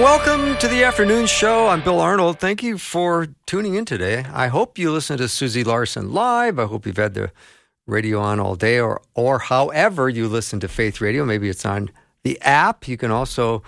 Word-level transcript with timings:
Welcome 0.00 0.56
to 0.56 0.66
the 0.66 0.82
afternoon 0.82 1.26
show. 1.26 1.68
I'm 1.68 1.82
Bill 1.82 2.00
Arnold. 2.00 2.38
Thank 2.38 2.62
you 2.62 2.78
for 2.78 3.28
tuning 3.44 3.74
in 3.74 3.84
today. 3.84 4.24
I 4.32 4.46
hope 4.46 4.78
you 4.78 4.90
listen 4.90 5.18
to 5.18 5.28
Susie 5.28 5.62
Larson 5.62 6.14
live. 6.14 6.58
I 6.58 6.64
hope 6.64 6.86
you've 6.86 6.96
had 6.96 7.12
the 7.12 7.30
radio 7.86 8.18
on 8.18 8.40
all 8.40 8.54
day, 8.54 8.80
or 8.80 9.02
or 9.14 9.40
however 9.40 10.08
you 10.08 10.26
listen 10.26 10.58
to 10.60 10.68
Faith 10.68 11.02
Radio. 11.02 11.26
Maybe 11.26 11.50
it's 11.50 11.66
on 11.66 11.90
the 12.24 12.40
app. 12.40 12.88
You 12.88 12.96
can 12.96 13.10
also 13.10 13.62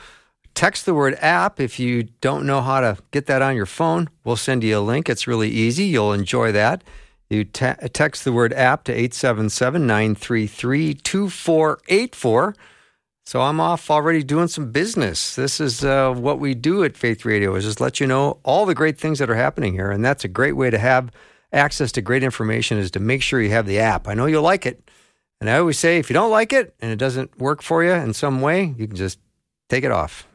text 0.55 0.87
the 0.87 0.95
word 0.95 1.19
app 1.21 1.61
if 1.61 1.79
you 1.79 2.05
don't 2.23 2.47
know 2.47 2.63
how 2.63 2.81
to 2.81 2.97
get 3.11 3.27
that 3.27 3.43
on 3.43 3.55
your 3.55 3.67
phone. 3.67 4.09
We'll 4.25 4.37
send 4.37 4.65
you 4.65 4.79
a 4.79 4.81
link. 4.81 5.11
It's 5.11 5.27
really 5.27 5.51
easy. 5.51 5.85
You'll 5.85 6.15
enjoy 6.15 6.51
that. 6.53 6.83
You 7.29 7.45
te- 7.45 7.89
text 7.93 8.25
the 8.25 8.33
word 8.33 8.55
app 8.55 8.85
to 8.85 8.93
877 8.93 9.87
933 9.87 10.95
2484. 10.95 12.55
So 13.25 13.41
I'm 13.41 13.61
off 13.61 13.91
already 13.91 14.23
doing 14.23 14.49
some 14.49 14.73
business. 14.73 15.37
This 15.37 15.61
is 15.61 15.85
uh, 15.85 16.13
what 16.13 16.41
we 16.41 16.55
do 16.55 16.83
at 16.83 16.97
Faith 16.97 17.25
Radio 17.25 17.55
is 17.55 17.65
just 17.65 17.81
let 17.81 18.01
you 18.01 18.07
know 18.07 18.39
all 18.43 18.67
the 18.67 18.75
great 18.75 18.99
things 18.99 19.21
that 19.21 19.31
are 19.31 19.37
happening 19.37 19.73
here. 19.73 19.91
And 19.91 20.05
that's 20.05 20.25
a 20.25 20.29
great 20.29 20.53
way 20.53 20.71
to 20.71 20.79
have 20.79 21.11
access 21.53 21.93
to 21.93 22.03
great 22.03 22.25
information 22.25 22.79
is 22.79 22.91
to 22.93 23.01
make 23.01 23.23
sure 23.23 23.41
you 23.41 23.51
have 23.51 23.67
the 23.67 23.79
app. 23.79 24.09
I 24.09 24.15
know 24.15 24.27
you'll 24.27 24.43
like 24.43 24.67
it. 24.67 24.91
And 25.41 25.49
I 25.49 25.59
always 25.59 25.79
say 25.79 25.99
if 25.99 26.11
you 26.11 26.15
don't 26.15 26.31
like 26.31 26.53
it 26.53 26.75
and 26.81 26.91
it 26.91 26.97
doesn't 26.97 27.39
work 27.39 27.63
for 27.63 27.83
you 27.85 27.93
in 27.93 28.13
some 28.13 28.41
way, 28.41 28.75
you 28.77 28.87
can 28.87 28.97
just 28.97 29.19
take 29.69 29.85
it 29.85 29.91
off. 29.91 30.27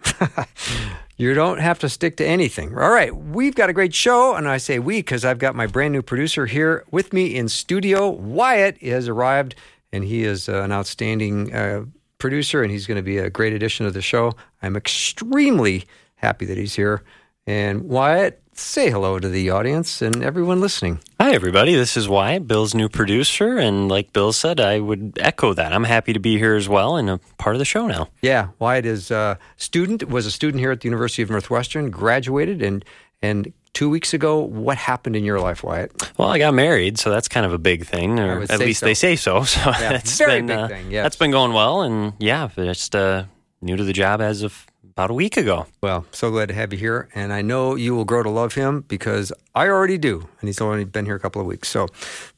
you 1.18 1.34
don't 1.34 1.60
have 1.60 1.80
to 1.80 1.90
stick 1.90 2.18
to 2.18 2.26
anything. 2.26 2.78
All 2.78 2.90
right, 2.90 3.16
we've 3.16 3.56
got 3.56 3.70
a 3.70 3.74
great 3.74 3.94
show. 3.94 4.36
And 4.36 4.48
I 4.48 4.58
say 4.58 4.80
we 4.80 5.00
because 5.00 5.26
I've 5.26 5.40
got 5.40 5.56
my 5.56 5.68
brand 5.68 5.94
new 5.94 6.02
producer 6.02 6.46
here 6.46 6.86
with 6.92 7.14
me 7.14 7.36
in 7.36 7.48
studio. 7.50 8.10
Wyatt 8.10 8.82
has 8.82 9.08
arrived 9.08 9.56
and 9.92 10.04
he 10.04 10.24
is 10.24 10.50
uh, 10.50 10.62
an 10.62 10.72
outstanding 10.72 11.54
uh, 11.54 11.86
producer, 12.18 12.64
and 12.64 12.72
he's 12.72 12.88
going 12.88 12.98
to 12.98 13.04
be 13.04 13.18
a 13.18 13.30
great 13.30 13.54
addition 13.54 13.86
to 13.86 13.92
the 13.92 14.02
show. 14.02 14.34
I'm 14.62 14.76
extremely 14.76 15.86
happy 16.16 16.46
that 16.46 16.58
he's 16.58 16.76
here. 16.76 17.04
And 17.46 17.84
Wyatt, 17.84 18.42
say 18.54 18.90
hello 18.90 19.20
to 19.20 19.30
the 19.30 19.50
audience 19.50 20.02
and 20.02 20.24
everyone 20.24 20.60
listening. 20.60 21.00
Hi, 21.20 21.32
everybody. 21.32 21.76
This 21.76 21.96
is 21.96 22.10
Wyatt, 22.10 22.48
Bill's 22.48 22.74
new 22.74 22.90
producer. 22.90 23.58
And 23.58 23.88
like 23.88 24.12
Bill 24.12 24.34
said, 24.34 24.60
I 24.60 24.80
would 24.80 25.18
echo 25.22 25.54
that. 25.54 25.72
I'm 25.72 25.86
happy 25.86 26.12
to 26.12 26.20
be 26.20 26.38
here 26.38 26.56
as 26.56 26.68
well 26.68 26.98
and 26.98 27.10
a 27.10 27.20
part 27.38 27.56
of 27.56 27.60
the 27.60 27.66
show 27.66 27.88
now. 27.88 28.10
Yeah, 28.22 28.50
Wyatt 28.60 28.86
is 28.86 29.12
a 29.12 29.40
student, 29.56 30.10
was 30.10 30.26
a 30.26 30.32
student 30.32 30.60
here 30.60 30.72
at 30.72 30.82
the 30.82 30.88
University 30.88 31.22
of 31.22 31.30
Northwestern, 31.30 31.90
graduated, 31.90 32.62
and 32.62 32.84
and 33.22 33.52
two 33.74 33.90
weeks 33.90 34.14
ago, 34.14 34.40
what 34.40 34.78
happened 34.78 35.16
in 35.16 35.24
your 35.24 35.40
life, 35.40 35.64
Wyatt? 35.64 35.92
Well, 36.18 36.30
I 36.30 36.38
got 36.38 36.54
married, 36.54 36.98
so 36.98 37.10
that's 37.10 37.28
kind 37.28 37.46
of 37.46 37.54
a 37.54 37.58
big 37.58 37.86
thing, 37.86 38.20
or 38.20 38.42
at 38.50 38.60
least 38.60 38.82
so. 38.82 38.86
they 38.86 38.94
say 38.94 39.16
so. 39.16 39.44
So 39.48 39.60
yeah, 39.60 39.92
that's 39.92 40.18
very 40.18 40.40
been 40.40 40.48
big 40.48 40.58
uh, 40.58 40.68
thing. 40.68 40.92
Yes. 40.92 41.04
that's 41.06 41.16
been 41.16 41.32
going 41.32 41.54
well, 41.54 41.82
and 41.82 42.14
yeah, 42.20 42.50
just 42.56 42.96
uh, 42.96 43.26
new 43.62 43.76
to 43.76 43.84
the 43.84 43.94
job 43.94 44.22
as 44.22 44.44
of 44.44 44.66
about 44.98 45.12
a 45.12 45.14
week 45.14 45.38
ago. 45.38 45.68
Well, 45.82 46.08
so 46.12 46.32
glad 46.32 46.48
to 46.48 46.56
have 46.56 46.74
you 46.74 46.80
here, 46.80 47.08
and 47.14 47.32
I 47.32 47.44
know 47.44 47.76
you 47.76 47.96
will 47.96 48.04
grow 48.04 48.24
to 48.24 48.32
love 48.32 48.56
him 48.56 48.82
because 48.88 49.32
I 49.54 49.68
already 49.68 50.00
do, 50.00 50.28
and 50.40 50.50
he's 50.50 50.60
only 50.60 50.86
been 50.86 51.06
here 51.06 51.16
a 51.16 51.20
couple 51.20 51.40
of 51.40 51.46
weeks. 51.46 51.70
So, 51.70 51.88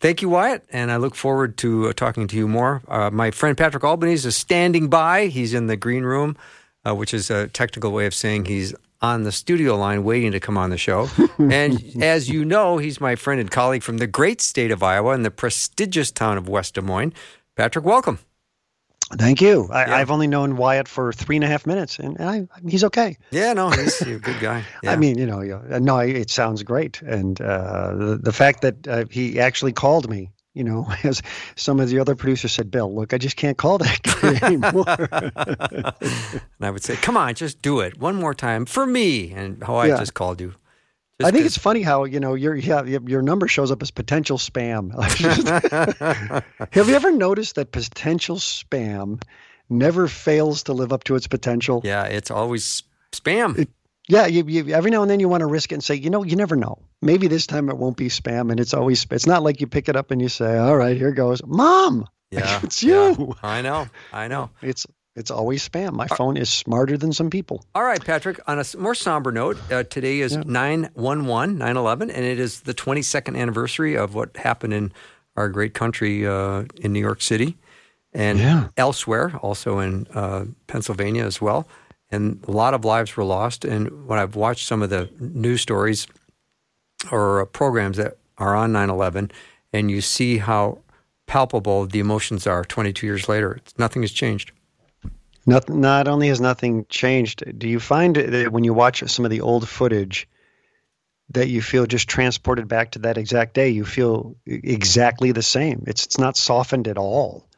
thank 0.02 0.22
you, 0.22 0.28
Wyatt, 0.28 0.66
and 0.70 0.92
I 0.92 0.98
look 0.98 1.16
forward 1.16 1.58
to 1.60 1.88
uh, 1.88 1.94
talking 1.94 2.28
to 2.28 2.36
you 2.36 2.50
more. 2.50 2.82
Uh, 2.90 3.12
my 3.12 3.32
friend 3.32 3.58
Patrick 3.58 3.86
Albanese 3.86 4.28
is 4.28 4.36
standing 4.36 4.90
by. 4.90 5.28
He's 5.28 5.54
in 5.54 5.68
the 5.68 5.78
green 5.78 6.04
room, 6.04 6.36
uh, 6.86 6.94
which 6.94 7.14
is 7.14 7.30
a 7.30 7.48
technical 7.48 7.94
way 7.94 8.06
of 8.06 8.14
saying 8.14 8.44
he's 8.44 8.76
on 9.02 9.24
the 9.24 9.32
studio 9.32 9.78
line 9.78 10.04
waiting 10.04 10.32
to 10.32 10.40
come 10.40 10.58
on 10.58 10.70
the 10.70 10.78
show. 10.78 11.10
and 11.38 11.82
as 12.02 12.30
you 12.30 12.44
know, 12.44 12.78
he's 12.78 13.00
my 13.00 13.16
friend 13.16 13.40
and 13.40 13.50
colleague 13.50 13.84
from 13.84 13.98
the 13.98 14.08
great 14.08 14.42
state 14.42 14.72
of 14.72 14.84
Iowa 14.84 15.12
and 15.12 15.24
the 15.24 15.32
prestigious 15.32 16.12
town 16.12 16.38
of 16.38 16.50
West 16.50 16.76
Des 16.76 16.82
Moines. 16.82 17.14
Patrick, 17.56 17.86
welcome. 17.86 18.20
Thank 19.14 19.42
you. 19.42 19.68
I, 19.72 19.98
have 19.98 20.12
only 20.12 20.28
known 20.28 20.56
Wyatt 20.56 20.88
for 20.88 21.12
three 21.12 21.36
and 21.36 21.44
a 21.44 21.48
half 21.48 21.66
minutes, 21.66 21.98
and 21.98 22.22
I, 22.22 22.48
he's 22.68 22.84
okay. 22.84 23.18
Yeah, 23.32 23.54
no, 23.54 23.70
he's 23.72 24.00
a 24.04 24.20
good 24.20 24.40
guy. 24.40 24.64
Yeah. 24.84 24.92
I 24.92 24.98
mean, 24.98 25.18
you 25.18 25.26
know, 25.26 25.40
no, 25.80 25.98
it 25.98 26.30
sounds 26.30 26.62
great, 26.62 27.02
and 27.02 27.42
uh, 27.42 27.96
the 27.96 28.20
the 28.22 28.32
fact 28.32 28.62
that 28.62 28.88
uh, 28.88 29.06
he 29.10 29.40
actually 29.40 29.74
called 29.74 30.08
me 30.10 30.30
you 30.60 30.66
know, 30.66 30.86
as 31.04 31.24
some 31.56 31.80
of 31.80 31.90
the 31.90 31.98
other 31.98 32.16
producers 32.16 32.52
said, 32.52 32.70
Bill, 32.70 32.94
look, 32.94 33.14
I 33.14 33.18
just 33.18 33.38
can't 33.38 33.58
call 33.58 33.78
that 33.80 34.02
guy 34.22 34.46
anymore. 34.46 34.84
and 36.02 36.44
I 36.62 36.70
would 36.70 36.84
say, 36.84 36.98
come 36.98 37.18
on, 37.18 37.34
just 37.34 37.62
do 37.62 37.80
it 37.80 37.98
one 37.98 38.16
more 38.16 38.34
time 38.34 38.66
for 38.66 38.86
me. 38.86 39.32
And 39.32 39.64
how 39.64 39.76
I 39.76 39.88
yeah. 39.88 39.98
just 39.98 40.14
called 40.14 40.42
you. 40.42 40.54
Just 41.20 41.28
I 41.28 41.32
think 41.32 41.46
it's 41.46 41.58
funny 41.58 41.82
how 41.82 42.06
you 42.06 42.22
know 42.22 42.34
your 42.34 42.56
yeah, 42.56 42.82
your 42.84 43.22
number 43.22 43.50
shows 43.50 43.72
up 43.72 43.82
as 43.82 43.92
potential 43.92 44.38
spam. 44.38 44.94
Have 46.72 46.88
you 46.88 46.96
ever 46.96 47.12
noticed 47.12 47.56
that 47.56 47.74
potential 47.74 48.38
spam 48.38 49.22
never 49.70 50.08
fails 50.08 50.64
to 50.64 50.74
live 50.74 50.94
up 50.94 51.04
to 51.06 51.16
its 51.16 51.28
potential? 51.28 51.82
Yeah, 51.84 52.06
it's 52.06 52.32
always 52.32 52.84
spam. 53.12 53.60
It, 53.60 53.70
yeah, 54.10 54.26
you, 54.26 54.44
you, 54.48 54.74
every 54.74 54.90
now 54.90 55.04
and 55.04 55.10
then 55.10 55.20
you 55.20 55.30
want 55.30 55.42
to 55.42 55.46
risk 55.46 55.72
it 55.72 55.76
and 55.76 55.84
say, 55.84 55.94
you 55.94 56.10
know, 56.10 56.24
you 56.24 56.36
never 56.36 56.56
know. 56.56 56.80
Maybe 57.00 57.28
this 57.28 57.46
time 57.46 57.70
it 57.70 57.78
won't 57.78 57.96
be 57.96 58.10
spam, 58.10 58.50
and 58.50 58.60
it's 58.60 58.74
always. 58.74 59.06
It's 59.12 59.28
not 59.28 59.44
like 59.44 59.62
you 59.62 59.68
pick 59.68 59.88
it 59.88 59.96
up 59.96 60.10
and 60.10 60.20
you 60.20 60.28
say, 60.28 60.58
"All 60.58 60.76
right, 60.76 60.98
here 60.98 61.12
goes, 61.14 61.42
mom." 61.46 62.06
Yeah, 62.32 62.60
it's 62.62 62.84
you. 62.84 63.16
Yeah. 63.18 63.34
I 63.42 63.64
know. 63.64 63.88
I 64.14 64.28
know. 64.28 64.52
It's 64.62 64.86
it's 65.16 65.32
always 65.32 65.68
spam. 65.68 65.94
My 65.94 66.06
phone 66.06 66.38
is 66.38 66.48
smarter 66.48 66.96
than 66.96 67.12
some 67.12 67.32
people. 67.32 67.66
All 67.74 67.84
right, 67.84 68.04
Patrick. 68.06 68.40
On 68.48 68.60
a 68.60 68.64
more 68.78 68.94
somber 68.94 69.32
note, 69.32 69.58
uh, 69.72 69.82
today 69.82 70.20
is 70.20 70.38
911, 70.38 71.58
9 71.58 71.78
11, 71.78 72.12
and 72.12 72.24
it 72.24 72.38
is 72.38 72.62
the 72.62 72.76
22nd 72.76 73.36
anniversary 73.36 73.98
of 73.98 74.14
what 74.14 74.38
happened 74.38 74.74
in 74.74 74.94
our 75.36 75.50
great 75.50 75.74
country 75.74 76.28
uh, 76.28 76.66
in 76.82 76.94
New 76.94 77.00
York 77.00 77.24
City 77.24 77.58
and 78.14 78.38
yeah. 78.38 78.68
elsewhere, 78.78 79.36
also 79.42 79.80
in 79.80 80.06
uh, 80.14 80.46
Pennsylvania 80.68 81.26
as 81.26 81.42
well 81.42 81.68
and 82.12 82.44
a 82.48 82.52
lot 82.52 82.74
of 82.74 82.86
lives 82.86 83.16
were 83.16 83.24
lost. 83.24 83.66
And 83.66 84.08
when 84.08 84.20
I've 84.20 84.36
watched 84.36 84.66
some 84.66 84.82
of 84.82 84.90
the 84.90 85.10
news 85.20 85.62
stories 85.62 86.08
or 87.12 87.46
programs 87.48 87.98
that 87.98 88.18
are 88.38 88.56
on 88.56 88.72
9 88.72 88.90
11, 88.90 89.32
and 89.74 89.92
you 89.92 90.02
see 90.02 90.38
how 90.38 90.80
palpable 91.28 91.86
the 91.86 92.00
emotions 92.00 92.48
are 92.48 92.64
22 92.66 93.06
years 93.06 93.30
later, 93.30 93.60
nothing 93.78 94.02
has 94.02 94.12
changed. 94.12 94.52
Not, 95.46 95.70
not 95.70 96.08
only 96.08 96.28
has 96.28 96.42
nothing 96.42 96.86
changed, 96.90 97.44
do 97.58 97.68
you 97.68 97.80
find 97.80 98.16
that 98.16 98.52
when 98.52 98.64
you 98.64 98.74
watch 98.74 99.04
some 99.08 99.26
of 99.26 99.32
the 99.32 99.42
old 99.42 99.68
footage, 99.68 100.28
that 101.32 101.48
you 101.48 101.62
feel 101.62 101.86
just 101.86 102.08
transported 102.08 102.68
back 102.68 102.92
to 102.92 103.00
that 103.00 103.18
exact 103.18 103.54
day? 103.54 103.70
You 103.70 103.86
feel 103.86 104.36
exactly 104.46 105.32
the 105.32 105.44
same. 105.44 105.84
It's, 105.88 106.06
it's 106.06 106.18
not 106.18 106.38
softened 106.38 106.88
at 106.88 106.98
all. 106.98 107.49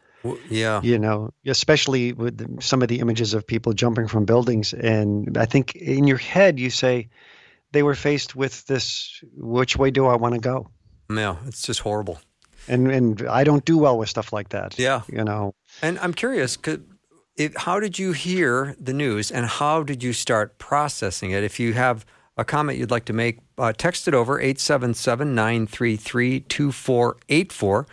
Yeah. 0.50 0.82
You 0.82 1.00
know, 1.00 1.32
especially 1.46 2.14
with 2.14 2.62
some 2.62 2.82
of 2.82 2.88
the 2.88 3.00
images 3.00 3.34
of 3.34 3.46
people 3.46 3.74
jumping 3.74 4.08
from 4.08 4.26
buildings. 4.26 4.74
And 4.74 5.38
I 5.38 5.46
think 5.46 5.76
in 5.76 6.08
your 6.08 6.18
head, 6.18 6.60
you 6.60 6.70
say, 6.70 7.10
they 7.72 7.84
were 7.84 7.96
faced 7.96 8.36
with 8.36 8.66
this 8.68 9.24
which 9.36 9.78
way 9.78 9.92
do 9.92 10.06
I 10.06 10.16
want 10.16 10.36
to 10.36 10.42
go? 10.42 10.70
Yeah, 11.10 11.38
it's 11.46 11.64
just 11.64 11.80
horrible. 11.80 12.20
And 12.68 12.92
and 12.92 13.28
I 13.28 13.44
don't 13.44 13.66
do 13.66 13.78
well 13.78 13.98
with 13.98 14.10
stuff 14.10 14.32
like 14.34 14.50
that. 14.50 14.78
Yeah. 14.78 15.02
You 15.08 15.24
know. 15.24 15.56
And 15.82 15.98
I'm 16.00 16.14
curious, 16.14 16.58
it, 17.38 17.58
how 17.58 17.80
did 17.80 17.98
you 17.98 18.12
hear 18.12 18.76
the 18.80 18.94
news 18.94 19.32
and 19.32 19.46
how 19.46 19.84
did 19.84 20.04
you 20.04 20.14
start 20.14 20.58
processing 20.58 21.32
it? 21.32 21.44
If 21.44 21.60
you 21.60 21.74
have 21.74 22.06
a 22.38 22.46
comment 22.46 22.78
you'd 22.78 22.92
like 22.92 23.06
to 23.06 23.14
make, 23.14 23.40
uh, 23.58 23.74
text 23.74 24.08
it 24.08 24.14
over 24.14 24.40
877 24.40 25.34
933 25.34 26.42
2484. 26.42 27.88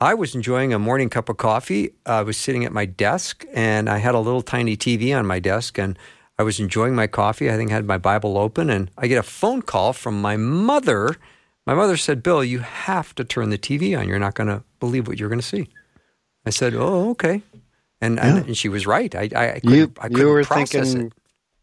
I 0.00 0.14
was 0.14 0.34
enjoying 0.34 0.72
a 0.72 0.78
morning 0.78 1.08
cup 1.08 1.28
of 1.28 1.38
coffee. 1.38 1.90
I 2.06 2.22
was 2.22 2.36
sitting 2.36 2.64
at 2.64 2.72
my 2.72 2.86
desk 2.86 3.44
and 3.52 3.88
I 3.88 3.98
had 3.98 4.14
a 4.14 4.20
little 4.20 4.42
tiny 4.42 4.76
TV 4.76 5.16
on 5.16 5.26
my 5.26 5.40
desk 5.40 5.76
and 5.76 5.98
I 6.38 6.44
was 6.44 6.60
enjoying 6.60 6.94
my 6.94 7.08
coffee. 7.08 7.50
I 7.50 7.56
think 7.56 7.72
I 7.72 7.74
had 7.74 7.84
my 7.84 7.98
Bible 7.98 8.38
open 8.38 8.70
and 8.70 8.90
I 8.96 9.08
get 9.08 9.18
a 9.18 9.24
phone 9.24 9.60
call 9.60 9.92
from 9.92 10.20
my 10.20 10.36
mother. 10.36 11.16
My 11.66 11.74
mother 11.74 11.96
said, 11.96 12.22
Bill, 12.22 12.44
you 12.44 12.60
have 12.60 13.12
to 13.16 13.24
turn 13.24 13.50
the 13.50 13.58
TV 13.58 13.98
on. 13.98 14.06
You're 14.06 14.20
not 14.20 14.34
going 14.34 14.46
to 14.46 14.62
believe 14.78 15.08
what 15.08 15.18
you're 15.18 15.28
going 15.28 15.40
to 15.40 15.46
see. 15.46 15.68
I 16.46 16.50
said, 16.50 16.74
Oh, 16.74 17.10
okay. 17.10 17.42
And, 18.00 18.16
yeah. 18.16 18.36
and, 18.36 18.56
she 18.56 18.68
was 18.68 18.86
right. 18.86 19.12
I, 19.12 19.28
I, 19.34 19.54
I 19.54 19.60
couldn't, 19.60 19.76
you, 19.76 19.92
I 19.98 20.02
couldn't 20.02 20.18
you 20.18 20.28
were 20.28 20.44
process 20.44 20.92
thinking, 20.92 21.06
it. 21.08 21.12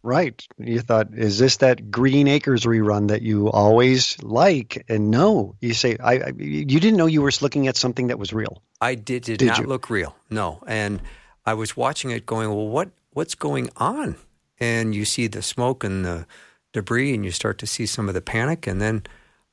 Right. 0.05 0.45
You 0.59 0.81
thought, 0.81 1.07
is 1.13 1.39
this 1.39 1.57
that 1.57 1.89
Green 1.89 2.27
Acres 2.27 2.63
rerun 2.63 3.07
that 3.07 3.23
you 3.23 3.49
always 3.51 4.21
like? 4.21 4.85
And 4.87 5.09
no, 5.09 5.55
you 5.61 5.73
say, 5.73 5.97
I, 6.01 6.13
I 6.13 6.31
you 6.37 6.79
didn't 6.79 6.97
know 6.97 7.07
you 7.07 7.23
were 7.23 7.31
looking 7.41 7.67
at 7.67 7.75
something 7.75 8.07
that 8.07 8.19
was 8.19 8.31
real. 8.31 8.61
I 8.79 8.93
did, 8.93 9.23
did, 9.23 9.39
Did 9.39 9.47
not 9.47 9.57
you? 9.59 9.65
look 9.65 9.89
real. 9.89 10.15
No. 10.29 10.61
And 10.67 11.01
I 11.45 11.55
was 11.55 11.75
watching 11.75 12.11
it 12.11 12.25
going, 12.27 12.49
well, 12.49 12.67
what, 12.67 12.89
what's 13.11 13.35
going 13.35 13.69
on? 13.77 14.15
and 14.57 14.95
you 14.95 15.03
see 15.03 15.27
the 15.27 15.41
smoke 15.41 15.83
and 15.83 16.05
the 16.05 16.25
debris, 16.71 17.13
and 17.13 17.25
you 17.25 17.31
start 17.31 17.57
to 17.57 17.67
see 17.67 17.85
some 17.85 18.07
of 18.07 18.13
the 18.13 18.21
panic. 18.21 18.67
And 18.67 18.79
then 18.79 19.03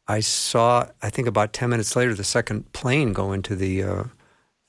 I 0.07 0.21
saw, 0.21 0.87
I 1.03 1.11
think 1.11 1.27
about 1.27 1.53
ten 1.53 1.71
minutes 1.71 1.97
later, 1.97 2.15
the 2.15 2.23
second 2.25 2.73
plane 2.73 3.13
go 3.13 3.33
into 3.33 3.57
the 3.57 3.83
uh, 3.83 4.05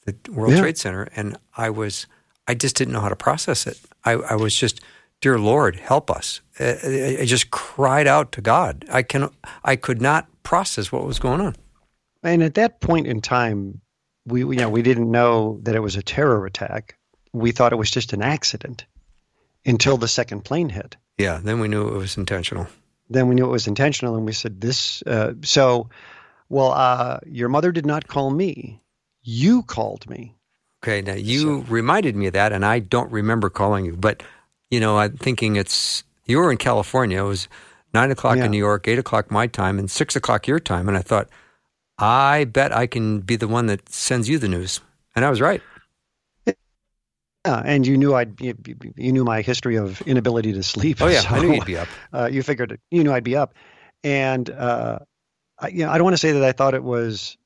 the 0.06 0.16
World 0.32 0.54
Yeah. 0.54 0.62
Trade 0.62 0.78
Center, 0.80 1.08
and 1.16 1.38
I 1.56 1.70
was, 1.70 2.08
I 2.48 2.56
just 2.56 2.76
didn't 2.76 2.94
know 2.94 3.00
how 3.02 3.10
to 3.10 3.16
process 3.16 3.68
it. 3.68 3.80
I, 4.06 4.14
I 4.14 4.36
was 4.36 4.56
just, 4.56 4.82
dear 5.24 5.40
Lord, 5.40 5.78
help 5.78 6.12
us. 6.12 6.42
I, 6.60 6.64
I- 6.84 7.18
I 7.22 7.26
just 7.26 7.50
cried 7.50 8.08
out 8.08 8.32
to 8.34 8.42
God. 8.42 8.86
I 8.92 9.02
can, 9.04 9.30
I 9.64 9.76
could 9.78 10.02
not 10.02 10.28
process 10.44 10.92
what 10.92 11.06
was 11.06 11.18
going 11.18 11.40
on. 11.42 11.56
And 12.24 12.44
at 12.44 12.56
that 12.56 12.82
point 12.82 13.08
in 13.08 13.22
time, 13.22 13.80
we 14.26 14.42
you 14.42 14.56
know 14.56 14.70
we 14.70 14.82
didn't 14.82 15.10
know 15.10 15.60
that 15.64 15.76
it 15.76 15.80
was 15.82 15.96
a 15.96 16.04
terror 16.04 16.46
attack. 16.46 16.98
We 17.34 17.52
thought 17.52 17.74
it 17.74 17.78
was 17.78 17.90
just 17.92 18.14
an 18.14 18.22
accident 18.22 18.86
until 19.66 19.98
the 19.98 20.08
second 20.08 20.42
plane 20.46 20.70
hit. 20.70 20.96
Yeah, 21.18 21.40
then 21.44 21.60
we 21.60 21.68
knew 21.68 21.88
it 21.88 21.98
was 21.98 22.18
intentional. 22.18 22.68
Then 23.10 23.28
we 23.28 23.36
knew 23.36 23.46
it 23.46 23.52
was 23.52 23.68
intentional, 23.68 24.16
and 24.16 24.26
we 24.26 24.32
said 24.34 24.62
this. 24.62 25.02
Uh, 25.04 25.34
so, 25.42 25.90
well, 26.50 26.72
uh, 26.72 27.20
your 27.26 27.50
mother 27.50 27.72
did 27.72 27.86
not 27.86 28.08
call 28.08 28.30
me. 28.32 28.82
You 29.22 29.64
called 29.64 30.10
me. 30.10 30.36
Okay, 30.84 31.02
now 31.02 31.14
you 31.16 31.62
reminded 31.70 32.16
me 32.16 32.28
of 32.28 32.34
that, 32.34 32.52
and 32.54 32.66
I 32.66 32.80
don't 32.80 33.12
remember 33.12 33.50
calling 33.50 33.86
you, 33.86 33.96
but 33.98 34.24
you 34.74 34.80
know, 34.80 34.98
I'm 34.98 35.16
thinking 35.18 35.56
it's 35.56 36.04
you 36.26 36.40
were 36.40 36.52
in 36.52 36.58
California. 36.58 37.20
It 37.24 37.28
was 37.28 37.48
nine 37.94 38.10
o'clock 38.10 38.38
Yeah. 38.38 38.46
in 38.46 38.52
New 38.52 38.58
York, 38.58 38.88
eight 38.88 38.98
o'clock 38.98 39.30
my 39.30 39.46
time, 39.46 39.78
and 39.78 39.90
six 39.90 40.16
o'clock 40.16 40.48
your 40.48 40.60
time, 40.60 40.88
and 40.88 40.98
I 40.98 41.02
thought, 41.02 41.30
I 42.00 42.46
bet 42.46 42.76
I 42.76 42.88
can 42.88 43.20
be 43.20 43.36
the 43.36 43.48
one 43.48 43.68
that 43.68 43.88
sends 43.90 44.28
you 44.28 44.40
the 44.40 44.48
news, 44.48 44.82
and 45.16 45.24
I 45.24 45.30
was 45.30 45.42
right. 45.42 45.62
Yeah, 47.46 47.62
and 47.66 47.86
you 47.86 47.98
knew 47.98 48.16
I'd 48.16 48.40
you, 48.42 48.56
you 48.96 49.12
knew 49.12 49.26
my 49.26 49.42
history 49.42 49.76
of 49.76 50.02
inability 50.08 50.54
to 50.54 50.64
sleep. 50.64 51.02
Oh 51.02 51.08
yeah, 51.08 51.22
I 51.30 51.40
knew 51.42 51.54
you'd 51.54 51.66
be 51.66 51.78
up. 51.78 51.90
uh, 52.14 52.30
you 52.32 52.42
figured 52.42 52.80
you 52.90 53.04
knew 53.04 53.12
I'd 53.12 53.24
be 53.26 53.36
up, 53.36 53.54
and 54.04 54.50
uh, 54.50 55.00
I, 55.60 55.68
you 55.68 55.86
know 55.86 55.92
I 55.92 55.98
don't 55.98 56.06
want 56.06 56.14
to 56.14 56.20
say 56.26 56.32
that 56.32 56.44
I 56.44 56.54
thought 56.54 56.74
it 56.74 56.84
was 56.84 57.38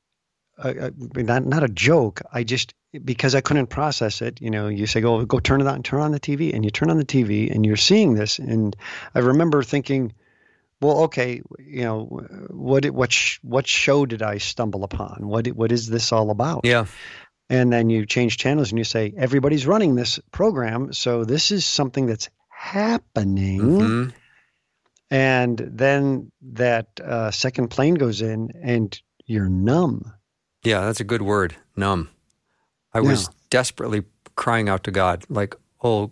a, 0.57 0.91
not 1.15 1.45
not 1.45 1.63
a 1.63 1.67
joke. 1.67 2.21
I 2.31 2.43
just 2.43 2.73
because 3.03 3.35
I 3.35 3.41
couldn't 3.41 3.67
process 3.67 4.21
it. 4.21 4.41
You 4.41 4.49
know, 4.49 4.67
you 4.67 4.87
say 4.87 5.01
go 5.01 5.23
go 5.25 5.39
turn 5.39 5.61
it 5.61 5.67
on, 5.67 5.75
and 5.75 5.85
turn 5.85 6.01
on 6.01 6.11
the 6.11 6.19
TV, 6.19 6.53
and 6.53 6.63
you 6.65 6.71
turn 6.71 6.89
on 6.89 6.97
the 6.97 7.05
TV, 7.05 7.53
and 7.53 7.65
you're 7.65 7.75
seeing 7.77 8.15
this, 8.15 8.39
and 8.39 8.75
I 9.13 9.19
remember 9.19 9.61
thinking, 9.63 10.13
well, 10.81 11.01
okay, 11.03 11.41
you 11.59 11.83
know, 11.83 12.05
what 12.49 12.85
what 12.89 13.11
sh- 13.11 13.39
what 13.43 13.67
show 13.67 14.05
did 14.05 14.21
I 14.21 14.37
stumble 14.39 14.83
upon? 14.83 15.27
What 15.27 15.47
what 15.47 15.71
is 15.71 15.87
this 15.87 16.11
all 16.11 16.29
about? 16.31 16.61
Yeah, 16.63 16.85
and 17.49 17.71
then 17.71 17.89
you 17.89 18.05
change 18.05 18.37
channels 18.37 18.71
and 18.71 18.77
you 18.79 18.83
say 18.83 19.13
everybody's 19.15 19.65
running 19.65 19.95
this 19.95 20.19
program 20.31 20.91
so 20.91 21.23
this 21.23 21.51
is 21.51 21.65
something 21.65 22.05
that's 22.05 22.29
happening 22.49 23.61
Mhm. 23.61 24.13
and 25.09 25.57
then 25.57 26.31
that 26.41 26.87
uh, 26.99 27.31
second 27.31 27.69
plane 27.69 27.95
goes 27.95 28.21
in 28.21 28.51
and 28.61 28.99
you're 29.25 29.47
numb 29.49 30.11
yeah, 30.63 30.81
that's 30.81 30.99
a 30.99 31.05
good 31.05 31.21
word. 31.21 31.55
Numb. 31.75 32.09
I 32.93 33.01
was 33.01 33.29
desperately 33.49 34.03
crying 34.35 34.69
out 34.69 34.83
to 34.85 34.91
God, 34.91 35.23
like, 35.29 35.55
"Oh 35.83 36.09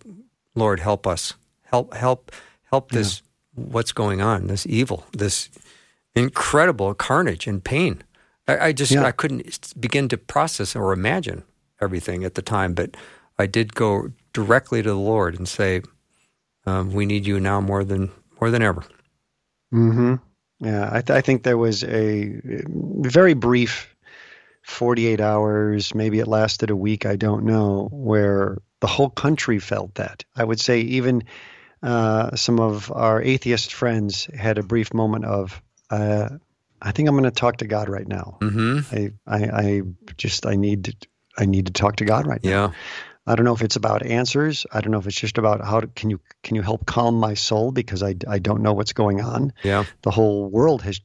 Lord, 0.54 0.80
help 0.80 1.06
us, 1.06 1.34
help, 1.64 1.94
help, 1.94 2.32
help 2.64 2.90
this. 2.92 3.22
What's 3.54 3.92
going 3.92 4.20
on? 4.20 4.46
This 4.46 4.66
evil, 4.66 5.06
this 5.12 5.50
incredible 6.14 6.94
carnage 6.94 7.46
and 7.46 7.62
pain." 7.62 8.02
I, 8.48 8.68
I 8.68 8.72
just 8.72 8.92
Yeah. 8.92 9.04
I 9.04 9.12
couldn't 9.12 9.72
begin 9.80 10.08
to 10.08 10.16
process 10.16 10.76
or 10.76 10.92
imagine 10.92 11.42
everything 11.80 12.24
at 12.24 12.34
the 12.34 12.42
time, 12.42 12.74
but 12.74 12.96
I 13.38 13.46
did 13.46 13.74
go 13.74 14.12
directly 14.32 14.82
to 14.82 14.88
the 14.88 14.96
Lord 14.96 15.36
and 15.36 15.48
say, 15.48 15.82
um, 16.64 16.92
"We 16.92 17.06
need 17.06 17.26
you 17.26 17.40
now 17.40 17.60
more 17.60 17.84
than 17.84 18.10
more 18.40 18.50
than 18.50 18.62
ever." 18.62 18.84
mm-hmm. 19.72 20.14
yeah 20.60 20.88
I, 20.92 21.00
th- 21.02 21.16
I 21.16 21.20
think 21.20 21.42
there 21.42 21.58
was 21.58 21.82
a 21.84 22.40
very 22.68 23.34
brief 23.34 23.95
48 24.66 25.20
hours 25.20 25.94
maybe 25.94 26.18
it 26.18 26.26
lasted 26.26 26.70
a 26.70 26.76
week 26.76 27.06
i 27.06 27.14
don't 27.14 27.44
know 27.44 27.88
where 27.92 28.58
the 28.80 28.86
whole 28.86 29.08
country 29.08 29.58
felt 29.58 29.94
that. 29.94 30.24
I 30.36 30.44
would 30.44 30.60
say 30.60 30.80
even 30.80 31.22
uh, 31.82 32.36
some 32.36 32.60
of 32.60 32.92
our 32.92 33.22
atheist 33.22 33.72
friends 33.72 34.28
had 34.36 34.58
a 34.58 34.62
brief 34.62 34.92
moment 34.92 35.24
of 35.24 35.62
uh, 35.90 36.28
i 36.82 36.92
think 36.92 37.08
i'm 37.08 37.14
going 37.14 37.24
to 37.24 37.30
talk 37.30 37.58
to 37.58 37.66
god 37.66 37.88
right 37.88 38.06
now. 38.06 38.38
Hmm 38.40 38.80
I, 38.92 39.12
I, 39.26 39.38
I 39.44 39.82
just 40.16 40.46
I 40.46 40.56
need 40.56 40.84
to 40.84 40.94
I 41.38 41.46
need 41.46 41.66
to 41.66 41.72
talk 41.72 41.96
to 41.96 42.04
God 42.04 42.26
right 42.26 42.42
now. 42.42 42.74
I 43.28 43.34
don't 43.34 43.44
know 43.44 43.54
if 43.54 43.62
it's 43.62 43.76
about 43.76 44.06
answers. 44.06 44.66
I 44.72 44.80
don't 44.80 44.92
know 44.92 44.98
if 44.98 45.06
it's 45.06 45.18
just 45.18 45.36
about 45.36 45.64
how 45.64 45.80
to, 45.80 45.88
can 45.88 46.10
you 46.10 46.20
can 46.44 46.54
you 46.54 46.62
help 46.62 46.86
calm 46.86 47.18
my 47.18 47.34
soul 47.34 47.72
because 47.72 48.02
I, 48.02 48.14
I 48.28 48.38
don't 48.38 48.62
know 48.62 48.72
what's 48.72 48.92
going 48.92 49.20
on. 49.20 49.52
yeah, 49.64 49.84
The 50.02 50.12
whole 50.12 50.48
world 50.48 50.82
has, 50.82 51.00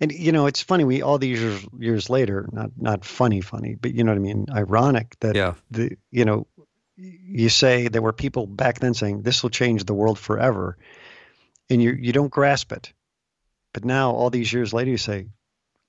and 0.00 0.12
you 0.12 0.30
know 0.30 0.46
it's 0.46 0.62
funny. 0.62 0.84
We 0.84 1.02
all 1.02 1.18
these 1.18 1.40
years, 1.40 1.66
years 1.78 2.10
later, 2.10 2.48
not 2.52 2.70
not 2.76 3.04
funny 3.04 3.40
funny, 3.40 3.74
but 3.74 3.94
you 3.94 4.04
know 4.04 4.12
what 4.12 4.18
I 4.18 4.20
mean. 4.20 4.46
Ironic 4.52 5.16
that 5.20 5.34
yeah, 5.34 5.54
the 5.70 5.96
you 6.10 6.24
know 6.24 6.46
you 6.96 7.48
say 7.48 7.88
there 7.88 8.02
were 8.02 8.12
people 8.12 8.46
back 8.46 8.78
then 8.78 8.94
saying 8.94 9.22
this 9.22 9.42
will 9.42 9.50
change 9.50 9.84
the 9.84 9.94
world 9.94 10.18
forever, 10.18 10.78
and 11.68 11.82
you 11.82 11.92
you 11.92 12.12
don't 12.12 12.30
grasp 12.30 12.72
it, 12.72 12.92
but 13.74 13.84
now 13.84 14.12
all 14.12 14.30
these 14.30 14.52
years 14.52 14.72
later 14.72 14.90
you 14.90 14.98
say 14.98 15.26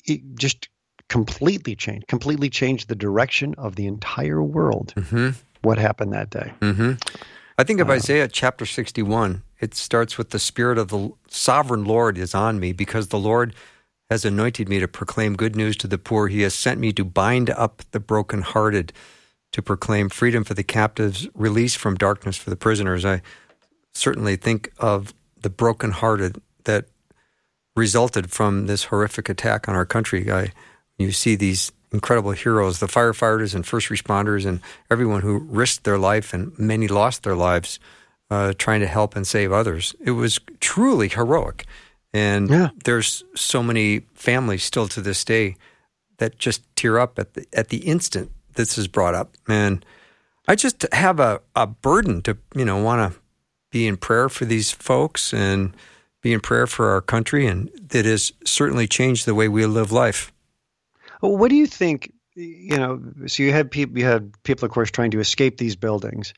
it 0.05 0.21
just 0.35 0.69
completely 1.09 1.75
changed, 1.75 2.07
completely 2.07 2.49
changed 2.49 2.89
the 2.89 2.95
direction 2.95 3.55
of 3.57 3.75
the 3.75 3.87
entire 3.87 4.41
world. 4.41 4.93
hmm 5.09 5.29
What 5.61 5.77
happened 5.77 6.13
that 6.13 6.29
day? 6.29 6.53
hmm 6.61 6.93
I 7.59 7.63
think 7.63 7.79
of 7.79 7.89
Uh, 7.89 7.93
Isaiah 7.93 8.27
chapter 8.27 8.65
61. 8.65 9.41
It 9.59 9.73
starts 9.73 10.17
with 10.17 10.29
the 10.29 10.37
Spirit 10.39 10.77
of 10.77 10.89
the 10.89 11.09
sovereign 11.27 11.85
Lord 11.85 12.17
is 12.17 12.35
on 12.35 12.59
me 12.59 12.71
because 12.71 13.07
the 13.07 13.17
Lord 13.17 13.55
has 14.11 14.23
anointed 14.23 14.69
me 14.69 14.79
to 14.79 14.87
proclaim 14.87 15.35
good 15.35 15.55
news 15.55 15.75
to 15.77 15.87
the 15.87 15.97
poor. 15.97 16.27
He 16.27 16.41
has 16.41 16.53
sent 16.53 16.79
me 16.79 16.93
to 16.93 17.03
bind 17.03 17.49
up 17.49 17.81
the 17.91 17.99
brokenhearted, 17.99 18.93
to 19.53 19.61
proclaim 19.63 20.09
freedom 20.09 20.43
for 20.43 20.53
the 20.53 20.63
captives, 20.63 21.27
release 21.33 21.73
from 21.75 21.95
darkness 21.95 22.37
for 22.37 22.51
the 22.51 22.55
prisoners. 22.55 23.03
I 23.03 23.21
certainly 23.95 24.35
think 24.35 24.71
of 24.77 25.13
the 25.41 25.49
brokenhearted 25.49 26.39
that 26.65 26.85
resulted 27.75 28.31
from 28.31 28.67
this 28.67 28.85
horrific 28.85 29.29
attack 29.29 29.67
on 29.67 29.75
our 29.75 29.85
country. 29.85 30.31
I, 30.31 30.51
you 30.97 31.11
see 31.11 31.35
these 31.35 31.71
incredible 31.91 32.31
heroes, 32.31 32.79
the 32.79 32.87
firefighters 32.87 33.55
and 33.55 33.65
first 33.65 33.89
responders, 33.89 34.45
and 34.45 34.59
everyone 34.91 35.21
who 35.21 35.39
risked 35.39 35.83
their 35.83 35.97
life, 35.97 36.33
and 36.33 36.57
many 36.59 36.87
lost 36.87 37.23
their 37.23 37.35
lives 37.35 37.79
uh, 38.29 38.53
trying 38.57 38.81
to 38.81 38.87
help 38.87 39.15
and 39.15 39.25
save 39.25 39.51
others. 39.51 39.95
It 40.03 40.11
was 40.11 40.39
truly 40.59 41.07
heroic. 41.07 41.65
And 42.13 42.49
Yeah. 42.49 42.69
there's 42.83 43.23
so 43.35 43.61
many 43.63 44.01
families 44.15 44.63
still 44.63 44.87
to 44.89 45.01
this 45.01 45.23
day 45.23 45.55
that 46.17 46.37
just 46.37 46.63
tear 46.75 46.99
up 46.99 47.19
at 47.19 47.33
the, 47.35 47.45
at 47.53 47.69
the 47.69 47.77
instant 47.77 48.31
this 48.55 48.77
is 48.77 48.87
brought 48.87 49.13
up. 49.15 49.35
And 49.47 49.85
I 50.47 50.55
just 50.55 50.85
have 50.91 51.19
a, 51.19 51.41
a 51.55 51.67
burden 51.67 52.21
to, 52.23 52.37
you 52.55 52.65
know, 52.65 52.81
want 52.81 53.13
to 53.13 53.19
be 53.71 53.85
in 53.87 53.97
prayer 53.97 54.29
for 54.29 54.45
these 54.45 54.71
folks 54.71 55.33
and 55.33 55.75
be 56.21 56.33
in 56.33 56.39
prayer 56.39 56.65
for 56.67 56.89
our 56.89 57.01
country. 57.01 57.45
And 57.45 57.69
it 57.93 58.05
has 58.05 58.33
certainly 58.45 58.87
changed 58.87 59.25
the 59.25 59.35
way 59.35 59.47
we 59.47 59.65
live 59.65 59.91
life. 59.91 60.31
What 61.19 61.49
do 61.49 61.55
you 61.55 61.67
think? 61.67 62.13
You 62.35 62.77
know, 62.77 63.01
so 63.25 63.41
you 63.43 63.51
had 63.51 63.71
people, 63.71 63.97
you 63.97 64.05
had 64.05 64.31
people, 64.43 64.65
of 64.65 64.71
course, 64.71 64.91
trying 64.91 65.11
to 65.11 65.19
escape 65.19 65.57
these 65.57 65.75
buildings, 65.75 66.33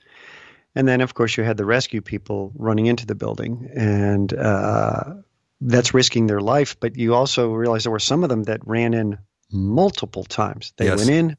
and 0.76 0.88
then, 0.88 1.02
of 1.02 1.14
course, 1.14 1.36
you 1.36 1.44
had 1.44 1.58
the 1.58 1.66
rescue 1.66 2.02
people 2.02 2.52
running 2.56 2.86
into 2.86 3.06
the 3.06 3.16
building, 3.16 3.70
and 3.76 4.34
uh, 4.34 5.16
that's 5.60 5.94
risking 5.94 6.28
their 6.28 6.40
life. 6.40 6.80
But 6.80 6.96
you 6.96 7.16
also 7.16 7.52
realize 7.52 7.84
there 7.84 7.92
were 7.92 8.00
some 8.00 8.24
of 8.24 8.30
them 8.30 8.44
that 8.44 8.66
ran 8.66 8.94
in 8.94 9.18
multiple 9.52 10.24
times. 10.24 10.74
They 10.78 10.86
Yes. 10.86 10.98
went 10.98 11.10
in, 11.10 11.38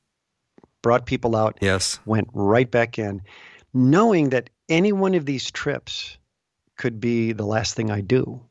brought 0.83 1.07
people 1.07 1.37
out, 1.37 1.59
Yes. 1.61 2.01
went 2.05 2.29
right 2.35 2.71
back 2.71 2.99
in, 2.99 3.23
knowing 3.73 4.31
that 4.31 4.51
any 4.69 4.93
one 4.93 5.15
of 5.15 5.25
these 5.25 5.51
trips 5.51 6.19
could 6.77 7.01
be 7.01 7.33
the 7.33 7.47
last 7.47 7.75
thing 7.75 7.91
I 7.91 8.01
do. 8.01 8.43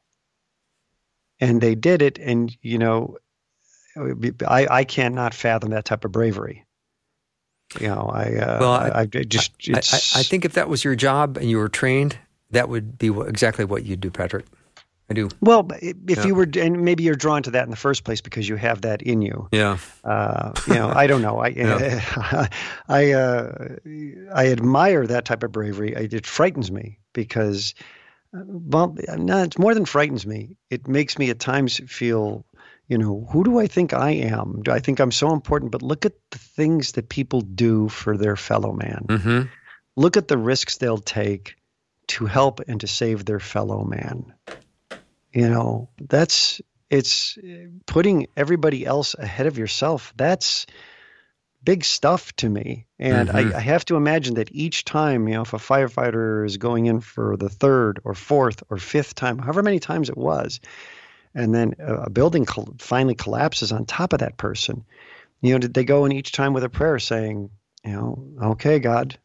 And 1.39 1.61
they 1.61 1.75
did 1.75 2.01
it, 2.01 2.17
and 2.19 2.55
you 2.61 2.77
know, 2.77 3.17
I 4.47 4.67
I 4.69 4.83
cannot 4.83 5.33
fathom 5.33 5.71
that 5.71 5.85
type 5.85 6.05
of 6.05 6.11
bravery. 6.11 6.65
You 7.79 7.87
know, 7.87 8.09
I 8.13 8.35
uh, 8.35 8.57
Well, 8.59 8.71
I, 8.73 9.01
I- 9.01 9.05
just 9.05 9.51
I, 9.69 9.73
I, 9.77 10.19
I 10.21 10.23
think 10.23 10.43
if 10.45 10.53
that 10.53 10.69
was 10.69 10.83
your 10.83 10.95
job 10.95 11.37
and 11.37 11.49
you 11.49 11.57
were 11.57 11.69
trained, 11.69 12.17
that 12.51 12.67
would 12.67 12.97
be 12.97 13.09
what, 13.11 13.27
exactly 13.29 13.63
what 13.65 13.85
you'd 13.85 14.01
do, 14.01 14.09
Patrick. 14.09 14.45
I 15.11 15.13
do. 15.15 15.27
well, 15.41 15.67
if 15.81 15.95
Yeah. 16.19 16.25
you 16.27 16.35
were, 16.35 16.47
and 16.55 16.81
maybe 16.85 17.01
you're 17.03 17.15
drawn 17.15 17.41
to 17.43 17.51
that 17.51 17.63
in 17.63 17.71
the 17.71 17.75
first 17.75 18.03
place 18.03 18.21
because 18.21 18.47
you 18.47 18.57
have 18.57 18.81
that 18.81 19.01
in 19.01 19.23
you. 19.23 19.47
Yeah. 19.51 19.77
Uh, 20.03 20.51
you 20.67 20.75
know, 20.75 20.89
I 20.89 21.07
don't 21.07 21.23
know. 21.23 21.39
I 21.39 21.47
Yeah. 21.55 22.47
I 22.87 23.11
uh, 23.13 23.75
I 24.33 24.47
admire 24.51 25.07
that 25.07 25.25
type 25.25 25.41
of 25.43 25.51
bravery. 25.51 25.93
It 25.95 26.27
frightens 26.27 26.71
me 26.71 26.99
because, 27.13 27.73
uh, 28.35 28.41
well, 28.45 28.95
no, 29.17 29.41
it's 29.43 29.57
more 29.57 29.73
than 29.73 29.85
frightens 29.85 30.27
me. 30.27 30.57
It 30.69 30.87
makes 30.87 31.17
me 31.17 31.31
at 31.31 31.39
times 31.39 31.81
feel, 31.87 32.45
you 32.89 32.97
know, 32.97 33.27
who 33.31 33.43
do 33.43 33.59
I 33.59 33.67
think 33.67 33.93
I 33.93 34.11
am? 34.11 34.61
Do 34.63 34.71
I 34.71 34.79
think 34.79 34.99
I'm 34.99 35.11
so 35.11 35.31
important? 35.31 35.71
But 35.71 35.83
look 35.83 36.05
at 36.05 36.13
the 36.31 36.39
things 36.39 36.93
that 36.93 37.07
people 37.07 37.41
do 37.41 37.87
for 37.87 38.17
their 38.17 38.35
fellow 38.35 38.73
man. 38.73 39.05
hmm 39.07 39.41
Look 39.95 40.17
at 40.17 40.27
the 40.27 40.37
risks 40.37 40.77
they'll 40.77 40.97
take 40.97 41.55
to 42.07 42.25
help 42.25 42.61
and 42.67 42.79
to 42.81 42.87
save 42.87 43.25
their 43.25 43.39
fellow 43.39 43.83
man. 43.83 44.33
You 45.33 45.49
know, 45.49 45.89
that's 45.99 46.61
it's 46.89 47.37
putting 47.85 48.27
everybody 48.35 48.85
else 48.85 49.13
ahead 49.13 49.45
of 49.45 49.57
yourself. 49.57 50.13
That's 50.15 50.65
big 51.63 51.83
stuff 51.83 52.33
to 52.37 52.49
me. 52.49 52.87
And 52.97 53.27
mm-hmm. 53.27 53.53
I, 53.53 53.57
I, 53.57 53.59
have 53.59 53.83
to 53.85 53.97
imagine 53.97 54.35
that 54.35 54.49
each 54.53 54.85
time, 54.85 55.27
you 55.27 55.35
know, 55.35 55.41
if 55.41 55.53
a 55.53 55.57
firefighter 55.57 56.45
is 56.45 56.57
going 56.57 56.85
in 56.85 57.01
for 57.01 57.35
the 57.35 57.49
third 57.49 57.99
or 58.05 58.13
fourth 58.13 58.63
or 58.69 58.77
fifth 58.77 59.13
time, 59.15 59.37
however 59.37 59.61
many 59.61 59.79
times 59.79 60.09
it 60.09 60.17
was, 60.17 60.61
and 61.35 61.53
then 61.53 61.75
a 61.79 62.09
building 62.09 62.45
finally 62.79 63.15
collapses 63.15 63.71
on 63.71 63.85
top 63.85 64.13
of 64.13 64.19
that 64.19 64.37
person, 64.37 64.83
you 65.41 65.53
know, 65.53 65.59
did 65.59 65.73
they 65.73 65.83
go 65.83 66.05
in 66.05 66.11
each 66.11 66.31
time 66.31 66.53
with 66.53 66.63
a 66.63 66.69
prayer 66.69 66.99
saying, 66.99 67.49
you 67.85 67.91
know, 67.91 68.27
okay, 68.51 68.79
God, 68.79 69.17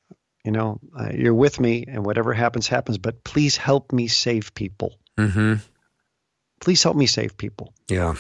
you 0.45 0.53
know, 0.53 0.79
uh, 0.99 1.11
you're 1.13 1.35
with 1.35 1.59
me 1.59 1.85
and 1.89 2.05
whatever 2.05 2.33
happens, 2.33 2.69
happens, 2.69 2.99
but 2.99 3.25
please 3.25 3.57
help 3.57 3.93
me 3.93 4.09
save 4.09 4.55
people. 4.55 4.99
Mm-hmm. 5.19 5.55
Please 6.61 6.83
help 6.83 6.97
me 6.97 7.07
save 7.07 7.37
people. 7.37 7.73
Yeah. 7.89 8.15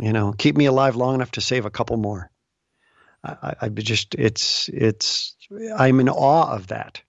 You 0.00 0.12
know, 0.12 0.32
keep 0.32 0.56
me 0.56 0.66
alive 0.66 0.96
long 0.96 1.14
enough 1.14 1.32
to 1.32 1.40
save 1.40 1.66
a 1.66 1.70
couple 1.70 1.96
more. 1.96 2.30
I, 3.22 3.54
I 3.60 3.68
just, 3.68 4.14
it's, 4.16 4.68
it's, 4.68 5.36
I'm 5.76 6.00
in 6.00 6.08
awe 6.08 6.52
of 6.52 6.68
that. 6.68 7.02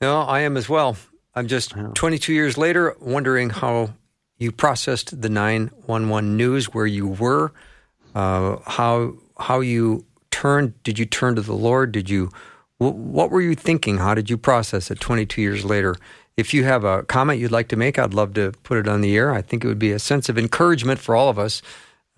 No, 0.00 0.20
I 0.20 0.40
am 0.40 0.56
as 0.56 0.68
well. 0.68 0.96
I'm 1.34 1.48
just 1.48 1.74
22 1.94 2.32
years 2.32 2.56
later 2.56 2.94
wondering 3.00 3.50
how 3.50 3.92
you 4.38 4.52
processed 4.52 5.20
the 5.20 5.28
911 5.28 6.36
news, 6.36 6.66
where 6.66 6.86
you 6.86 7.06
were, 7.06 7.52
uh, 8.14 8.56
how 8.66 9.14
how 9.38 9.60
you 9.60 10.04
turned. 10.30 10.82
Did 10.82 10.98
you 10.98 11.06
turn 11.06 11.36
to 11.36 11.42
the 11.42 11.54
Lord? 11.54 11.92
Did 11.92 12.10
you? 12.10 12.30
what 12.78 13.30
were 13.30 13.40
you 13.40 13.54
thinking? 13.54 13.96
How 13.98 14.12
did 14.12 14.28
you 14.28 14.36
process 14.36 14.90
it 14.90 15.00
22 15.00 15.40
years 15.40 15.64
later? 15.64 15.96
If 16.36 16.52
you 16.52 16.64
have 16.64 16.84
a 16.84 17.04
comment 17.04 17.40
you'd 17.40 17.50
like 17.50 17.68
to 17.68 17.76
make, 17.76 17.98
I'd 17.98 18.12
love 18.12 18.34
to 18.34 18.52
put 18.62 18.76
it 18.76 18.86
on 18.86 19.00
the 19.00 19.16
air. 19.16 19.32
I 19.32 19.40
think 19.40 19.64
it 19.64 19.68
would 19.68 19.78
be 19.78 19.92
a 19.92 19.98
sense 19.98 20.28
of 20.28 20.36
encouragement 20.36 21.00
for 21.00 21.16
all 21.16 21.30
of 21.30 21.38
us. 21.38 21.62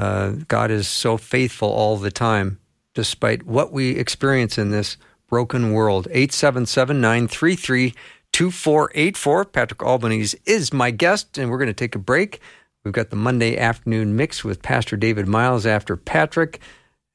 Uh, 0.00 0.32
God 0.48 0.72
is 0.72 0.88
so 0.88 1.16
faithful 1.16 1.68
all 1.68 1.96
the 1.96 2.10
time 2.10 2.58
despite 2.94 3.46
what 3.46 3.72
we 3.72 3.90
experience 3.90 4.58
in 4.58 4.70
this 4.70 4.96
broken 5.28 5.72
world. 5.72 6.08
877 6.10 7.00
933 7.00 7.94
2484. 8.38 9.47
Patrick 9.47 9.83
Albanese 9.83 10.38
is 10.47 10.73
my 10.73 10.92
guest, 10.92 11.38
and 11.38 11.50
we're 11.50 11.59
going 11.59 11.66
to 11.66 11.75
take 11.75 11.97
a 11.97 11.99
break. 11.99 12.40
We've 12.85 12.95
got 12.95 13.11
the 13.11 13.16
Monday 13.16 13.59
afternoon 13.59 14.14
mix 14.14 14.45
with 14.45 14.62
Pastor 14.62 14.97
David 14.97 15.26
Myles 15.26 15.66
after 15.66 15.97
Patrick 15.97 16.61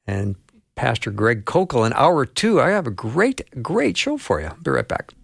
and 0.06 0.36
Pastor 0.74 1.10
Greg 1.10 1.46
Koukl 1.46 1.86
in 1.86 1.94
hour 1.94 2.26
two. 2.26 2.60
I 2.60 2.68
have 2.68 2.86
a 2.86 2.90
great, 2.90 3.40
great 3.62 3.96
show 3.96 4.18
for 4.18 4.38
you. 4.38 4.50
Be 4.62 4.72
right 4.72 4.86
back. 4.86 5.14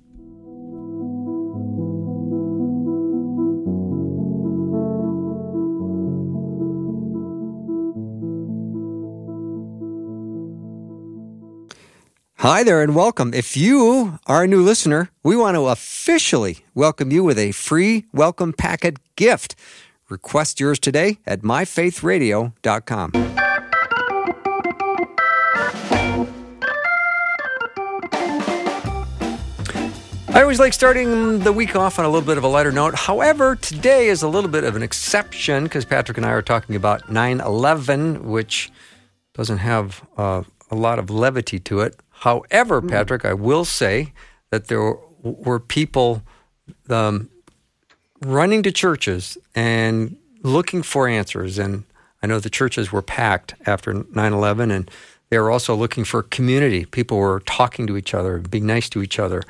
Hi 12.41 12.63
there 12.63 12.81
and 12.81 12.95
welcome. 12.95 13.35
If 13.35 13.55
you 13.55 14.19
are 14.27 14.45
a 14.45 14.47
new 14.47 14.63
listener, 14.63 15.11
we 15.23 15.37
want 15.37 15.57
to 15.57 15.67
officially 15.67 16.61
welcome 16.75 17.11
you 17.11 17.23
with 17.23 17.39
a 17.39 17.53
free 17.53 18.07
welcome 18.15 18.55
packet 18.55 18.97
gift. 19.15 19.55
Request 20.09 20.59
yours 20.59 20.79
today 20.79 21.19
at 21.27 21.43
myfaithradio.com. 21.43 23.11
I 30.29 30.41
always 30.41 30.59
like 30.59 30.73
starting 30.73 31.41
the 31.41 31.53
week 31.53 31.77
off 31.77 31.99
on 31.99 32.07
a 32.07 32.09
little 32.09 32.27
bit 32.27 32.39
of 32.39 32.45
a 32.45 32.49
lighter 32.49 32.73
note. 32.73 32.95
However, 32.95 33.55
today 33.55 34.09
is 34.09 34.23
a 34.23 34.29
little 34.29 34.49
bit 34.49 34.65
of 34.65 34.77
an 34.77 34.83
exception 34.83 35.65
because 35.65 35.85
Patrick 35.85 36.17
and 36.17 36.25
I 36.25 36.31
are 36.31 36.41
talking 36.41 36.75
about 36.75 37.11
9 37.11 37.41
11, 37.43 38.31
which 38.31 38.73
doesn't 39.35 39.59
have 39.59 40.03
uh, 40.17 40.45
a 40.71 40.75
lot 40.75 40.99
of 40.99 41.11
levity 41.11 41.59
to 41.59 41.81
it. 41.81 42.01
However, 42.21 42.81
hmm. 42.81 42.89
Patrick, 42.89 43.25
I 43.25 43.33
will 43.33 43.65
say 43.65 44.13
that 44.51 44.69
there 44.69 44.97
were 45.23 45.59
people 45.59 46.23
um, 46.89 47.31
running 48.21 48.63
to 48.63 48.73
churches 48.73 49.39
and 49.55 50.17
looking 50.43 50.83
for 50.83 51.09
answers. 51.09 51.59
And 51.59 51.85
I 52.23 52.27
know 52.27 52.39
the 52.39 52.51
churches 52.51 52.93
were 52.93 53.03
packed 53.03 53.55
after 53.67 54.05
9 54.13 54.33
11, 54.33 54.71
and 54.71 54.91
they 55.31 55.39
were 55.39 55.51
also 55.51 55.75
looking 55.75 56.05
for 56.05 56.23
community. 56.23 56.85
People 56.85 57.17
were 57.17 57.41
talking 57.41 57.87
to 57.87 57.97
each 57.97 58.13
other, 58.13 58.39
being 58.39 58.67
nice 58.67 58.91
to 58.91 59.03
each 59.03 59.19
other. 59.19 59.43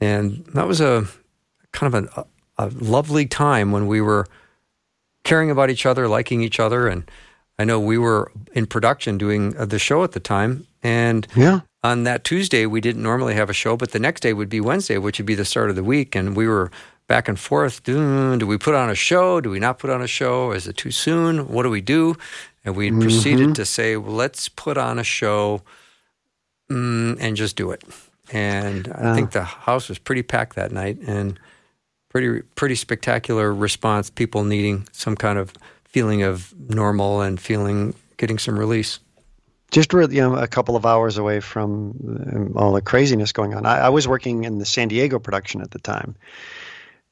And 0.00 0.44
that 0.54 0.66
was 0.66 0.80
a 0.80 1.06
kind 1.72 1.94
of 1.94 2.08
a, 2.16 2.26
a 2.58 2.68
lovely 2.70 3.26
time 3.26 3.70
when 3.70 3.86
we 3.86 4.00
were 4.00 4.26
caring 5.22 5.50
about 5.50 5.70
each 5.70 5.86
other, 5.86 6.08
liking 6.08 6.42
each 6.42 6.58
other. 6.58 6.88
And 6.88 7.08
I 7.56 7.64
know 7.64 7.78
we 7.78 7.98
were 7.98 8.32
in 8.52 8.66
production 8.66 9.16
doing 9.16 9.50
the 9.50 9.78
show 9.78 10.02
at 10.02 10.10
the 10.10 10.20
time. 10.20 10.66
And 10.82 11.28
yeah 11.36 11.60
on 11.82 12.04
that 12.04 12.24
Tuesday, 12.24 12.66
we 12.66 12.80
didn't 12.80 13.02
normally 13.02 13.34
have 13.34 13.48
a 13.48 13.54
show, 13.54 13.76
but 13.76 13.92
the 13.92 13.98
next 13.98 14.20
day 14.20 14.32
would 14.32 14.48
be 14.48 14.60
Wednesday, 14.60 14.98
which 14.98 15.18
would 15.18 15.26
be 15.26 15.34
the 15.34 15.44
start 15.44 15.70
of 15.70 15.76
the 15.76 15.84
week. 15.84 16.14
And 16.14 16.36
we 16.36 16.46
were 16.46 16.70
back 17.06 17.26
and 17.26 17.38
forth. 17.38 17.82
Do, 17.82 18.46
we 18.46 18.58
put 18.58 18.74
on 18.74 18.90
a 18.90 18.94
show? 18.94 19.40
Do 19.40 19.50
we 19.50 19.58
not 19.58 19.78
put 19.78 19.90
on 19.90 20.02
a 20.02 20.06
show? 20.06 20.52
Is 20.52 20.68
it 20.68 20.76
too 20.76 20.90
soon? 20.90 21.48
What 21.48 21.62
do 21.62 21.70
we 21.70 21.80
do? 21.80 22.16
And 22.64 22.76
we 22.76 22.90
mm-hmm. 22.90 23.00
proceeded 23.00 23.54
to 23.54 23.64
say, 23.64 23.96
well, 23.96 24.14
let's 24.14 24.48
put 24.48 24.76
on 24.76 24.98
a 24.98 25.04
show 25.04 25.62
mm, 26.70 27.16
and 27.18 27.36
just 27.36 27.56
do 27.56 27.70
it. 27.70 27.82
And 28.32 28.88
I 28.94 29.14
think 29.14 29.32
the 29.32 29.42
house 29.42 29.88
was 29.88 29.98
pretty 29.98 30.22
packed 30.22 30.54
that 30.54 30.70
night 30.70 30.98
and 31.04 31.40
pretty 32.10 32.42
pretty 32.54 32.76
spectacular 32.76 33.52
response. 33.52 34.08
People 34.08 34.44
needing 34.44 34.86
some 34.92 35.16
kind 35.16 35.36
of 35.36 35.52
feeling 35.84 36.22
of 36.22 36.54
normal 36.68 37.22
and 37.22 37.40
feeling 37.40 37.94
getting 38.18 38.38
some 38.38 38.56
release 38.56 39.00
just 39.70 39.92
you 39.92 40.08
know 40.08 40.36
a 40.36 40.48
couple 40.48 40.76
of 40.76 40.84
hours 40.84 41.18
away 41.18 41.40
from 41.40 41.90
um, 42.32 42.52
all 42.56 42.72
the 42.72 42.82
craziness 42.82 43.32
going 43.32 43.54
on. 43.54 43.66
I, 43.66 43.86
I, 43.86 43.88
was 43.88 44.06
working 44.06 44.44
in 44.44 44.58
the 44.58 44.66
San 44.66 44.88
Diego 44.88 45.18
production 45.18 45.60
at 45.60 45.70
the 45.70 45.78
time, 45.78 46.16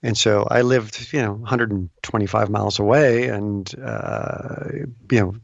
and 0.02 0.16
so 0.16 0.46
I 0.50 0.62
lived 0.62 1.12
you 1.12 1.22
know 1.22 1.32
125 1.32 2.50
miles 2.50 2.78
away, 2.78 3.28
and 3.28 3.72
uh, 3.82 4.64
you 5.10 5.20
know 5.20 5.34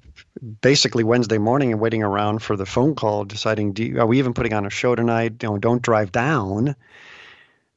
basically 0.61 1.05
Wednesday 1.05 1.39
morning 1.39 1.73
and 1.73 1.81
waiting 1.81 2.03
around 2.03 2.41
for 2.41 2.57
the 2.57 2.67
phone 2.67 2.95
call, 2.95 3.25
deciding 3.25 3.77
you, 3.77 4.01
are 4.01 4.07
we 4.07 4.19
even 4.19 4.35
putting 4.35 4.53
on 4.53 4.67
a 4.67 4.71
show 4.71 4.95
tonight? 4.95 5.43
You 5.43 5.51
know, 5.51 5.59
don't 5.59 5.83
drive 5.83 6.13
down. 6.13 6.77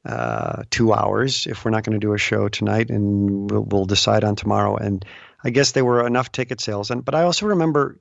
Uh, 0.04 0.62
two 0.70 0.94
hours 0.94 1.46
if 1.46 1.64
we're 1.64 1.70
not 1.70 1.84
going 1.84 1.92
to 1.92 1.98
do 1.98 2.14
a 2.14 2.18
show 2.18 2.48
tonight, 2.48 2.88
and 2.88 3.50
we'll, 3.50 3.62
we'll 3.62 3.84
decide 3.84 4.24
on 4.24 4.36
tomorrow. 4.36 4.74
And 4.76 5.04
I 5.44 5.50
guess 5.50 5.72
there 5.72 5.84
were 5.84 6.06
enough 6.06 6.32
ticket 6.32 6.60
sales, 6.60 6.90
and 6.90 7.04
but 7.04 7.14
I 7.14 7.24
also 7.24 7.46
remember, 7.46 7.98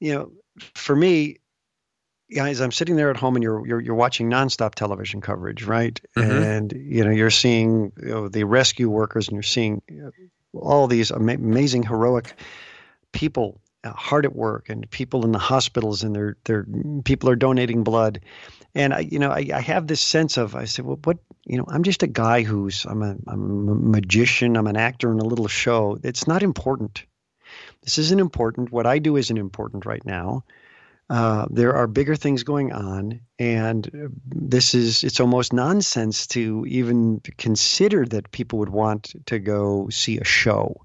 you 0.00 0.14
know, 0.14 0.32
for 0.74 0.94
me, 0.94 1.38
guys, 2.32 2.60
I'm 2.60 2.72
sitting 2.72 2.96
there 2.96 3.10
at 3.10 3.16
home 3.16 3.36
and 3.36 3.42
you're 3.42 3.66
you're, 3.66 3.80
you're 3.80 3.94
watching 3.94 4.30
nonstop 4.30 4.74
television 4.74 5.20
coverage, 5.20 5.64
right? 5.64 6.00
Mm-hmm. 6.16 6.30
And 6.30 6.72
you 6.72 7.04
know 7.04 7.10
you're 7.10 7.30
seeing 7.30 7.92
you 8.00 8.08
know, 8.08 8.28
the 8.28 8.44
rescue 8.44 8.88
workers 8.88 9.28
and 9.28 9.36
you're 9.36 9.42
seeing 9.42 9.82
all 10.52 10.86
these 10.86 11.10
ama- 11.10 11.34
amazing 11.34 11.82
heroic 11.82 12.34
people 13.12 13.60
uh, 13.84 13.92
hard 13.92 14.24
at 14.24 14.34
work 14.34 14.68
and 14.68 14.88
people 14.90 15.24
in 15.24 15.32
the 15.32 15.38
hospitals 15.38 16.02
and 16.04 16.14
they're 16.14 16.36
they're 16.44 16.66
people 17.04 17.28
are 17.30 17.36
donating 17.36 17.84
blood. 17.84 18.20
And 18.76 18.92
I, 18.92 19.00
you 19.00 19.20
know, 19.20 19.30
I, 19.30 19.48
I 19.54 19.60
have 19.60 19.86
this 19.86 20.00
sense 20.00 20.36
of 20.36 20.56
I 20.56 20.64
said, 20.64 20.84
well, 20.84 20.98
what 21.04 21.18
you 21.44 21.58
know, 21.58 21.64
I'm 21.68 21.82
just 21.82 22.02
a 22.02 22.08
guy 22.08 22.42
who's 22.42 22.84
I'm 22.84 23.02
a 23.02 23.16
I'm 23.26 23.68
a 23.68 23.74
magician, 23.74 24.56
I'm 24.56 24.66
an 24.66 24.76
actor 24.76 25.12
in 25.12 25.20
a 25.20 25.24
little 25.24 25.48
show. 25.48 25.98
It's 26.02 26.26
not 26.26 26.42
important. 26.42 27.04
This 27.84 27.98
isn't 27.98 28.20
important. 28.20 28.72
What 28.72 28.86
I 28.86 28.98
do 28.98 29.16
isn't 29.16 29.36
important 29.36 29.86
right 29.86 30.04
now. 30.04 30.44
Uh, 31.10 31.46
there 31.50 31.74
are 31.74 31.86
bigger 31.86 32.16
things 32.16 32.44
going 32.44 32.72
on, 32.72 33.20
and 33.38 34.10
this 34.26 34.74
is 34.74 35.04
it's 35.04 35.20
almost 35.20 35.52
nonsense 35.52 36.26
to 36.28 36.64
even 36.66 37.20
consider 37.36 38.06
that 38.06 38.30
people 38.30 38.60
would 38.60 38.70
want 38.70 39.12
to 39.26 39.38
go 39.38 39.88
see 39.90 40.18
a 40.18 40.24
show. 40.24 40.80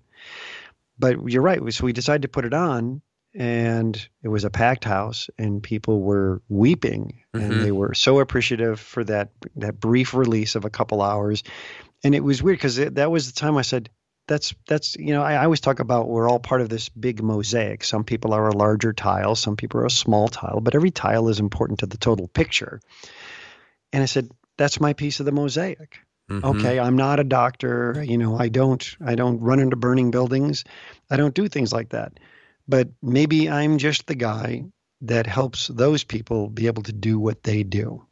But 0.97 1.29
you're 1.29 1.41
right. 1.41 1.61
So 1.73 1.85
we 1.85 1.93
decided 1.93 2.23
to 2.23 2.27
put 2.27 2.43
it 2.43 2.53
on, 2.53 3.01
and 3.33 4.09
it 4.21 4.27
was 4.27 4.43
a 4.43 4.49
packed 4.49 4.83
house, 4.83 5.29
and 5.37 5.63
people 5.63 6.01
were 6.01 6.41
weeping, 6.49 7.23
mm-hmm. 7.33 7.51
and 7.51 7.61
they 7.63 7.71
were 7.71 7.93
so 7.93 8.19
appreciative 8.19 8.77
for 8.77 9.05
that 9.05 9.31
that 9.55 9.79
brief 9.79 10.13
release 10.13 10.55
of 10.55 10.65
a 10.65 10.69
couple 10.69 11.01
hours. 11.01 11.43
And 12.03 12.13
it 12.13 12.23
was 12.23 12.43
weird 12.43 12.57
because 12.57 12.75
that 12.75 13.11
was 13.11 13.31
the 13.31 13.39
time 13.39 13.55
I 13.55 13.61
said, 13.61 13.89
that's 14.29 14.53
that's 14.67 14.95
you 14.95 15.13
know 15.13 15.23
I, 15.23 15.33
I, 15.33 15.43
always 15.43 15.59
talk 15.59 15.79
about 15.79 16.07
we're 16.07 16.29
all 16.29 16.39
part 16.39 16.61
of 16.61 16.69
this 16.69 16.87
big 16.87 17.21
mosaic. 17.21 17.83
Some 17.83 18.05
people 18.05 18.33
are 18.33 18.47
a 18.47 18.55
larger 18.55 18.93
tile, 18.93 19.35
some 19.35 19.57
people 19.57 19.81
are 19.81 19.85
a 19.85 19.91
small 19.91 20.29
tile, 20.29 20.61
but 20.61 20.75
every 20.75 20.91
tile 20.91 21.27
is 21.27 21.39
important 21.39 21.79
to 21.79 21.87
the 21.87 21.97
total 21.97 22.27
picture. 22.27 22.79
And 23.91 24.03
I 24.03 24.05
said, 24.05 24.29
that's 24.55 24.79
my 24.79 24.93
piece 24.93 25.19
of 25.19 25.25
the 25.25 25.31
mosaic. 25.31 25.99
Mm-hmm. 26.29 26.45
Okay, 26.45 26.79
I'm 26.79 26.95
not 26.95 27.19
a 27.19 27.23
doctor. 27.23 28.03
You 28.05 28.19
know, 28.19 28.37
I 28.37 28.49
don't 28.49 28.97
I 29.03 29.15
don't 29.15 29.41
run 29.41 29.59
into 29.59 29.75
burning 29.75 30.11
buildings. 30.11 30.63
I 31.09 31.17
don't 31.17 31.33
do 31.33 31.47
things 31.47 31.73
like 31.73 31.89
that. 31.89 32.19
But 32.67 32.89
maybe 33.01 33.49
I'm 33.49 33.79
just 33.79 34.05
the 34.05 34.15
guy 34.15 34.65
that 35.01 35.25
helps 35.25 35.67
those 35.67 36.03
people 36.03 36.49
be 36.49 36.67
able 36.67 36.83
to 36.83 36.93
do 36.93 37.17
what 37.19 37.41
they 37.41 37.63
do 37.63 38.05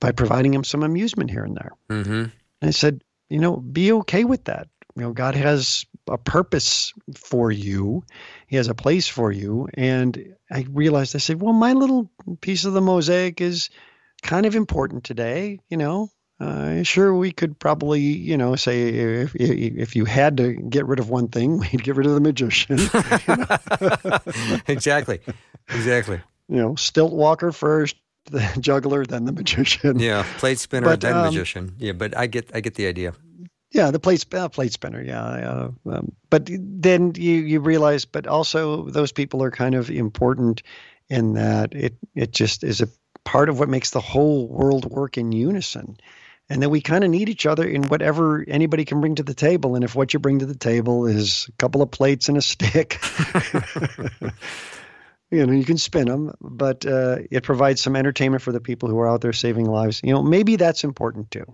by 0.00 0.10
providing 0.10 0.50
them 0.50 0.64
some 0.64 0.82
amusement 0.82 1.30
here 1.30 1.44
and 1.44 1.56
there. 1.56 1.72
Mm-hmm. 1.90 2.12
And 2.12 2.32
I 2.60 2.70
said, 2.70 3.04
you 3.28 3.38
know, 3.38 3.56
be 3.56 3.92
okay 3.92 4.24
with 4.24 4.44
that. 4.44 4.68
You 4.96 5.02
know, 5.02 5.12
God 5.12 5.34
has 5.34 5.86
a 6.08 6.18
purpose 6.18 6.92
for 7.14 7.50
you. 7.50 8.04
He 8.46 8.56
has 8.56 8.68
a 8.68 8.74
place 8.74 9.06
for 9.06 9.30
you. 9.30 9.68
And 9.74 10.34
I 10.50 10.66
realized, 10.70 11.14
I 11.14 11.18
said, 11.18 11.40
well, 11.40 11.52
my 11.52 11.72
little 11.72 12.10
piece 12.40 12.64
of 12.64 12.72
the 12.72 12.80
mosaic 12.80 13.40
is 13.40 13.70
kind 14.22 14.46
of 14.46 14.56
important 14.56 15.04
today. 15.04 15.60
You 15.68 15.76
know, 15.76 16.10
uh, 16.40 16.82
sure, 16.82 17.14
we 17.14 17.32
could 17.32 17.58
probably, 17.58 18.00
you 18.00 18.36
know, 18.36 18.56
say 18.56 18.88
if, 18.88 19.34
if 19.36 19.94
you 19.94 20.06
had 20.06 20.38
to 20.38 20.54
get 20.54 20.86
rid 20.86 20.98
of 20.98 21.10
one 21.10 21.28
thing, 21.28 21.58
we'd 21.72 21.84
get 21.84 21.96
rid 21.96 22.06
of 22.06 22.14
the 22.14 22.20
magician. 22.20 22.78
exactly, 24.66 25.20
exactly. 25.68 26.20
You 26.48 26.56
know, 26.56 26.74
stilt 26.76 27.12
walker 27.12 27.52
first, 27.52 27.96
the 28.24 28.40
juggler, 28.60 29.04
then 29.04 29.26
the 29.26 29.32
magician. 29.32 29.98
Yeah, 29.98 30.24
plate 30.38 30.58
spinner, 30.58 30.86
but, 30.86 31.00
then 31.02 31.16
um, 31.16 31.26
magician. 31.26 31.74
Yeah, 31.78 31.92
but 31.92 32.16
I 32.16 32.26
get, 32.26 32.50
I 32.54 32.60
get 32.60 32.74
the 32.74 32.86
idea. 32.86 33.12
Yeah, 33.72 33.92
the 33.92 34.00
plate 34.00 34.24
uh, 34.34 34.48
plate 34.48 34.72
spinner. 34.72 35.02
Yeah, 35.02 35.22
uh, 35.22 35.70
um, 35.86 36.12
but 36.28 36.48
then 36.50 37.12
you 37.14 37.34
you 37.34 37.60
realize, 37.60 38.04
but 38.04 38.26
also 38.26 38.88
those 38.88 39.12
people 39.12 39.42
are 39.42 39.50
kind 39.50 39.74
of 39.74 39.90
important 39.90 40.62
in 41.08 41.34
that 41.34 41.72
it 41.74 41.94
it 42.14 42.32
just 42.32 42.64
is 42.64 42.80
a 42.80 42.88
part 43.24 43.48
of 43.48 43.58
what 43.58 43.68
makes 43.68 43.90
the 43.90 44.00
whole 44.00 44.48
world 44.48 44.86
work 44.86 45.18
in 45.18 45.30
unison. 45.32 45.96
And 46.48 46.60
then 46.60 46.70
we 46.70 46.80
kind 46.80 47.04
of 47.04 47.10
need 47.10 47.28
each 47.28 47.46
other 47.46 47.64
in 47.64 47.84
whatever 47.84 48.44
anybody 48.48 48.84
can 48.84 49.00
bring 49.00 49.14
to 49.16 49.22
the 49.22 49.34
table. 49.34 49.76
And 49.76 49.84
if 49.84 49.94
what 49.94 50.12
you 50.12 50.18
bring 50.18 50.40
to 50.40 50.46
the 50.46 50.56
table 50.56 51.06
is 51.06 51.46
a 51.48 51.52
couple 51.52 51.80
of 51.80 51.92
plates 51.92 52.28
and 52.28 52.36
a 52.36 52.42
stick, 52.42 53.00
you 55.30 55.46
know, 55.46 55.52
you 55.52 55.64
can 55.64 55.78
spin 55.78 56.08
them, 56.08 56.34
but 56.40 56.84
uh, 56.84 57.18
it 57.30 57.44
provides 57.44 57.80
some 57.80 57.94
entertainment 57.94 58.42
for 58.42 58.50
the 58.50 58.60
people 58.60 58.88
who 58.88 58.98
are 58.98 59.08
out 59.08 59.20
there 59.20 59.32
saving 59.32 59.66
lives. 59.66 60.00
You 60.02 60.12
know, 60.12 60.24
maybe 60.24 60.56
that's 60.56 60.82
important 60.82 61.30
too. 61.30 61.44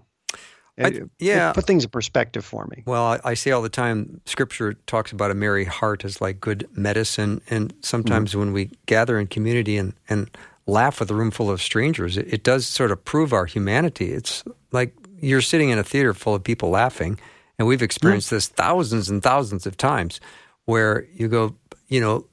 I, 0.78 1.00
yeah. 1.18 1.52
Put, 1.52 1.60
put, 1.60 1.66
things 1.66 1.84
in 1.84 1.90
perspective 1.90 2.44
for 2.44 2.66
me. 2.66 2.82
Well, 2.86 3.04
I, 3.04 3.20
I, 3.24 3.34
say 3.34 3.50
all 3.50 3.62
the 3.62 3.68
time, 3.68 4.20
Scripture 4.26 4.74
talks 4.86 5.10
about 5.10 5.30
a 5.30 5.34
merry 5.34 5.64
heart 5.64 6.04
as 6.04 6.20
like 6.20 6.38
good 6.38 6.68
medicine. 6.72 7.40
And 7.48 7.72
sometimes 7.80 8.30
mm-hmm. 8.30 8.40
when 8.40 8.52
we 8.52 8.70
gather 8.84 9.18
in 9.18 9.26
community 9.26 9.78
and, 9.78 9.94
and 10.08 10.30
laugh 10.66 11.00
with 11.00 11.10
a 11.10 11.14
room 11.14 11.30
full 11.30 11.50
of 11.50 11.62
strangers, 11.62 12.18
it, 12.18 12.26
it 12.32 12.42
does 12.42 12.66
sort 12.66 12.90
of 12.90 13.02
prove 13.04 13.32
our 13.32 13.46
humanity. 13.46 14.12
It's 14.12 14.44
like 14.70 14.94
you're 15.18 15.40
sitting 15.40 15.70
in 15.70 15.78
a 15.78 15.84
theater 15.84 16.12
full 16.12 16.34
of 16.34 16.44
people 16.44 16.68
laughing. 16.68 17.18
And 17.58 17.66
we've 17.66 17.82
experienced 17.82 18.26
mm-hmm. 18.26 18.36
this 18.36 18.48
thousands 18.48 19.08
and 19.08 19.22
thousands 19.22 19.66
of 19.66 19.78
times 19.78 20.20
where 20.66 21.06
you 21.14 21.28
go, 21.28 21.56
you 21.88 22.00
know, 22.02 22.26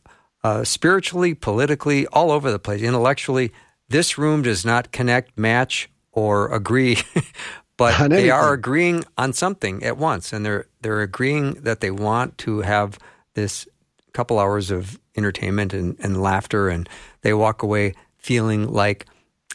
uh, 0.43 0.65
spiritually, 0.65 1.33
politically, 1.33 2.05
all 2.07 2.29
over 2.29 2.51
the 2.51 2.59
place, 2.59 2.81
intellectually, 2.81 3.53
this 3.88 4.17
room 4.17 4.41
does 4.41 4.65
not 4.65 4.91
connect, 4.91 5.38
match, 5.38 5.89
or 6.12 6.53
agree 6.53 6.97
but 7.77 8.10
they 8.10 8.30
are 8.30 8.53
agreeing 8.53 9.03
on 9.18 9.34
something 9.34 9.84
at 9.84 9.98
once, 9.98 10.34
and 10.34 10.46
they're 10.46 10.68
they're 10.82 11.01
agreeing 11.01 11.53
that 11.63 11.80
they 11.80 11.92
want 11.92 12.38
to 12.39 12.62
have 12.62 13.00
this 13.34 13.68
couple 14.13 14.39
hours 14.39 14.70
of 14.70 15.00
entertainment 15.15 15.74
and, 15.74 15.96
and 16.00 16.22
laughter, 16.22 16.70
and 16.70 16.88
they 17.22 17.34
walk 17.34 17.63
away 17.63 17.94
feeling 18.18 18.72
like, 18.72 19.06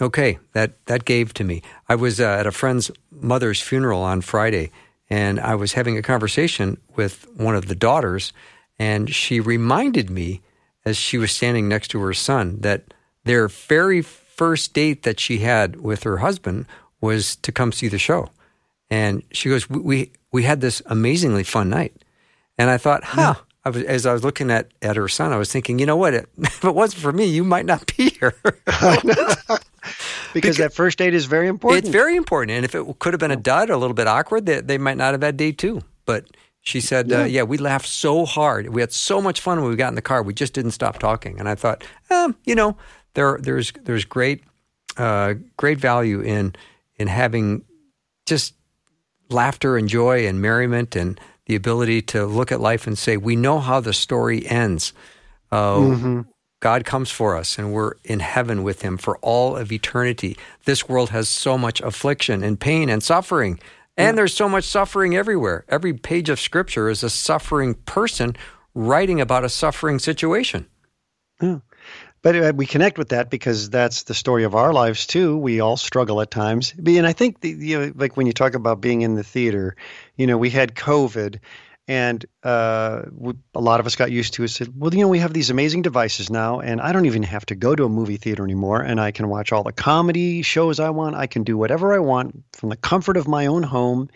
okay, 0.00 0.38
that 0.52 0.84
that 0.86 1.04
gave 1.04 1.32
to 1.34 1.44
me. 1.44 1.62
I 1.88 1.94
was 1.94 2.20
uh, 2.20 2.24
at 2.24 2.46
a 2.46 2.52
friend's 2.52 2.90
mother's 3.10 3.60
funeral 3.60 4.02
on 4.02 4.20
Friday, 4.20 4.70
and 5.08 5.40
I 5.40 5.54
was 5.54 5.72
having 5.72 5.96
a 5.96 6.02
conversation 6.02 6.78
with 6.96 7.26
one 7.36 7.54
of 7.54 7.66
the 7.66 7.74
daughters, 7.74 8.32
and 8.78 9.14
she 9.14 9.40
reminded 9.40 10.10
me 10.10 10.42
as 10.84 10.96
she 10.96 11.18
was 11.18 11.32
standing 11.32 11.68
next 11.68 11.88
to 11.88 12.00
her 12.00 12.14
son 12.14 12.60
that 12.60 12.94
their 13.24 13.48
very 13.48 14.02
first 14.02 14.72
date 14.72 15.02
that 15.02 15.20
she 15.20 15.38
had 15.38 15.80
with 15.80 16.04
her 16.04 16.18
husband 16.18 16.66
was 17.00 17.36
to 17.36 17.52
come 17.52 17.72
see 17.72 17.88
the 17.88 17.98
show. 17.98 18.30
And 18.90 19.22
she 19.32 19.48
goes, 19.48 19.68
we, 19.68 20.12
we 20.32 20.42
had 20.44 20.60
this 20.60 20.82
amazingly 20.86 21.44
fun 21.44 21.68
night. 21.68 21.94
And 22.56 22.70
I 22.70 22.78
thought, 22.78 23.04
huh. 23.04 23.34
Yeah. 23.36 23.44
I 23.64 23.70
was, 23.70 23.82
as 23.82 24.06
I 24.06 24.12
was 24.12 24.24
looking 24.24 24.50
at, 24.50 24.70
at 24.80 24.96
her 24.96 25.08
son, 25.08 25.32
I 25.32 25.36
was 25.36 25.52
thinking, 25.52 25.78
you 25.78 25.84
know 25.84 25.96
what? 25.96 26.14
if 26.38 26.64
it 26.64 26.74
wasn't 26.74 27.02
for 27.02 27.12
me, 27.12 27.26
you 27.26 27.44
might 27.44 27.66
not 27.66 27.92
be 27.96 28.10
here. 28.10 28.34
because, 28.64 29.60
because, 30.32 30.56
that 30.56 30.72
first 30.72 30.98
date 30.98 31.12
is 31.12 31.26
very 31.26 31.48
important. 31.48 31.84
It's 31.84 31.92
very 31.92 32.16
important. 32.16 32.52
And 32.52 32.64
if 32.64 32.74
it 32.74 32.98
could 32.98 33.12
have 33.12 33.20
been 33.20 33.30
a 33.30 33.36
dud, 33.36 33.68
or 33.68 33.74
a 33.74 33.76
little 33.76 33.94
bit 33.94 34.06
awkward, 34.06 34.46
they, 34.46 34.60
they 34.60 34.78
might 34.78 34.96
not 34.96 35.12
have 35.12 35.22
had 35.22 35.36
day 35.36 35.52
two. 35.52 35.82
But 36.06 36.26
she 36.60 36.80
said, 36.80 37.08
yeah. 37.08 37.22
Uh, 37.22 37.24
yeah. 37.24 37.42
we 37.42 37.58
laughed 37.58 37.88
so 37.88 38.24
hard. 38.24 38.68
We 38.70 38.80
had 38.80 38.92
so 38.92 39.20
much 39.20 39.40
fun 39.40 39.60
when 39.60 39.68
we 39.68 39.76
got 39.76 39.88
in 39.88 39.96
the 39.96 40.02
car. 40.02 40.22
We 40.22 40.34
just 40.34 40.54
didn't 40.54 40.70
stop 40.72 40.98
talking. 40.98 41.38
And 41.38 41.48
I 41.48 41.54
thought, 41.54 41.84
um, 42.10 42.36
you 42.44 42.54
know, 42.54 42.76
there, 43.14 43.38
there's, 43.40 43.72
there's 43.82 44.04
great, 44.04 44.44
uh, 44.96 45.34
great 45.56 45.78
value 45.78 46.20
in 46.20 46.54
in 46.98 47.08
having 47.08 47.64
just 48.26 48.54
laughter 49.30 49.76
and 49.76 49.88
joy 49.88 50.26
and 50.26 50.40
merriment 50.40 50.96
and 50.96 51.20
the 51.46 51.54
ability 51.54 52.02
to 52.02 52.26
look 52.26 52.52
at 52.52 52.60
life 52.60 52.86
and 52.86 52.98
say, 52.98 53.16
we 53.16 53.36
know 53.36 53.58
how 53.58 53.80
the 53.80 53.92
story 53.92 54.46
ends. 54.46 54.92
Uh, 55.50 55.76
mm-hmm. 55.76 56.20
God 56.60 56.84
comes 56.84 57.10
for 57.10 57.36
us 57.36 57.58
and 57.58 57.72
we're 57.72 57.94
in 58.04 58.20
heaven 58.20 58.62
with 58.62 58.82
him 58.82 58.98
for 58.98 59.16
all 59.18 59.56
of 59.56 59.72
eternity. 59.72 60.36
This 60.64 60.88
world 60.88 61.10
has 61.10 61.28
so 61.28 61.56
much 61.56 61.80
affliction 61.80 62.42
and 62.42 62.58
pain 62.58 62.88
and 62.90 63.02
suffering. 63.02 63.60
And 63.96 64.16
there's 64.16 64.34
so 64.34 64.48
much 64.48 64.64
suffering 64.64 65.16
everywhere. 65.16 65.64
Every 65.68 65.92
page 65.92 66.28
of 66.28 66.38
scripture 66.38 66.88
is 66.88 67.02
a 67.02 67.10
suffering 67.10 67.74
person 67.74 68.36
writing 68.74 69.20
about 69.20 69.44
a 69.44 69.48
suffering 69.48 69.98
situation. 69.98 70.66
Yeah. 71.40 71.58
But 72.22 72.36
uh, 72.36 72.52
we 72.54 72.66
connect 72.66 72.98
with 72.98 73.10
that 73.10 73.30
because 73.30 73.70
that's 73.70 74.04
the 74.04 74.14
story 74.14 74.44
of 74.44 74.54
our 74.54 74.72
lives 74.72 75.06
too. 75.06 75.36
We 75.36 75.60
all 75.60 75.76
struggle 75.76 76.20
at 76.20 76.30
times. 76.30 76.74
And 76.76 77.06
I 77.06 77.12
think, 77.12 77.40
the, 77.40 77.50
you 77.50 77.78
know, 77.78 77.92
like 77.94 78.16
when 78.16 78.26
you 78.26 78.32
talk 78.32 78.54
about 78.54 78.80
being 78.80 79.02
in 79.02 79.14
the 79.14 79.24
theater, 79.24 79.76
you 80.16 80.26
know, 80.26 80.36
we 80.36 80.50
had 80.50 80.74
COVID 80.74 81.38
and 81.88 82.26
uh, 82.42 83.02
we, 83.10 83.32
a 83.54 83.60
lot 83.60 83.80
of 83.80 83.86
us 83.86 83.96
got 83.96 84.12
used 84.12 84.34
to 84.34 84.44
it. 84.44 84.48
Said, 84.48 84.72
well, 84.76 84.94
you 84.94 85.00
know, 85.00 85.08
we 85.08 85.20
have 85.20 85.32
these 85.32 85.48
amazing 85.48 85.82
devices 85.82 86.28
now, 86.28 86.60
and 86.60 86.82
I 86.82 86.92
don't 86.92 87.06
even 87.06 87.22
have 87.22 87.46
to 87.46 87.54
go 87.54 87.74
to 87.74 87.84
a 87.84 87.88
movie 87.88 88.18
theater 88.18 88.44
anymore, 88.44 88.82
and 88.82 89.00
I 89.00 89.10
can 89.10 89.28
watch 89.28 89.52
all 89.52 89.62
the 89.62 89.72
comedy 89.72 90.42
shows 90.42 90.78
I 90.78 90.90
want. 90.90 91.16
I 91.16 91.26
can 91.26 91.44
do 91.44 91.56
whatever 91.56 91.94
I 91.94 91.98
want 91.98 92.44
from 92.52 92.68
the 92.68 92.76
comfort 92.76 93.16
of 93.16 93.26
my 93.26 93.46
own 93.46 93.62
home, 93.62 94.10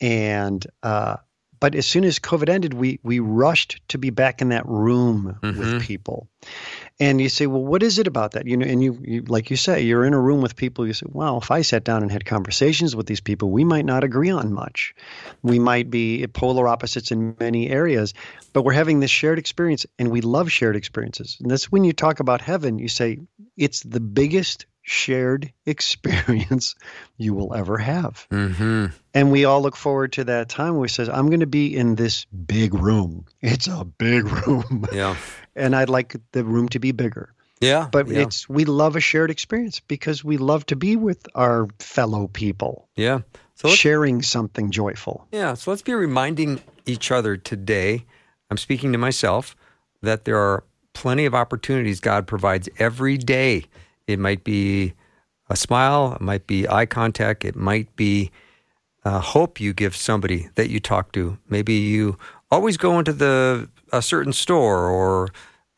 and 0.00 0.64
uh, 0.84 1.16
but 1.58 1.74
as 1.74 1.84
soon 1.84 2.04
as 2.04 2.20
COVID 2.20 2.48
ended, 2.48 2.74
we 2.74 3.00
we 3.02 3.18
rushed 3.18 3.80
to 3.88 3.98
be 3.98 4.10
back 4.10 4.40
in 4.40 4.50
that 4.50 4.66
room 4.66 5.36
mm-hmm. 5.42 5.58
with 5.58 5.82
people. 5.82 6.28
And 7.00 7.18
you 7.18 7.30
say, 7.30 7.46
well, 7.46 7.64
what 7.64 7.82
is 7.82 7.98
it 7.98 8.06
about 8.06 8.32
that? 8.32 8.46
You 8.46 8.58
know, 8.58 8.66
and 8.66 8.84
you, 8.84 9.00
you 9.02 9.22
like 9.22 9.50
you 9.50 9.56
say, 9.56 9.80
you're 9.80 10.04
in 10.04 10.12
a 10.12 10.20
room 10.20 10.42
with 10.42 10.54
people. 10.54 10.86
You 10.86 10.92
say, 10.92 11.06
well, 11.08 11.38
if 11.38 11.50
I 11.50 11.62
sat 11.62 11.82
down 11.82 12.02
and 12.02 12.12
had 12.12 12.26
conversations 12.26 12.94
with 12.94 13.06
these 13.06 13.22
people, 13.22 13.50
we 13.50 13.64
might 13.64 13.86
not 13.86 14.04
agree 14.04 14.30
on 14.30 14.52
much. 14.52 14.94
We 15.42 15.58
might 15.58 15.90
be 15.90 16.26
polar 16.26 16.68
opposites 16.68 17.10
in 17.10 17.36
many 17.40 17.70
areas, 17.70 18.12
but 18.52 18.62
we're 18.62 18.74
having 18.74 19.00
this 19.00 19.10
shared 19.10 19.38
experience, 19.38 19.86
and 19.98 20.10
we 20.10 20.20
love 20.20 20.52
shared 20.52 20.76
experiences. 20.76 21.38
And 21.40 21.50
that's 21.50 21.72
when 21.72 21.84
you 21.84 21.94
talk 21.94 22.20
about 22.20 22.42
heaven. 22.42 22.78
You 22.78 22.88
say 22.88 23.18
it's 23.56 23.82
the 23.82 24.00
biggest 24.00 24.66
shared 24.82 25.52
experience 25.66 26.74
you 27.16 27.34
will 27.34 27.54
ever 27.54 27.78
have. 27.78 28.26
Mm-hmm. 28.30 28.86
And 29.14 29.32
we 29.32 29.44
all 29.44 29.62
look 29.62 29.76
forward 29.76 30.12
to 30.14 30.24
that 30.24 30.48
time 30.48 30.76
where 30.76 30.86
he 30.86 30.92
says, 30.92 31.08
I'm 31.08 31.28
going 31.28 31.40
to 31.40 31.46
be 31.46 31.76
in 31.76 31.94
this 31.94 32.26
big 32.26 32.74
room. 32.74 33.26
It's 33.40 33.66
a 33.68 33.84
big 33.84 34.24
room. 34.46 34.86
Yeah. 34.92 35.16
And 35.56 35.74
I'd 35.76 35.88
like 35.88 36.16
the 36.32 36.44
room 36.44 36.68
to 36.70 36.78
be 36.78 36.92
bigger. 36.92 37.32
Yeah. 37.60 37.88
But 37.90 38.08
yeah. 38.08 38.20
it's 38.20 38.48
we 38.48 38.64
love 38.64 38.96
a 38.96 39.00
shared 39.00 39.30
experience 39.30 39.80
because 39.80 40.24
we 40.24 40.38
love 40.38 40.64
to 40.66 40.76
be 40.76 40.96
with 40.96 41.26
our 41.34 41.68
fellow 41.78 42.28
people. 42.28 42.88
Yeah. 42.96 43.20
So 43.54 43.68
sharing 43.68 44.22
something 44.22 44.70
joyful. 44.70 45.26
Yeah. 45.32 45.54
So 45.54 45.70
let's 45.70 45.82
be 45.82 45.92
reminding 45.92 46.62
each 46.86 47.10
other 47.10 47.36
today. 47.36 48.06
I'm 48.50 48.56
speaking 48.56 48.92
to 48.92 48.98
myself 48.98 49.54
that 50.00 50.24
there 50.24 50.38
are 50.38 50.64
plenty 50.94 51.26
of 51.26 51.34
opportunities 51.34 52.00
God 52.00 52.26
provides 52.26 52.68
every 52.78 53.18
day 53.18 53.66
it 54.10 54.18
might 54.18 54.44
be 54.44 54.94
a 55.48 55.56
smile, 55.56 56.14
it 56.14 56.20
might 56.20 56.46
be 56.46 56.68
eye 56.68 56.86
contact, 56.86 57.44
it 57.44 57.56
might 57.56 57.94
be 57.96 58.30
a 59.04 59.18
hope 59.18 59.60
you 59.60 59.72
give 59.72 59.96
somebody 59.96 60.48
that 60.56 60.68
you 60.68 60.80
talk 60.80 61.12
to. 61.12 61.38
Maybe 61.48 61.74
you 61.74 62.18
always 62.50 62.76
go 62.76 62.98
into 62.98 63.12
the 63.12 63.68
a 63.92 64.02
certain 64.02 64.32
store 64.32 64.88
or 64.88 65.28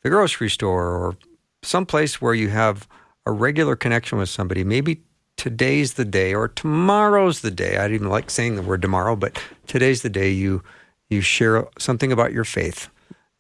the 0.03 0.11
grocery 0.11 0.51
store 0.51 0.97
or 0.97 1.17
someplace 1.63 2.21
where 2.21 2.35
you 2.35 2.49
have 2.49 2.89
a 3.27 3.33
regular 3.33 3.77
connection 3.77 4.19
with 4.19 4.29
somebody. 4.29 4.65
Maybe 4.65 5.03
today's 5.37 5.95
the 5.95 6.05
day 6.05 6.35
or 6.35 6.49
tomorrow's 6.49 7.41
the 7.41 7.51
day. 7.51 7.77
I 7.77 7.83
didn't 7.83 7.95
even 7.95 8.09
like 8.09 8.31
saying 8.31 8.57
the 8.57 8.63
word 8.63 8.83
tomorrow, 8.83 9.17
but 9.17 9.41
today's 9.67 10.03
the 10.03 10.11
day 10.11 10.31
you 10.31 10.63
you 11.09 11.21
share 11.21 11.67
something 11.79 12.11
about 12.11 12.33
your 12.33 12.45
faith. 12.45 12.89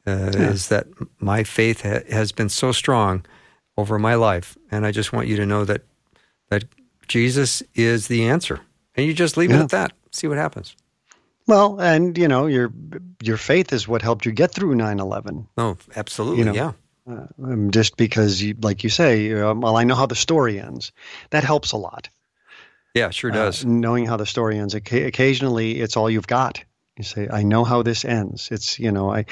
Uh, 0.06 0.32
yeah. 0.34 0.50
Is 0.50 0.68
that 0.68 0.86
my 1.20 1.44
faith 1.44 1.82
ha- 1.82 2.04
has 2.10 2.32
been 2.32 2.48
so 2.48 2.72
strong 2.72 3.24
over 3.76 3.98
my 3.98 4.14
life. 4.14 4.56
And 4.70 4.84
I 4.84 4.90
just 4.90 5.12
want 5.12 5.28
you 5.28 5.36
to 5.36 5.46
know 5.46 5.64
that 5.64 5.82
that 6.48 6.64
Jesus 7.08 7.62
is 7.74 8.08
the 8.08 8.28
answer. 8.28 8.60
And 8.94 9.06
you 9.06 9.14
just 9.14 9.36
leave 9.36 9.50
yeah. 9.50 9.60
it 9.60 9.62
at 9.62 9.68
that. 9.70 9.92
See 10.10 10.28
what 10.28 10.38
happens. 10.38 10.76
Well, 11.52 11.78
and 11.82 12.16
you 12.16 12.28
know, 12.28 12.46
your 12.46 12.72
your 13.22 13.36
faith 13.36 13.74
is 13.74 13.86
what 13.86 14.00
helped 14.00 14.24
you 14.24 14.32
get 14.32 14.54
through 14.54 14.74
9/11. 14.74 15.48
Oh, 15.58 15.76
absolutely. 15.94 16.38
You 16.38 16.44
know, 16.46 16.54
yeah. 16.54 16.72
Uh, 17.06 17.26
um, 17.44 17.70
just 17.70 17.98
because, 17.98 18.40
you, 18.40 18.56
like 18.62 18.84
you 18.84 18.88
say, 18.88 19.30
um, 19.34 19.60
well, 19.60 19.76
I 19.76 19.84
know 19.84 19.94
how 19.94 20.06
the 20.06 20.14
story 20.14 20.58
ends. 20.58 20.92
That 21.28 21.44
helps 21.44 21.72
a 21.72 21.76
lot. 21.76 22.08
Yeah, 22.94 23.10
sure 23.10 23.30
uh, 23.30 23.34
does. 23.34 23.66
knowing 23.66 24.06
how 24.06 24.16
the 24.16 24.24
story 24.24 24.58
ends. 24.58 24.74
Occa- 24.74 25.06
occasionally, 25.06 25.78
it's 25.78 25.94
all 25.94 26.08
you've 26.08 26.26
got. 26.26 26.64
You 26.96 27.04
say, 27.04 27.28
"I 27.30 27.42
know 27.42 27.64
how 27.64 27.82
this 27.82 28.06
ends." 28.06 28.48
It's 28.50 28.78
you 28.78 28.90
know, 28.90 29.12
I 29.12 29.26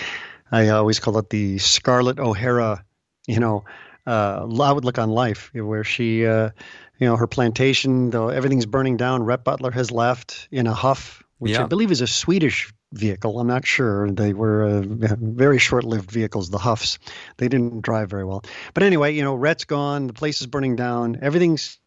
I 0.53 0.69
always 0.69 1.01
call 1.01 1.17
it 1.17 1.31
the 1.31 1.57
Scarlett 1.57 2.19
O'Hara, 2.19 2.85
you 3.29 3.41
know, 3.41 3.65
uh, 4.07 4.47
outlook 4.63 4.99
on 4.99 5.09
life, 5.09 5.51
where 5.55 5.85
she, 5.85 6.27
uh, 6.27 6.51
you 6.99 7.07
know, 7.07 7.17
her 7.17 7.27
plantation, 7.27 8.11
though 8.11 8.29
everything's 8.29 8.67
burning 8.67 8.99
down. 8.99 9.23
Rhett 9.23 9.43
Butler 9.43 9.71
has 9.71 9.91
left 9.91 10.49
in 10.51 10.67
a 10.67 10.75
huff, 10.75 11.23
which 11.41 11.53
Yeah. 11.53 11.65
I 11.65 11.67
believe 11.67 11.91
is 11.91 12.03
a 12.03 12.07
Swedish 12.07 12.73
vehicle. 12.93 13.41
I'm 13.41 13.47
not 13.49 13.67
sure. 13.67 14.11
They 14.11 14.33
were 14.35 14.65
uh, 14.65 14.83
very 14.85 15.59
short-lived 15.59 16.11
vehicles, 16.11 16.51
the 16.51 16.59
Huffs. 16.59 16.99
They 17.39 17.49
didn't 17.49 17.81
drive 17.81 18.11
very 18.11 18.25
well. 18.25 18.45
But 18.75 18.83
anyway, 18.83 19.15
you 19.15 19.23
know, 19.23 19.35
Rhett's 19.35 19.65
gone. 19.65 20.07
The 20.07 20.13
place 20.13 20.41
is 20.41 20.47
burning 20.47 20.77
down. 20.77 21.19
Everything's 21.23 21.79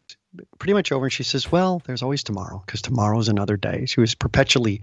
pretty 0.58 0.72
much 0.72 0.90
over. 0.90 1.06
And 1.06 1.12
she 1.12 1.22
says, 1.22 1.52
"Well, 1.52 1.80
there's 1.86 2.02
always 2.02 2.24
tomorrow 2.24 2.62
because 2.66 2.82
tomorrow's 2.82 3.28
another 3.28 3.56
day." 3.56 3.86
She 3.86 4.00
was 4.00 4.14
perpetually, 4.16 4.82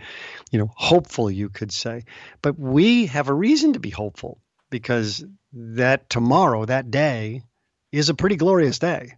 you 0.52 0.60
know, 0.60 0.72
hopeful. 0.76 1.30
You 1.30 1.50
could 1.50 1.74
say, 1.74 2.06
but 2.42 2.58
we 2.58 3.08
have 3.08 3.28
a 3.28 3.34
reason 3.34 3.74
to 3.74 3.80
be 3.80 3.90
hopeful 3.90 4.40
because 4.70 5.26
that 5.54 6.10
tomorrow, 6.10 6.64
that 6.64 6.90
day, 6.90 7.44
is 7.92 8.08
a 8.08 8.14
pretty 8.14 8.38
glorious 8.38 8.80
day. 8.80 9.18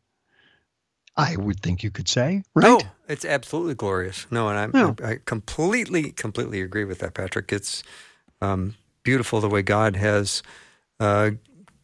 I 1.16 1.36
would 1.36 1.60
think 1.60 1.84
you 1.84 1.92
could 1.92 2.08
say, 2.08 2.42
right? 2.56 2.64
No, 2.64 2.80
it's 3.08 3.26
absolutely 3.26 3.76
glorious. 3.76 4.26
No, 4.32 4.50
and 4.50 4.58
I'm, 4.58 4.72
Yeah. 4.74 5.08
I 5.08 5.20
completely, 5.26 6.12
completely 6.12 6.62
agree 6.62 6.86
with 6.86 7.00
that, 7.00 7.14
Patrick. 7.14 7.52
It's 7.52 7.84
um, 8.42 8.76
beautiful 9.04 9.42
the 9.42 9.50
way 9.50 9.62
God 9.62 9.96
has 9.96 10.44
uh, 11.00 11.32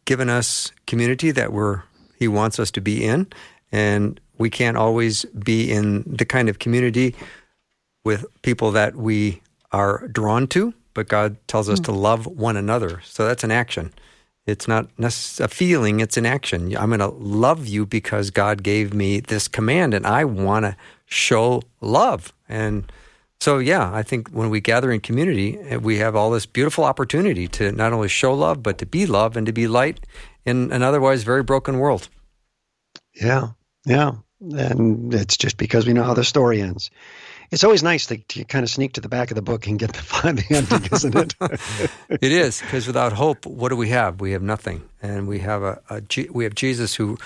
given 0.04 0.28
us 0.28 0.72
community 0.86 1.30
that 1.30 1.52
we're 1.52 1.82
He 2.18 2.28
wants 2.28 2.58
us 2.58 2.70
to 2.72 2.80
be 2.80 3.04
in, 3.04 3.26
and 3.72 4.20
we 4.38 4.50
can't 4.50 4.76
always 4.76 5.24
be 5.26 5.70
in 5.70 6.04
the 6.06 6.24
kind 6.24 6.48
of 6.48 6.58
community 6.58 7.14
with 8.04 8.24
people 8.42 8.70
that 8.72 8.96
we 8.96 9.42
are 9.72 10.08
drawn 10.08 10.46
to. 10.48 10.74
But 10.92 11.08
God 11.08 11.36
tells 11.46 11.68
us 11.68 11.78
to 11.80 11.92
love 11.92 12.26
one 12.26 12.56
another, 12.56 13.00
so 13.04 13.24
that's 13.24 13.44
an 13.44 13.52
action. 13.52 13.92
It's 14.46 14.66
not 14.66 14.88
a 14.98 15.48
feeling, 15.48 16.00
it's 16.00 16.16
an 16.16 16.26
action. 16.26 16.76
I'm 16.76 16.88
going 16.88 16.98
to 16.98 17.06
love 17.08 17.68
you 17.68 17.86
because 17.86 18.30
God 18.30 18.62
gave 18.64 18.92
me 18.92 19.20
this 19.20 19.46
command 19.46 19.94
and 19.94 20.06
I 20.06 20.24
want 20.24 20.64
to 20.64 20.76
show 21.10 21.62
love. 21.80 22.32
And 22.48 22.90
so, 23.40 23.58
yeah, 23.58 23.92
I 23.92 24.02
think 24.02 24.28
when 24.30 24.50
we 24.50 24.60
gather 24.60 24.90
in 24.90 25.00
community, 25.00 25.58
eh, 25.58 25.76
we 25.76 25.98
have 25.98 26.16
all 26.16 26.30
this 26.30 26.46
beautiful 26.46 26.84
opportunity 26.84 27.48
to 27.48 27.72
not 27.72 27.92
only 27.92 28.08
show 28.08 28.32
love, 28.32 28.62
but 28.62 28.78
to 28.78 28.86
be 28.86 29.06
love 29.06 29.36
and 29.36 29.46
to 29.46 29.52
be 29.52 29.68
light 29.68 30.00
in 30.44 30.72
an 30.72 30.82
otherwise 30.82 31.22
very 31.22 31.42
broken 31.42 31.78
world. 31.78 32.08
Yeah, 33.14 33.48
yeah. 33.84 34.12
And 34.40 35.12
it's 35.12 35.36
just 35.36 35.56
because 35.56 35.86
we 35.86 35.92
know 35.92 36.02
how 36.02 36.14
the 36.14 36.24
story 36.24 36.62
ends. 36.62 36.90
It's 37.50 37.64
always 37.64 37.82
nice 37.82 38.06
to, 38.06 38.16
to 38.16 38.44
kind 38.44 38.62
of 38.62 38.70
sneak 38.70 38.92
to 38.92 39.00
the 39.00 39.08
back 39.08 39.30
of 39.30 39.34
the 39.34 39.42
book 39.42 39.66
and 39.66 39.78
get 39.78 39.92
the, 39.92 40.02
the 40.32 40.56
ending, 40.56 40.88
isn't 40.92 41.16
it? 41.16 41.34
It 42.22 42.32
is 42.32 42.60
because 42.60 42.86
without 42.86 43.12
hope, 43.12 43.44
what 43.44 43.70
do 43.70 43.76
we 43.76 43.88
have? 43.88 44.20
We 44.20 44.32
have 44.32 44.42
nothing, 44.42 44.82
and 45.02 45.26
we 45.26 45.40
have 45.40 45.62
a, 45.62 45.80
a 45.90 46.02
we 46.30 46.44
have 46.44 46.54
Jesus 46.54 46.94
who 46.94 47.18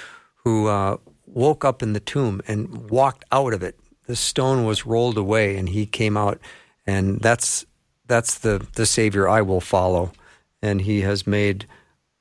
who 0.45 0.67
uh, 0.67 0.97
woke 1.27 1.65
up 1.65 1.83
in 1.83 1.93
the 1.93 2.01
tomb 2.01 2.41
and 2.47 2.91
walked 2.91 3.25
out 3.33 3.53
of 3.53 3.63
it. 3.63 3.79
The 4.07 4.17
stone 4.17 4.65
was 4.65 4.87
rolled 4.87 5.17
away, 5.17 5.57
and 5.57 5.69
he 5.69 5.87
came 5.87 6.17
out, 6.17 6.39
and 6.87 7.21
that's 7.21 7.65
that's 8.07 8.39
the 8.39 8.67
the 8.75 8.87
Savior 8.87 9.29
I 9.29 9.43
will 9.43 9.61
follow, 9.61 10.13
and 10.61 10.83
he 10.83 11.01
has 11.03 11.27
made 11.27 11.67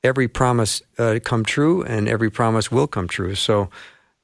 every 0.03 0.27
promise 0.27 0.81
uh, 0.97 1.19
come 1.23 1.43
true, 1.43 1.83
and 1.83 2.07
every 2.07 2.29
promise 2.29 2.71
will 2.71 2.87
come 2.87 3.07
true. 3.07 3.35
So. 3.35 3.69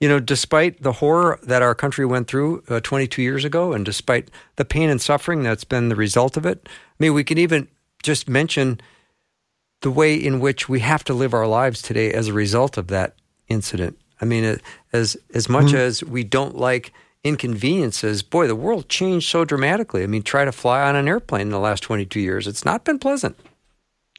You 0.02 0.08
know, 0.08 0.22
despite 0.22 0.82
the 0.82 0.94
horror 0.94 1.40
that 1.44 1.62
our 1.62 1.76
country 1.76 2.06
went 2.06 2.30
through 2.30 2.64
uh, 2.70 2.80
22 2.80 3.22
years 3.22 3.44
ago, 3.44 3.74
and 3.74 3.84
despite 3.84 4.32
the 4.56 4.64
pain 4.64 4.90
and 4.90 5.02
suffering 5.02 5.44
that's 5.44 5.66
been 5.66 5.90
the 5.90 5.96
result 5.98 6.38
of 6.38 6.46
it, 6.46 6.70
I 6.70 6.96
mean, 7.00 7.14
we 7.14 7.26
can 7.26 7.38
even 7.38 7.68
just 8.02 8.30
mention 8.30 8.80
the 9.82 9.92
way 9.92 10.16
in 10.16 10.40
which 10.40 10.70
we 10.70 10.80
have 10.80 11.04
to 11.04 11.14
live 11.14 11.34
our 11.34 11.48
lives 11.48 11.82
today 11.82 12.14
as 12.14 12.30
a 12.30 12.34
result 12.34 12.78
of 12.78 12.88
that 12.88 13.16
incident. 13.50 13.98
I 14.22 14.26
mean, 14.26 14.60
as 14.94 15.18
as 15.34 15.50
much 15.50 15.68
mm-hmm. 15.68 15.78
as 15.78 16.04
we 16.04 16.24
don't 16.24 16.58
like 16.58 16.94
inconveniences, 17.24 18.24
boy, 18.24 18.48
the 18.48 18.56
world 18.56 18.90
changed 18.90 19.30
so 19.30 19.46
dramatically. 19.46 20.04
I 20.04 20.08
mean, 20.08 20.24
try 20.24 20.46
to 20.46 20.52
fly 20.52 20.82
on 20.82 20.96
an 20.96 21.08
airplane 21.08 21.44
in 21.44 21.50
the 21.50 21.60
last 21.60 21.82
22 21.84 22.20
years. 22.20 22.48
It's 22.48 22.66
not 22.66 22.84
been 22.86 23.00
pleasant. 23.00 23.38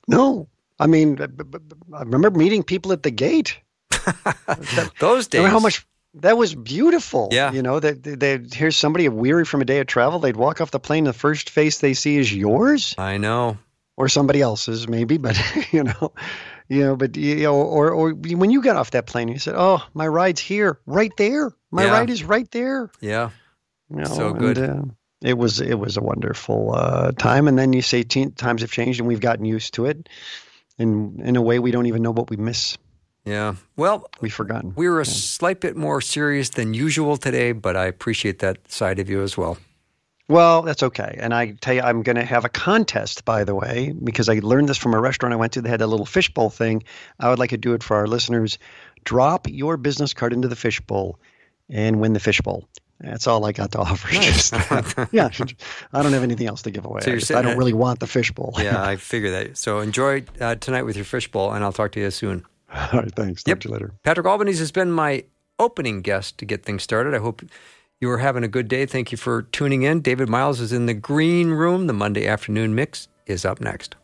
no. 0.09 0.49
I 0.79 0.87
mean, 0.87 1.19
I 1.21 2.03
remember 2.05 2.31
meeting 2.31 2.63
people 2.63 2.93
at 2.93 3.03
the 3.03 3.11
gate. 3.11 3.59
Those 4.99 5.29
days. 5.29 5.47
How 5.47 5.61
much 5.61 5.87
that 6.15 6.37
was 6.37 6.55
beautiful. 6.55 7.29
Yeah. 7.31 7.53
You 7.53 7.63
know, 7.63 7.79
that 7.79 8.03
they, 8.03 8.15
they, 8.15 8.41
here's 8.53 8.77
somebody 8.77 9.09
weary 9.09 9.45
from 9.45 9.61
a 9.61 9.65
day 9.65 9.79
of 9.79 9.87
travel. 9.87 10.19
They'd 10.19 10.37
walk 10.37 10.61
off 10.61 10.71
the 10.71 10.81
plane. 10.81 11.05
The 11.05 11.13
first 11.13 11.51
face 11.51 11.79
they 11.79 11.95
see 11.95 12.17
is 12.17 12.35
yours 12.35 12.95
I 12.99 13.19
know. 13.19 13.59
or 13.97 14.09
somebody 14.09 14.41
else's, 14.41 14.89
maybe. 14.89 15.19
But 15.19 15.39
you 15.73 15.85
know, 15.85 16.13
you 16.71 16.81
know, 16.85 16.97
but 16.97 17.17
you 17.17 17.43
know, 17.43 17.57
or 17.57 17.91
or 17.91 18.13
when 18.15 18.51
you 18.51 18.63
got 18.63 18.77
off 18.77 18.93
that 18.93 19.05
plane, 19.07 19.29
you 19.29 19.39
said, 19.39 19.55
"Oh, 19.57 19.83
my 19.93 20.07
ride's 20.07 20.41
here, 20.41 20.79
right 20.87 21.13
there. 21.19 21.51
My 21.71 21.85
Yeah. 21.85 21.93
ride 21.93 22.09
is 22.11 22.25
right 22.25 22.51
there." 22.53 22.91
Yeah. 23.01 23.31
You 23.91 23.97
know, 23.97 24.05
So 24.05 24.33
good. 24.33 24.57
And, 24.57 24.91
uh, 24.91 24.95
it 25.23 25.37
was 25.37 25.61
it 25.61 25.75
was 25.79 25.97
a 25.99 26.01
wonderful 26.01 26.73
uh, 26.75 27.13
time, 27.13 27.47
and 27.49 27.59
then 27.59 27.75
you 27.75 27.83
say 27.83 28.05
times 28.05 28.63
have 28.63 28.71
changed, 28.71 29.01
and 29.01 29.09
we've 29.09 29.21
gotten 29.21 29.45
used 29.45 29.75
to 29.75 29.85
it. 29.85 30.09
And 30.79 31.21
in 31.21 31.37
a 31.37 31.43
way, 31.43 31.59
we 31.59 31.73
don't 31.73 31.87
even 31.87 32.01
know 32.03 32.13
what 32.13 32.31
we 32.31 32.37
miss. 32.37 32.79
Yeah. 33.27 33.57
Well, 33.77 34.09
We've 34.23 34.33
forgotten. 34.33 34.73
we 34.77 34.89
were 34.89 35.01
a 35.01 35.05
slight 35.05 35.61
bit 35.61 35.77
more 35.77 36.01
serious 36.01 36.49
than 36.49 36.73
usual 36.73 37.19
today, 37.19 37.53
but 37.53 37.77
I 37.77 37.85
appreciate 37.85 38.39
that 38.39 38.57
side 38.73 38.99
of 38.99 39.11
you 39.11 39.21
as 39.23 39.37
well. 39.37 39.59
Well, 40.31 40.63
that's 40.63 40.83
okay. 40.85 41.17
And 41.21 41.35
I 41.35 41.51
tell 41.61 41.75
you, 41.75 41.81
I'm 41.83 42.03
going 42.03 42.17
to 42.17 42.25
have 42.25 42.45
a 42.45 42.49
contest, 42.49 43.25
by 43.25 43.43
the 43.45 43.55
way, 43.55 43.93
because 44.05 44.29
I 44.29 44.39
learned 44.39 44.69
this 44.69 44.79
from 44.79 44.95
a 44.95 45.01
restaurant 45.01 45.33
I 45.33 45.37
went 45.37 45.53
to. 45.55 45.61
They 45.63 45.69
had 45.69 45.81
a 45.83 45.87
little 45.89 46.07
fishbowl 46.07 46.51
thing. 46.51 46.85
I 47.19 47.29
would 47.29 47.39
like 47.41 47.51
to 47.51 47.59
do 47.59 47.75
it 47.75 47.83
for 47.83 47.97
our 47.97 48.07
listeners. 48.07 48.57
Drop 49.05 49.49
your 49.49 49.77
business 49.77 50.15
card 50.15 50.33
into 50.33 50.47
the 50.47 50.55
fishbowl 50.57 51.19
and 51.69 52.01
win 52.01 52.13
the 52.13 52.21
fishbowl. 52.21 52.69
That's 53.01 53.27
all 53.27 53.45
I 53.45 53.53
got 53.53 53.73
to 53.73 53.79
offer. 53.79 54.09
Nice. 54.15 54.51
Just- 54.51 55.13
yeah, 55.13 55.31
I 55.93 56.03
don't 56.03 56.13
have 56.13 56.23
anything 56.23 56.47
else 56.47 56.63
to 56.63 56.71
give 56.71 56.85
away. 56.85 57.01
So 57.01 57.13
I, 57.13 57.15
just- 57.17 57.31
I 57.33 57.43
don't 57.43 57.53
at- 57.53 57.59
really 57.59 57.73
want 57.73 57.99
the 57.99 58.07
fishbowl. 58.07 58.55
Yeah, 58.59 58.81
I 58.93 58.97
figure 58.97 59.31
that. 59.33 59.57
So 59.57 59.81
enjoy 59.81 60.25
uh, 60.41 60.55
tonight 60.57 60.83
with 60.83 60.97
your 60.97 61.07
fishbowl, 61.07 61.53
and 61.53 61.65
I'll 61.65 61.73
talk 61.73 61.93
to 61.93 62.01
you 62.01 62.11
soon. 62.11 62.45
all 62.73 63.01
right, 63.01 63.13
thanks. 63.15 63.43
Talk 63.43 63.59
to 63.61 63.69
you 63.69 63.73
later. 63.75 63.93
Patrick 64.05 64.27
Albanese 64.27 64.61
has 64.61 64.71
been 64.71 64.93
my 64.93 65.25
opening 65.59 66.03
guest 66.03 66.39
to 66.39 66.45
get 66.45 66.63
things 66.65 66.83
started. 66.83 67.15
I 67.15 67.19
hope 67.19 67.43
you 68.01 68.11
are 68.11 68.19
having 68.19 68.45
a 68.45 68.49
good 68.49 68.67
day. 68.67 68.87
Thank 68.87 69.13
you 69.13 69.19
for 69.19 69.43
tuning 69.43 69.83
in. 69.83 70.01
David 70.01 70.29
Myles 70.29 70.59
is 70.59 70.73
in 70.73 70.87
the 70.87 70.95
green 70.95 71.51
room. 71.51 71.87
The 71.87 71.93
Monday 71.93 72.27
afternoon 72.27 72.75
mix 72.75 73.09
is 73.27 73.45
up 73.45 73.61
next. 73.61 73.95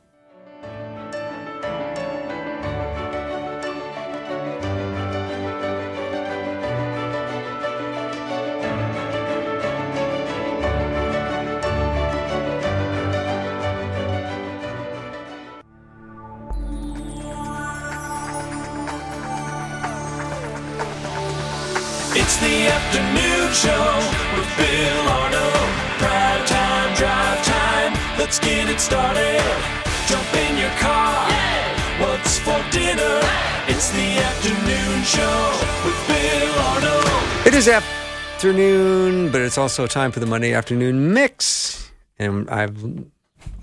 Afternoon, 37.69 39.33
but 39.33 39.41
it's 39.41 39.59
also 39.59 39.89
time 39.89 40.13
for 40.13 40.21
the 40.21 40.27
Monday 40.27 40.53
afternoon 40.53 41.13
mix. 41.13 41.91
And 42.17 42.49
I've 42.49 42.81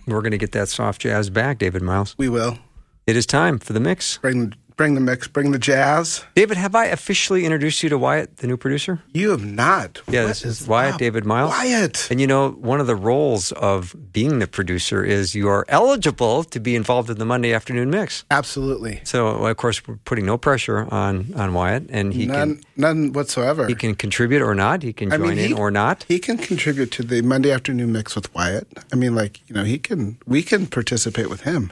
we're 0.07 0.21
going 0.21 0.31
to 0.31 0.37
get 0.37 0.51
that 0.51 0.67
soft 0.67 0.99
jazz 0.99 1.29
back, 1.29 1.59
David 1.59 1.81
Myles. 1.81 2.13
We 2.17 2.27
will 2.27 2.59
It 3.07 3.15
is 3.15 3.25
time 3.25 3.59
for 3.59 3.71
the 3.71 3.79
mix. 3.79 4.17
bring 4.17 4.55
bring 4.75 4.95
the 4.95 5.01
mix, 5.01 5.27
bring 5.27 5.51
the 5.51 5.59
jazz. 5.59 6.23
David, 6.36 6.57
have 6.57 6.75
I 6.75 6.86
officially 6.86 7.45
introduced 7.45 7.83
you 7.83 7.89
to 7.89 7.97
Wyatt, 7.97 8.38
the 8.38 8.47
new 8.47 8.57
producer? 8.57 9.01
You 9.13 9.31
have 9.31 9.45
not. 9.45 10.01
Yeah, 10.09 10.21
What 10.23 10.27
this 10.29 10.45
is 10.45 10.67
Wyatt 10.67 10.93
up? 10.95 10.99
David 10.99 11.25
Myles. 11.25 11.51
Wyatt. 11.51 12.07
And 12.12 12.19
you 12.19 12.27
know, 12.27 12.49
one 12.51 12.79
of 12.79 12.88
the 12.88 12.95
roles 12.95 13.51
of 13.53 13.95
being 14.12 14.39
the 14.39 14.47
producer 14.47 15.03
is 15.03 15.36
you 15.36 15.47
are 15.47 15.65
eligible 15.69 16.43
to 16.45 16.59
be 16.59 16.75
involved 16.75 17.09
in 17.09 17.17
the 17.17 17.25
Monday 17.25 17.53
afternoon 17.53 17.89
mix. 17.89 18.23
Absolutely. 18.31 19.01
So, 19.03 19.27
of 19.27 19.57
course, 19.57 19.86
we're 19.88 19.97
putting 20.05 20.25
no 20.25 20.38
pressure 20.38 20.88
on 20.93 21.33
on 21.36 21.53
Wyatt, 21.53 21.83
and 21.89 22.13
he 22.13 22.25
None, 22.25 22.55
can 22.57 22.63
none 22.77 23.13
whatsoever. 23.13 23.67
he 23.67 23.75
can 23.75 23.95
contribute 23.95 24.41
or 24.41 24.55
not. 24.55 24.83
He 24.83 24.93
can 24.93 25.12
I 25.13 25.17
join 25.17 25.36
mean, 25.36 25.51
in 25.51 25.53
or 25.53 25.71
not. 25.71 26.05
He 26.07 26.19
can 26.19 26.38
contribute 26.38 26.91
to 26.91 27.03
the 27.03 27.21
Monday 27.21 27.51
afternoon 27.51 27.91
mix 27.91 28.15
with 28.15 28.33
Wyatt. 28.33 28.67
I 28.91 28.95
mean, 28.95 29.15
like 29.15 29.41
you 29.47 29.55
know, 29.55 29.63
he 29.63 29.77
can. 29.77 30.17
We 30.25 30.43
can 30.43 30.67
participate 30.67 31.29
with 31.29 31.41
him. 31.41 31.71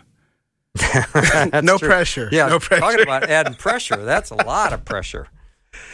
No 1.64 1.78
true. 1.78 1.88
pressure. 1.88 2.30
Yeah, 2.32 2.48
no 2.48 2.60
pressure. 2.60 2.82
talking 2.82 3.02
about 3.02 3.30
adding 3.30 3.54
pressure. 3.56 3.98
That's 4.04 4.32
a 4.32 4.36
lot 4.36 4.74
of 4.74 4.86
pressure. 4.86 5.28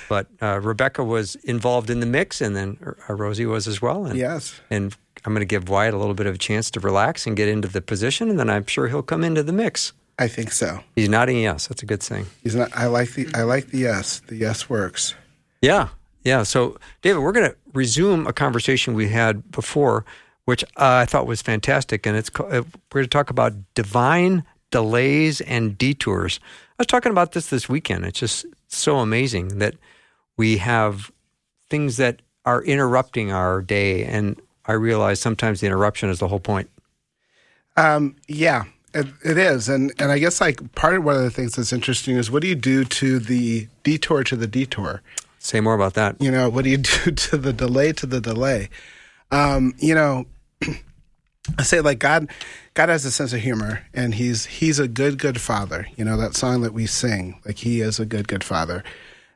But 0.10 0.28
uh, 0.42 0.60
Rebecca 0.62 1.04
was 1.04 1.36
involved 1.44 1.90
in 1.90 2.00
the 2.00 2.06
mix, 2.06 2.42
and 2.42 2.56
then 2.56 2.78
uh, 3.10 3.13
Rosie 3.13 3.46
was 3.46 3.68
as 3.68 3.82
well. 3.82 4.06
And, 4.06 4.18
Yes. 4.18 4.60
and 4.70 4.96
I'm 5.26 5.34
going 5.34 5.42
to 5.42 5.46
give 5.46 5.70
Wyatt 5.70 5.94
a 5.94 5.98
little 5.98 6.13
bit 6.13 6.26
of 6.26 6.36
a 6.36 6.38
chance 6.38 6.72
to 6.72 6.80
relax 6.80 7.28
and 7.28 7.36
get 7.36 7.48
into 7.48 7.68
the 7.68 7.82
position, 7.82 8.30
and 8.30 8.40
then 8.40 8.50
I'm 8.50 8.66
sure 8.66 8.88
he'll 8.88 9.04
come 9.04 9.24
into 9.24 9.44
the 9.44 9.52
mix. 9.54 9.94
I 10.20 10.28
think 10.28 10.52
so. 10.52 10.80
He's 10.96 11.10
nodding 11.10 11.38
yes. 11.38 11.68
That's 11.68 11.84
a 11.84 11.86
good 11.86 12.02
thing. 12.02 12.26
He's 12.44 12.56
not. 12.56 12.76
I 12.76 12.88
like 12.88 13.12
the. 13.13 13.28
I 13.36 13.44
like 13.44 13.68
the 13.68 13.78
yes. 13.80 14.20
The 14.26 14.36
yes 14.36 14.68
works. 14.70 15.13
Yeah, 15.62 15.90
yeah. 16.24 16.42
So, 16.44 16.78
David, 17.04 17.20
we're 17.20 17.32
going 17.34 17.52
to 17.52 17.56
resume 17.74 18.26
a 18.26 18.34
conversation 18.34 18.96
we 18.96 19.10
had 19.10 19.52
before, 19.52 20.06
which 20.46 20.63
uh, 20.63 20.68
I 20.78 21.06
thought 21.06 21.28
was 21.28 21.42
fantastic, 21.44 22.08
and 22.08 22.18
it's 22.18 22.32
uh, 22.40 22.44
we're 22.50 22.62
going 22.92 23.04
to 23.06 23.08
talk 23.08 23.30
about 23.30 23.54
divine 23.76 24.44
delays 24.72 25.42
and 25.42 25.78
detours. 25.78 26.40
I 26.72 26.74
was 26.80 26.88
talking 26.88 27.12
about 27.12 27.32
this 27.32 27.48
this 27.48 27.68
weekend. 27.68 28.06
It's 28.06 28.20
just 28.20 28.46
so 28.68 28.98
amazing 28.98 29.60
that 29.60 29.76
we 30.38 30.58
have 30.58 31.12
things 31.70 31.98
that 31.98 32.22
are 32.46 32.64
interrupting 32.64 33.32
our 33.32 33.62
day, 33.62 34.04
and 34.04 34.40
I 34.66 34.74
realize 34.74 35.20
sometimes 35.20 35.60
the 35.60 35.68
interruption 35.68 36.10
is 36.10 36.20
the 36.20 36.28
whole 36.28 36.40
point. 36.40 36.70
Um, 37.76 38.16
yeah, 38.28 38.66
it, 38.94 39.08
it 39.24 39.38
is, 39.38 39.70
and 39.70 39.94
and 40.00 40.12
I 40.12 40.20
guess 40.20 40.40
like 40.42 40.74
part 40.76 40.96
of 40.96 41.04
one 41.04 41.16
of 41.16 41.24
the 41.24 41.32
things 41.32 41.56
that's 41.56 41.74
interesting 41.74 42.16
is 42.16 42.32
what 42.32 42.42
do 42.42 42.48
you 42.48 42.56
do 42.56 42.84
to 42.86 43.20
the 43.20 43.68
detour 43.84 44.24
to 44.24 44.36
the 44.36 44.48
detour? 44.48 45.02
Say 45.40 45.62
more 45.62 45.76
about 45.76 45.94
that. 45.94 46.16
You 46.22 46.32
know, 46.32 46.50
what 46.50 46.64
do 46.64 46.70
you 46.70 46.78
do 47.06 47.12
to 47.12 47.38
the 47.38 47.54
delay 47.54 47.94
to 47.94 48.06
the 48.06 48.22
delay? 48.22 48.70
Um, 49.32 49.74
you 49.78 49.96
know, 49.96 50.26
I 51.58 51.64
say 51.64 51.82
like 51.82 52.00
God, 52.00 52.30
God 52.78 52.90
has 52.90 53.06
a 53.06 53.12
sense 53.12 53.34
of 53.34 53.40
humor, 53.40 53.82
and 53.92 54.13
he's 54.13 54.46
he's 54.46 54.78
a 54.78 54.88
good 54.88 55.18
good 55.18 55.42
father. 55.42 55.88
You 55.96 56.06
know 56.06 56.16
that 56.18 56.36
song 56.36 56.62
that 56.62 56.76
we 56.76 56.86
sing, 56.86 57.42
like 57.44 57.58
he 57.58 57.82
is 57.82 58.00
a 58.00 58.06
good 58.06 58.28
good 58.28 58.44
father. 58.44 58.84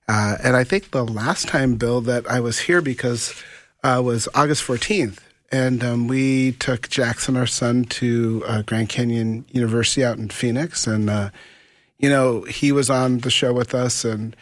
Uh, 0.07 0.37
and 0.43 0.55
I 0.55 0.63
think 0.63 0.91
the 0.91 1.03
last 1.03 1.47
time, 1.47 1.73
Bill, 1.73 2.01
that 2.01 2.29
I 2.29 2.39
was 2.39 2.59
here 2.59 2.83
because 2.83 3.33
uh, 3.83 3.99
was 4.05 4.29
August 4.35 4.61
fourteenth, 4.61 5.27
and 5.51 5.83
um, 5.83 6.07
we 6.07 6.51
took 6.51 6.87
Jackson, 6.89 7.35
our 7.35 7.47
son, 7.47 7.85
to 7.85 8.43
uh, 8.45 8.61
Grand 8.61 8.89
Canyon 8.89 9.45
University 9.49 10.05
out 10.05 10.19
in 10.19 10.29
Phoenix, 10.29 10.85
and 10.85 11.09
uh, 11.09 11.31
you 11.97 12.11
know 12.11 12.43
he 12.43 12.71
was 12.71 12.91
on 12.91 13.21
the 13.21 13.31
show 13.31 13.53
with 13.53 13.73
us, 13.73 14.05
and 14.05 14.35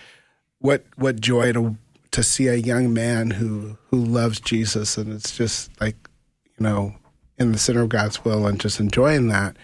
what 0.58 0.84
what 0.98 1.22
joy 1.22 1.54
to 1.54 1.78
to 2.12 2.22
see 2.22 2.48
a 2.48 2.56
young 2.56 2.94
man 2.94 3.32
who 3.32 3.78
who 3.92 4.04
loves 4.04 4.42
Jesus, 4.42 4.98
and 4.98 5.14
it's 5.14 5.38
just 5.38 5.72
like 5.80 5.96
you 6.58 6.64
know 6.66 6.99
in 7.40 7.52
the 7.52 7.58
center 7.58 7.82
of 7.82 7.90
God's 7.90 8.24
will, 8.24 8.46
and 8.46 8.60
just 8.60 8.80
enjoying 8.80 9.28
that. 9.30 9.56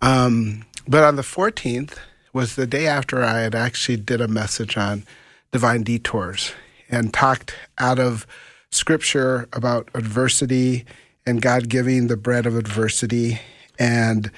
Um, 0.00 0.64
but 0.86 1.02
on 1.02 1.16
the 1.16 1.22
14th 1.22 1.96
was 2.32 2.54
the 2.54 2.66
day 2.66 2.86
after 2.86 3.24
I 3.24 3.40
had 3.40 3.54
actually 3.54 3.96
did 3.96 4.20
a 4.20 4.28
message 4.28 4.76
on 4.76 5.04
divine 5.52 5.82
detours 5.82 6.52
and 6.88 7.12
talked 7.12 7.54
out 7.78 7.98
of 7.98 8.26
scripture 8.70 9.48
about 9.52 9.88
adversity 9.94 10.84
and 11.24 11.42
God 11.42 11.68
giving 11.68 12.06
the 12.06 12.16
bread 12.16 12.46
of 12.46 12.56
adversity 12.56 13.40
and 13.78 14.30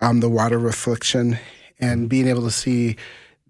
um, 0.00 0.20
the 0.20 0.28
water 0.28 0.56
of 0.56 0.64
affliction 0.64 1.38
and 1.80 2.08
being 2.08 2.28
able 2.28 2.42
to 2.42 2.50
see 2.50 2.96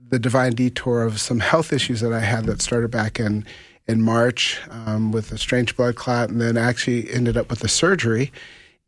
the 0.08 0.18
divine 0.18 0.52
detour 0.52 1.02
of 1.02 1.20
some 1.20 1.40
health 1.40 1.72
issues 1.72 2.00
that 2.00 2.12
I 2.12 2.20
had 2.20 2.44
that 2.44 2.62
started 2.62 2.90
back 2.90 3.18
in 3.20 3.44
in 3.88 4.02
March 4.02 4.60
um, 4.70 5.12
with 5.12 5.30
a 5.30 5.38
strange 5.38 5.76
blood 5.76 5.94
clot 5.94 6.28
and 6.28 6.40
then 6.40 6.56
actually 6.56 7.12
ended 7.12 7.36
up 7.36 7.48
with 7.48 7.62
a 7.62 7.68
surgery 7.68 8.32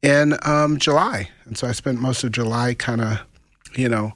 in 0.02 0.36
um, 0.42 0.78
July. 0.78 1.30
And 1.44 1.56
so 1.56 1.66
I 1.66 1.72
spent 1.72 2.00
most 2.00 2.24
of 2.24 2.32
July 2.32 2.74
kind 2.74 3.00
of, 3.00 3.20
you 3.74 3.88
know, 3.88 4.12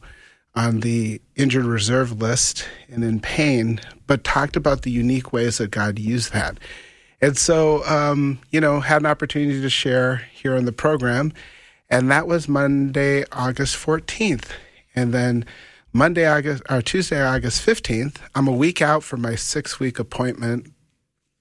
on 0.55 0.81
the 0.81 1.21
injured 1.37 1.65
reserve 1.65 2.21
list 2.21 2.69
and 2.89 3.03
in 3.03 3.21
pain, 3.21 3.81
but 4.07 4.25
talked 4.25 4.57
about 4.57 4.83
the 4.83 4.91
unique 4.91 5.33
ways 5.33 5.59
that 5.59 5.71
God 5.71 5.99
used 5.99 6.33
that. 6.33 6.59
And 7.21 7.39
so, 7.39 7.87
um, 7.87 8.41
you 8.51 8.61
know, 8.61 8.81
had 8.81 9.03
an 9.03 9.07
opportunity 9.07 9.61
to 9.61 9.71
share 9.71 10.17
here 10.33 10.57
on 10.57 10.65
the 10.65 10.73
program. 10.73 11.33
And 11.89 12.11
that 12.11 12.27
was 12.27 12.49
Monday, 12.49 13.25
August 13.33 13.77
14th. 13.77 14.49
And 14.95 15.15
then 15.15 15.45
Monday, 15.93 16.27
August, 16.27 16.63
or 16.69 16.83
Tuesday, 16.83 17.23
August 17.23 17.65
15th, 17.65 18.17
I'm 18.35 18.49
a 18.49 18.53
week 18.53 18.83
out 18.83 19.05
from 19.05 19.23
my 19.23 19.37
six 19.37 19.79
week 19.79 19.99
appointment, 19.99 20.73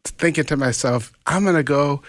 thinking 0.04 0.43
to 0.45 0.58
myself, 0.58 1.12
I'm 1.25 1.43
going 1.43 1.56
to 1.56 1.63
go 1.63 2.01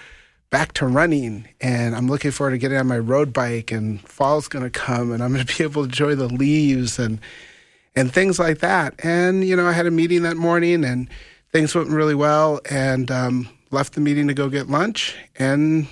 back 0.53 0.75
to 0.75 0.87
running 0.87 1.49
and 1.63 1.97
I'm 1.97 2.09
looking 2.09 2.31
forward 2.31 2.51
to 2.51 2.59
getting 2.59 2.77
on 2.77 2.87
my 2.87 2.99
road 2.99 3.33
bike 3.33 3.73
and 3.73 4.07
fall's 4.07 4.49
going 4.49 4.63
to 4.63 4.71
come 4.71 5.11
and 5.11 5.25
I'm 5.25 5.33
going 5.33 5.47
to 5.47 5.59
be 5.59 5.65
able 5.65 5.83
to 5.83 5.89
enjoy 5.89 6.15
the 6.15 6.29
leaves 6.29 6.99
and 7.01 7.19
and 7.97 8.13
things 8.13 8.39
like 8.39 8.59
that. 8.59 8.95
And 9.03 9.45
you 9.45 9.57
know, 9.57 9.67
I 9.67 9.73
had 9.73 9.87
a 9.87 9.91
meeting 9.91 10.23
that 10.23 10.37
morning 10.37 10.85
and 10.85 11.09
things 11.51 11.75
went 11.75 11.89
really 11.89 12.15
well 12.15 12.61
and 12.71 13.11
um, 13.11 13.49
left 13.71 13.95
the 13.95 14.01
meeting 14.01 14.29
to 14.29 14.35
go 14.35 14.51
get 14.51 14.69
lunch 14.69 15.17
and 15.37 15.89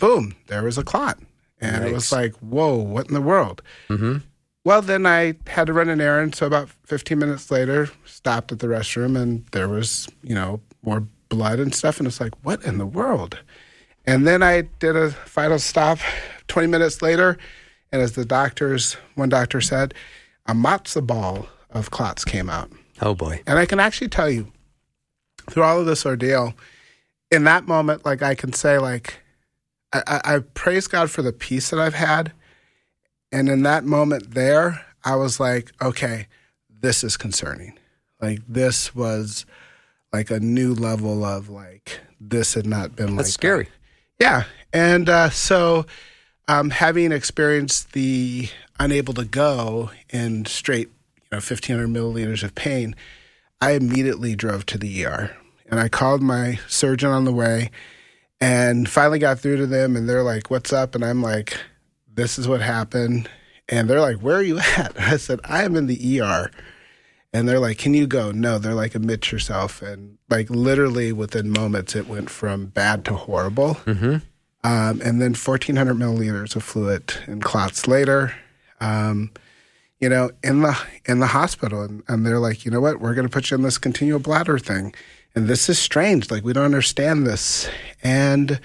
boom, 0.00 0.34
there 0.48 0.64
was 0.64 0.76
a 0.76 0.84
clot. 0.84 1.18
And 1.60 1.86
it 1.86 1.92
was 1.92 2.12
like, 2.12 2.34
whoa, 2.34 2.76
what 2.76 3.08
in 3.08 3.14
the 3.14 3.22
world? 3.22 3.62
Mm-hmm. 3.88 4.18
Well, 4.64 4.82
then 4.82 5.06
I 5.06 5.36
had 5.46 5.68
to 5.68 5.72
run 5.72 5.88
an 5.88 6.00
errand. 6.00 6.34
So 6.34 6.46
about 6.46 6.68
15 6.84 7.18
minutes 7.18 7.50
later, 7.50 7.88
stopped 8.04 8.52
at 8.52 8.58
the 8.58 8.66
restroom 8.66 9.16
and 9.16 9.46
there 9.52 9.68
was, 9.68 10.06
you 10.22 10.34
know, 10.34 10.60
more 10.82 11.06
blood 11.28 11.60
and 11.60 11.74
stuff. 11.74 11.98
And 11.98 12.06
it's 12.06 12.20
like, 12.20 12.34
what 12.42 12.62
in 12.64 12.78
the 12.78 12.86
world? 12.86 13.38
And 14.06 14.26
then 14.26 14.42
I 14.42 14.62
did 14.78 14.96
a 14.96 15.10
final 15.10 15.58
stop 15.58 15.98
20 16.48 16.68
minutes 16.68 17.02
later. 17.02 17.38
And 17.92 18.02
as 18.02 18.12
the 18.12 18.24
doctors, 18.24 18.94
one 19.14 19.28
doctor 19.28 19.60
said, 19.60 19.94
a 20.46 20.54
matzo 20.54 21.04
ball 21.04 21.48
of 21.70 21.90
clots 21.90 22.24
came 22.24 22.48
out. 22.48 22.70
Oh 23.02 23.14
boy. 23.14 23.42
And 23.46 23.58
I 23.58 23.66
can 23.66 23.80
actually 23.80 24.08
tell 24.08 24.30
you, 24.30 24.52
through 25.50 25.62
all 25.62 25.80
of 25.80 25.86
this 25.86 26.06
ordeal, 26.06 26.54
in 27.30 27.44
that 27.44 27.66
moment, 27.66 28.04
like 28.04 28.22
I 28.22 28.34
can 28.34 28.52
say, 28.52 28.78
like, 28.78 29.20
I, 29.92 30.02
I, 30.06 30.34
I 30.36 30.38
praise 30.54 30.86
God 30.86 31.10
for 31.10 31.22
the 31.22 31.32
peace 31.32 31.70
that 31.70 31.80
I've 31.80 31.94
had. 31.94 32.32
And 33.32 33.48
in 33.48 33.62
that 33.62 33.84
moment 33.84 34.34
there, 34.34 34.84
I 35.04 35.16
was 35.16 35.38
like, 35.40 35.72
okay, 35.82 36.26
this 36.68 37.02
is 37.04 37.16
concerning. 37.16 37.78
Like, 38.20 38.40
this 38.48 38.94
was 38.94 39.46
like 40.12 40.30
a 40.30 40.40
new 40.40 40.74
level 40.74 41.24
of 41.24 41.48
like, 41.48 42.00
this 42.20 42.54
had 42.54 42.66
not 42.66 42.96
been 42.96 43.16
That's 43.16 43.28
like 43.28 43.32
scary. 43.34 43.64
that. 43.64 43.70
Yeah. 44.18 44.44
And 44.72 45.08
uh, 45.08 45.30
so, 45.30 45.86
um, 46.48 46.70
having 46.70 47.12
experienced 47.12 47.92
the 47.92 48.48
unable 48.78 49.14
to 49.14 49.24
go 49.24 49.90
in 50.10 50.44
straight, 50.44 50.88
you 50.88 51.28
know, 51.32 51.36
1500 51.36 51.88
milliliters 51.88 52.42
of 52.42 52.54
pain, 52.54 52.94
I 53.60 53.72
immediately 53.72 54.36
drove 54.36 54.66
to 54.66 54.78
the 54.78 55.04
ER 55.04 55.36
and 55.68 55.80
I 55.80 55.88
called 55.88 56.22
my 56.22 56.58
surgeon 56.68 57.10
on 57.10 57.24
the 57.24 57.32
way 57.32 57.70
and 58.40 58.88
finally 58.88 59.18
got 59.18 59.40
through 59.40 59.56
to 59.56 59.66
them 59.66 59.96
and 59.96 60.08
they're 60.08 60.22
like, 60.22 60.50
what's 60.50 60.72
up? 60.72 60.94
And 60.94 61.04
I'm 61.04 61.22
like, 61.22 61.58
this 62.12 62.38
is 62.38 62.46
what 62.46 62.60
happened. 62.60 63.28
And 63.68 63.88
they're 63.88 64.00
like, 64.00 64.18
where 64.18 64.36
are 64.36 64.42
you 64.42 64.58
at? 64.58 64.94
I 65.00 65.16
said, 65.16 65.40
I 65.44 65.64
am 65.64 65.74
in 65.74 65.86
the 65.86 66.20
ER. 66.20 66.50
And 67.36 67.46
they're 67.46 67.60
like, 67.60 67.76
can 67.76 67.92
you 67.92 68.06
go? 68.06 68.32
No, 68.32 68.58
they're 68.58 68.72
like, 68.72 68.94
admit 68.94 69.30
yourself. 69.30 69.82
And 69.82 70.16
like 70.30 70.48
literally 70.48 71.12
within 71.12 71.50
moments, 71.50 71.94
it 71.94 72.08
went 72.08 72.30
from 72.30 72.66
bad 72.68 73.04
to 73.04 73.12
horrible. 73.12 73.74
Mm-hmm. 73.84 74.16
Um, 74.64 75.02
and 75.04 75.20
then 75.20 75.34
1,400 75.34 75.94
milliliters 75.94 76.56
of 76.56 76.64
fluid 76.64 77.12
and 77.26 77.44
clots 77.44 77.86
later, 77.86 78.34
um, 78.80 79.32
you 80.00 80.08
know, 80.08 80.30
in 80.42 80.62
the 80.62 80.78
in 81.04 81.18
the 81.18 81.26
hospital, 81.26 81.82
and, 81.82 82.02
and 82.08 82.24
they're 82.24 82.38
like, 82.38 82.64
you 82.64 82.70
know 82.70 82.80
what, 82.80 83.00
we're 83.00 83.14
going 83.14 83.28
to 83.28 83.32
put 83.32 83.50
you 83.50 83.54
in 83.54 83.62
this 83.62 83.76
continual 83.76 84.18
bladder 84.18 84.58
thing, 84.58 84.94
and 85.34 85.46
this 85.46 85.68
is 85.68 85.78
strange. 85.78 86.30
Like 86.30 86.42
we 86.42 86.54
don't 86.54 86.64
understand 86.64 87.26
this, 87.26 87.68
and 88.02 88.60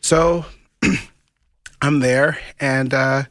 so 0.00 0.46
I'm 1.82 2.00
there, 2.00 2.38
and 2.58 2.92
uh, 2.92 3.24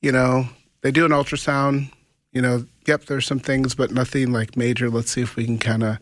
you 0.00 0.10
know, 0.10 0.48
they 0.80 0.90
do 0.90 1.04
an 1.04 1.12
ultrasound. 1.12 1.92
You 2.36 2.42
know, 2.42 2.66
yep, 2.86 3.06
there's 3.06 3.24
some 3.24 3.38
things, 3.38 3.74
but 3.74 3.90
nothing 3.90 4.30
like 4.30 4.58
major. 4.58 4.90
Let's 4.90 5.10
see 5.10 5.22
if 5.22 5.36
we 5.36 5.46
can 5.46 5.56
kind 5.56 5.82
of 5.82 5.96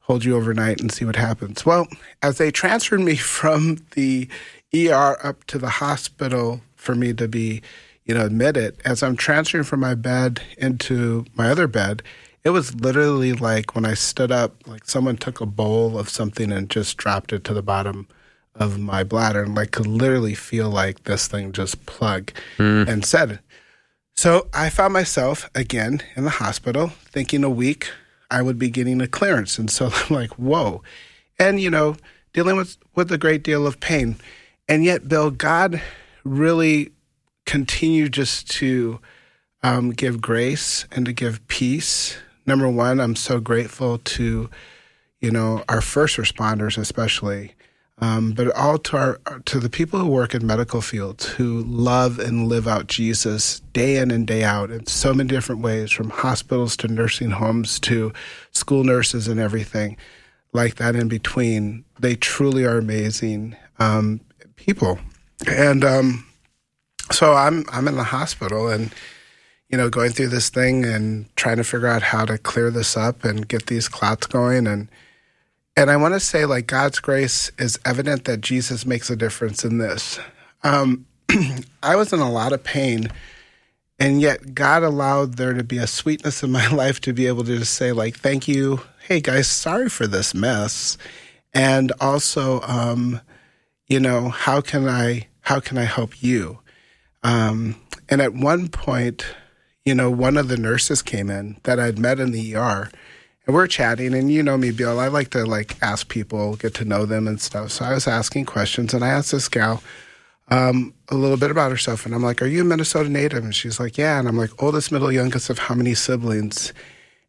hold 0.00 0.24
you 0.24 0.34
overnight 0.34 0.80
and 0.80 0.90
see 0.90 1.04
what 1.04 1.14
happens. 1.14 1.64
Well, 1.64 1.86
as 2.20 2.38
they 2.38 2.50
transferred 2.50 2.98
me 2.98 3.14
from 3.38 3.78
the 3.92 4.28
ER 4.74 5.16
up 5.22 5.44
to 5.44 5.58
the 5.58 5.68
hospital 5.68 6.62
for 6.74 6.96
me 6.96 7.12
to 7.12 7.28
be, 7.28 7.62
you 8.04 8.12
know, 8.12 8.26
admitted, 8.26 8.76
as 8.84 9.04
I'm 9.04 9.14
transferring 9.14 9.62
from 9.62 9.78
my 9.78 9.94
bed 9.94 10.42
into 10.58 11.26
my 11.36 11.48
other 11.48 11.68
bed, 11.68 12.02
it 12.42 12.50
was 12.50 12.74
literally 12.74 13.32
like 13.32 13.76
when 13.76 13.84
I 13.84 13.94
stood 13.94 14.32
up, 14.32 14.66
like 14.66 14.86
someone 14.86 15.16
took 15.16 15.40
a 15.40 15.46
bowl 15.46 15.96
of 15.96 16.08
something 16.08 16.50
and 16.50 16.68
just 16.68 16.96
dropped 16.96 17.32
it 17.32 17.44
to 17.44 17.54
the 17.54 17.62
bottom 17.62 18.08
of 18.56 18.80
my 18.80 19.04
bladder 19.04 19.44
and 19.44 19.54
like 19.54 19.70
could 19.70 19.86
literally 19.86 20.34
feel 20.34 20.70
like 20.70 21.04
this 21.04 21.28
thing 21.28 21.52
just 21.52 21.86
plug 21.86 22.32
and 22.88 23.04
set. 23.04 23.38
So 24.16 24.48
I 24.52 24.70
found 24.70 24.92
myself 24.92 25.50
again 25.54 26.02
in 26.16 26.24
the 26.24 26.30
hospital 26.30 26.88
thinking 26.88 27.44
a 27.44 27.50
week 27.50 27.90
I 28.30 28.40
would 28.42 28.58
be 28.58 28.70
getting 28.70 29.00
a 29.00 29.08
clearance. 29.08 29.58
And 29.58 29.70
so 29.70 29.90
I'm 29.92 30.14
like, 30.14 30.30
whoa. 30.38 30.82
And, 31.38 31.60
you 31.60 31.70
know, 31.70 31.96
dealing 32.32 32.56
with, 32.56 32.76
with 32.94 33.10
a 33.12 33.18
great 33.18 33.42
deal 33.42 33.66
of 33.66 33.80
pain. 33.80 34.16
And 34.68 34.84
yet, 34.84 35.08
Bill, 35.08 35.30
God 35.30 35.82
really 36.24 36.92
continued 37.46 38.12
just 38.12 38.50
to 38.52 39.00
um, 39.62 39.90
give 39.90 40.20
grace 40.20 40.86
and 40.92 41.04
to 41.06 41.12
give 41.12 41.46
peace 41.48 42.16
Number 42.46 42.68
one, 42.68 43.00
I'm 43.00 43.16
so 43.16 43.38
grateful 43.40 43.98
to, 43.98 44.50
you 45.20 45.30
know, 45.30 45.62
our 45.68 45.80
first 45.80 46.16
responders, 46.16 46.76
especially, 46.76 47.54
um, 47.98 48.32
but 48.32 48.50
all 48.56 48.78
to 48.78 48.96
our 48.96 49.18
to 49.44 49.60
the 49.60 49.70
people 49.70 50.00
who 50.00 50.08
work 50.08 50.34
in 50.34 50.46
medical 50.46 50.80
fields 50.80 51.26
who 51.26 51.62
love 51.62 52.18
and 52.18 52.48
live 52.48 52.66
out 52.66 52.86
Jesus 52.86 53.60
day 53.72 53.96
in 53.96 54.10
and 54.10 54.26
day 54.26 54.42
out 54.42 54.70
in 54.70 54.86
so 54.86 55.12
many 55.12 55.28
different 55.28 55.60
ways, 55.60 55.90
from 55.90 56.10
hospitals 56.10 56.76
to 56.78 56.88
nursing 56.88 57.30
homes 57.30 57.78
to 57.80 58.12
school 58.50 58.82
nurses 58.82 59.28
and 59.28 59.38
everything 59.38 59.96
like 60.52 60.76
that 60.76 60.96
in 60.96 61.08
between. 61.08 61.84
They 62.00 62.16
truly 62.16 62.64
are 62.64 62.78
amazing 62.78 63.56
um, 63.78 64.20
people, 64.56 64.98
and 65.46 65.84
um, 65.84 66.26
so 67.10 67.34
I'm 67.34 67.64
I'm 67.70 67.88
in 67.88 67.96
the 67.96 68.04
hospital 68.04 68.68
and 68.68 68.92
you 69.68 69.76
know 69.76 69.90
going 69.90 70.12
through 70.12 70.28
this 70.28 70.48
thing 70.48 70.84
and 70.84 71.34
trying 71.36 71.58
to 71.58 71.64
figure 71.64 71.88
out 71.88 72.02
how 72.02 72.24
to 72.24 72.38
clear 72.38 72.70
this 72.70 72.96
up 72.96 73.24
and 73.24 73.46
get 73.46 73.66
these 73.66 73.88
clots 73.88 74.26
going 74.26 74.66
and 74.66 74.88
and 75.76 75.90
I 75.90 75.96
want 75.96 76.14
to 76.14 76.20
say 76.20 76.44
like 76.44 76.66
God's 76.66 76.98
grace 76.98 77.50
is 77.58 77.78
evident 77.84 78.24
that 78.24 78.40
Jesus 78.40 78.86
makes 78.86 79.10
a 79.10 79.16
difference 79.16 79.64
in 79.64 79.78
this. 79.78 80.18
Um, 80.62 81.06
I 81.82 81.96
was 81.96 82.12
in 82.12 82.20
a 82.20 82.30
lot 82.30 82.52
of 82.52 82.62
pain. 82.62 83.08
And 83.98 84.20
yet, 84.20 84.54
God 84.54 84.82
allowed 84.82 85.34
there 85.36 85.52
to 85.52 85.62
be 85.62 85.78
a 85.78 85.86
sweetness 85.86 86.42
in 86.42 86.50
my 86.50 86.66
life 86.74 87.00
to 87.02 87.12
be 87.12 87.28
able 87.28 87.44
to 87.44 87.58
just 87.58 87.74
say, 87.74 87.92
like, 87.92 88.16
thank 88.16 88.48
you. 88.48 88.80
Hey, 89.06 89.20
guys, 89.20 89.46
sorry 89.46 89.88
for 89.88 90.08
this 90.08 90.34
mess. 90.34 90.98
And 91.54 91.92
also, 92.00 92.62
um, 92.62 93.20
you 93.86 94.00
know, 94.00 94.30
how 94.30 94.60
can 94.60 94.88
I 94.88 95.28
how 95.42 95.60
can 95.60 95.78
I 95.78 95.84
help 95.84 96.22
you? 96.22 96.60
Um, 97.22 97.76
and 98.08 98.20
at 98.20 98.34
one 98.34 98.68
point, 98.68 99.24
you 99.84 99.94
know, 99.94 100.10
one 100.10 100.36
of 100.36 100.48
the 100.48 100.56
nurses 100.56 101.02
came 101.02 101.30
in 101.30 101.58
that 101.64 101.78
I'd 101.78 101.98
met 101.98 102.18
in 102.18 102.32
the 102.32 102.56
ER, 102.56 102.90
and 103.46 103.54
we're 103.54 103.66
chatting. 103.66 104.14
And 104.14 104.30
you 104.30 104.42
know 104.42 104.56
me, 104.56 104.70
Bill. 104.70 105.00
I 105.00 105.08
like 105.08 105.30
to 105.30 105.44
like 105.44 105.76
ask 105.82 106.08
people, 106.08 106.56
get 106.56 106.74
to 106.74 106.84
know 106.84 107.06
them 107.06 107.26
and 107.26 107.40
stuff. 107.40 107.72
So 107.72 107.84
I 107.84 107.94
was 107.94 108.06
asking 108.06 108.46
questions, 108.46 108.94
and 108.94 109.04
I 109.04 109.08
asked 109.08 109.32
this 109.32 109.48
gal 109.48 109.82
um, 110.48 110.92
a 111.08 111.14
little 111.14 111.36
bit 111.36 111.50
about 111.50 111.70
herself, 111.70 112.04
and 112.04 112.14
I'm 112.14 112.22
like, 112.22 112.42
"Are 112.42 112.46
you 112.46 112.62
a 112.62 112.64
Minnesota 112.64 113.08
native?" 113.08 113.44
And 113.44 113.54
she's 113.54 113.80
like, 113.80 113.96
"Yeah." 113.96 114.18
And 114.18 114.28
I'm 114.28 114.36
like, 114.36 114.62
"Oldest, 114.62 114.92
middle, 114.92 115.12
youngest 115.12 115.50
of 115.50 115.58
how 115.58 115.74
many 115.74 115.94
siblings?" 115.94 116.72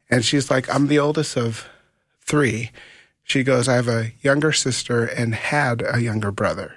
And 0.10 0.26
she's 0.26 0.52
like, 0.52 0.74
"I'm 0.74 0.88
the 0.88 1.00
oldest 1.00 1.38
of 1.38 1.68
three. 2.22 2.72
She 3.24 3.44
goes, 3.44 3.68
"I 3.68 3.76
have 3.76 3.88
a 3.88 4.12
younger 4.22 4.52
sister 4.52 5.06
and 5.06 5.36
had 5.36 5.84
a 5.88 6.02
younger 6.02 6.32
brother." 6.32 6.76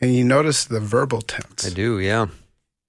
And 0.00 0.14
you 0.14 0.24
notice 0.24 0.64
the 0.64 0.80
verbal 0.80 1.22
tense. 1.22 1.66
I 1.66 1.70
do, 1.70 1.98
yeah. 1.98 2.26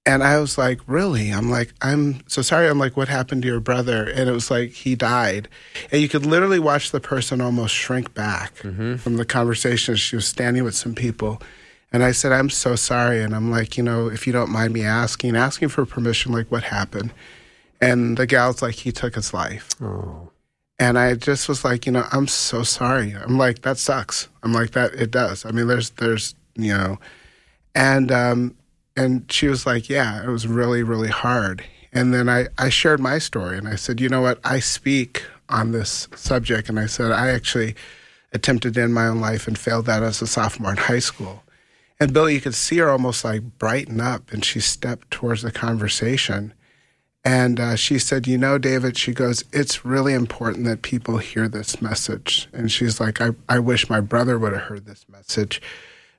And 0.10 0.24
I 0.24 0.39
was 0.39 0.58
like, 0.58 0.80
really? 0.88 1.30
I'm 1.30 1.52
like, 1.52 1.72
I'm 1.82 2.24
so 2.28 2.41
sorry. 2.41 2.67
I'm 2.67 2.80
like, 2.80 2.98
what 2.98 3.08
happened 3.10 3.43
to 3.43 3.48
your 3.48 3.60
brother? 3.60 4.10
And 4.10 4.28
it 4.28 4.32
was 4.32 4.50
like, 4.50 4.72
he 4.72 4.95
died. 4.95 5.48
And 5.91 6.02
you 6.02 6.10
could 6.10 6.26
literally 6.26 6.58
watch 6.58 6.89
the 6.91 7.00
person 7.00 7.41
almost 7.41 7.76
shrink 7.76 8.13
back 8.15 8.56
from 8.56 9.17
the 9.17 9.26
conversation. 9.26 9.95
She 9.95 10.15
was 10.15 10.26
standing 10.26 10.63
with 10.63 10.76
some 10.76 10.95
people. 10.95 11.39
And 11.93 12.04
I 12.04 12.12
said, 12.12 12.32
I'm 12.32 12.50
so 12.50 12.76
sorry. 12.76 13.22
And 13.22 13.36
I'm 13.36 13.52
like, 13.52 13.78
you 13.78 13.84
know, 13.84 14.08
if 14.08 14.26
you 14.26 14.34
don't 14.34 14.50
mind 14.52 14.74
me 14.74 14.84
asking, 14.84 15.36
asking 15.36 15.69
for 15.69 15.86
permission, 15.86 16.32
like, 16.32 16.52
what 16.52 16.63
happened? 16.63 17.12
And 17.82 18.17
the 18.17 18.26
gal's 18.26 18.62
like, 18.62 18.76
he 18.76 18.91
took 18.91 19.13
his 19.15 19.32
life. 19.34 19.69
Oh, 19.82 20.32
And 20.80 20.98
I 20.98 21.13
just 21.15 21.48
was 21.48 21.63
like, 21.63 21.86
you 21.86 21.91
know, 21.91 22.06
I'm 22.12 22.28
so 22.28 22.63
sorry. 22.63 23.13
I'm 23.13 23.38
like, 23.38 23.62
that 23.62 23.78
sucks. 23.78 24.28
I'm 24.43 24.54
like, 24.54 24.72
that 24.72 24.93
it 24.95 25.12
does. 25.12 25.45
I 25.45 25.52
mean, 25.52 25.67
there's, 25.67 25.91
there's, 25.91 26.36
you 26.56 26.74
know, 26.76 27.00
and 27.76 28.12
um, 28.12 28.56
and 29.00 29.32
she 29.32 29.48
was 29.48 29.66
like, 29.66 29.88
yeah, 29.90 30.22
it 30.22 30.28
was 30.28 30.46
really, 30.46 30.84
really 30.84 31.08
hard. 31.08 31.64
And 31.94 32.14
then 32.14 32.28
I, 32.28 32.48
I 32.58 32.68
shared 32.68 33.00
my 33.00 33.18
story 33.18 33.58
and 33.58 33.66
I 33.66 33.76
said, 33.76 34.02
you 34.02 34.10
know 34.10 34.20
what, 34.20 34.42
I 34.44 34.60
speak 34.60 35.24
on 35.48 35.72
this 35.72 36.10
subject. 36.16 36.68
And 36.68 36.78
I 36.78 36.86
said, 36.86 37.14
I 37.14 37.30
actually 37.30 37.76
attempted 38.34 38.74
to 38.74 38.82
end 38.82 38.94
my 38.94 39.08
own 39.08 39.22
life 39.22 39.48
and 39.48 39.58
failed 39.58 39.86
that 39.86 40.04
as 40.04 40.22
a 40.22 40.28
sophomore 40.28 40.72
in 40.72 40.78
high 40.78 41.00
school. 41.00 41.44
And 41.98 42.12
Bill, 42.12 42.30
you 42.30 42.42
could 42.42 42.56
see 42.56 42.80
her 42.80 42.90
almost 42.90 43.24
like 43.24 43.58
brighten 43.58 44.02
up 44.02 44.34
and 44.34 44.44
she 44.44 44.60
stepped 44.60 45.10
towards 45.12 45.44
the 45.44 45.52
conversation. 45.54 46.54
And 47.24 47.58
uh, 47.58 47.78
she 47.78 48.00
said, 48.00 48.28
You 48.28 48.38
know, 48.38 48.58
David, 48.58 48.98
she 48.98 49.14
goes, 49.14 49.46
It's 49.54 49.86
really 49.86 50.14
important 50.14 50.66
that 50.66 50.82
people 50.82 51.20
hear 51.20 51.48
this 51.48 51.82
message. 51.82 52.50
And 52.52 52.70
she's 52.70 53.00
like, 53.00 53.22
I, 53.22 53.30
I 53.48 53.60
wish 53.60 53.90
my 53.90 54.02
brother 54.02 54.38
would 54.38 54.52
have 54.52 54.64
heard 54.64 54.86
this 54.86 55.06
message 55.08 55.62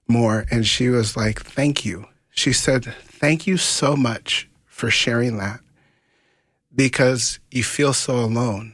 more. 0.09 0.47
And 0.51 0.67
she 0.67 0.89
was 0.89 1.15
like, 1.15 1.43
Thank 1.43 1.85
you. 1.85 2.07
She 2.41 2.55
said, 2.55 2.87
Thank 2.87 3.47
you 3.47 3.59
so 3.59 3.95
much 3.95 4.49
for 4.65 4.91
sharing 4.91 5.37
that 5.37 5.61
because 6.75 7.39
you 7.51 7.63
feel 7.63 7.93
so 7.93 8.15
alone. 8.19 8.73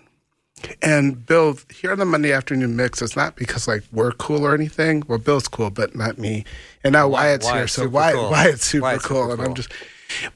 And 0.81 1.26
Bill, 1.26 1.59
here 1.74 1.90
on 1.90 1.98
the 1.98 2.05
Monday 2.05 2.33
afternoon 2.33 2.76
mix, 2.76 3.02
it's 3.02 3.16
not 3.16 3.35
because 3.35 3.66
like 3.66 3.83
we're 3.90 4.12
cool 4.12 4.46
or 4.46 4.55
anything. 4.55 5.02
Well, 5.09 5.18
Bill's 5.18 5.48
cool, 5.48 5.70
but 5.70 5.96
not 5.96 6.16
me. 6.16 6.44
And 6.85 6.92
now 6.92 7.09
Wyatt's 7.09 7.50
here, 7.50 7.66
so 7.66 7.88
Wyatt, 7.88 8.14
cool. 8.14 8.31
Wyatt's 8.31 8.64
super 8.64 8.83
Wyatt's 8.83 9.05
cool, 9.05 9.22
super 9.29 9.33
and 9.33 9.42
I'm 9.42 9.55
just. 9.57 9.72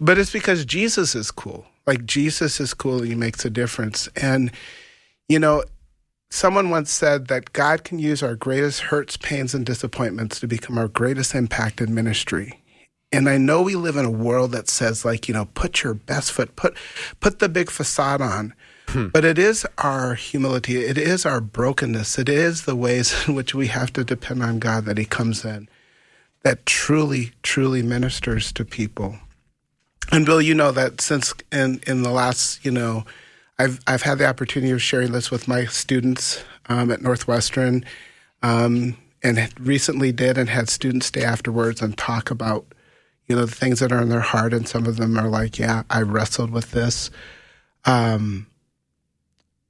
But 0.00 0.18
it's 0.18 0.32
because 0.32 0.64
Jesus 0.64 1.14
is 1.14 1.30
cool. 1.30 1.66
Like 1.86 2.04
Jesus 2.04 2.58
is 2.58 2.74
cool, 2.74 2.98
and 2.98 3.06
he 3.06 3.14
makes 3.14 3.44
a 3.44 3.50
difference. 3.50 4.08
And 4.16 4.50
you 5.28 5.38
know, 5.38 5.62
someone 6.30 6.70
once 6.70 6.90
said 6.90 7.28
that 7.28 7.52
God 7.52 7.84
can 7.84 8.00
use 8.00 8.24
our 8.24 8.34
greatest 8.34 8.80
hurts, 8.80 9.16
pains, 9.16 9.54
and 9.54 9.64
disappointments 9.64 10.40
to 10.40 10.48
become 10.48 10.76
our 10.76 10.88
greatest 10.88 11.32
impact 11.32 11.80
in 11.80 11.94
ministry. 11.94 12.60
And 13.12 13.28
I 13.28 13.38
know 13.38 13.62
we 13.62 13.74
live 13.74 13.96
in 13.96 14.04
a 14.04 14.10
world 14.10 14.52
that 14.52 14.68
says, 14.68 15.04
like, 15.04 15.26
you 15.26 15.34
know, 15.34 15.46
put 15.54 15.82
your 15.82 15.94
best 15.94 16.32
foot, 16.32 16.54
put 16.56 16.76
put 17.18 17.38
the 17.40 17.48
big 17.48 17.70
facade 17.70 18.20
on. 18.20 18.54
But 19.10 19.24
it 19.24 19.38
is 19.38 19.64
our 19.78 20.14
humility, 20.14 20.84
it 20.84 20.98
is 20.98 21.24
our 21.24 21.40
brokenness, 21.40 22.18
it 22.18 22.28
is 22.28 22.64
the 22.64 22.74
ways 22.74 23.14
in 23.28 23.34
which 23.34 23.54
we 23.54 23.68
have 23.68 23.92
to 23.92 24.02
depend 24.04 24.42
on 24.42 24.58
God 24.58 24.84
that 24.86 24.98
He 24.98 25.04
comes 25.04 25.44
in 25.44 25.68
that 26.42 26.64
truly, 26.66 27.32
truly 27.42 27.82
ministers 27.82 28.52
to 28.52 28.64
people. 28.64 29.16
And 30.12 30.26
Bill, 30.26 30.40
you 30.40 30.54
know 30.54 30.72
that 30.72 31.00
since 31.00 31.32
in 31.52 31.80
in 31.86 32.02
the 32.02 32.10
last, 32.10 32.64
you 32.64 32.70
know, 32.70 33.04
I've 33.58 33.78
I've 33.86 34.02
had 34.02 34.18
the 34.18 34.26
opportunity 34.26 34.72
of 34.72 34.82
sharing 34.82 35.12
this 35.12 35.30
with 35.30 35.46
my 35.46 35.66
students 35.66 36.42
um, 36.68 36.90
at 36.90 37.02
Northwestern, 37.02 37.84
um, 38.42 38.96
and 39.22 39.52
recently 39.60 40.10
did 40.10 40.36
and 40.36 40.48
had 40.48 40.68
students 40.68 41.06
stay 41.06 41.22
afterwards 41.22 41.80
and 41.80 41.96
talk 41.96 42.30
about, 42.30 42.66
you 43.30 43.36
know, 43.36 43.46
the 43.46 43.54
things 43.54 43.78
that 43.78 43.92
are 43.92 44.02
in 44.02 44.08
their 44.08 44.18
heart, 44.18 44.52
and 44.52 44.66
some 44.66 44.86
of 44.86 44.96
them 44.96 45.16
are 45.16 45.28
like, 45.28 45.56
"Yeah, 45.56 45.84
I 45.88 46.02
wrestled 46.02 46.50
with 46.50 46.72
this." 46.72 47.10
Um, 47.84 48.48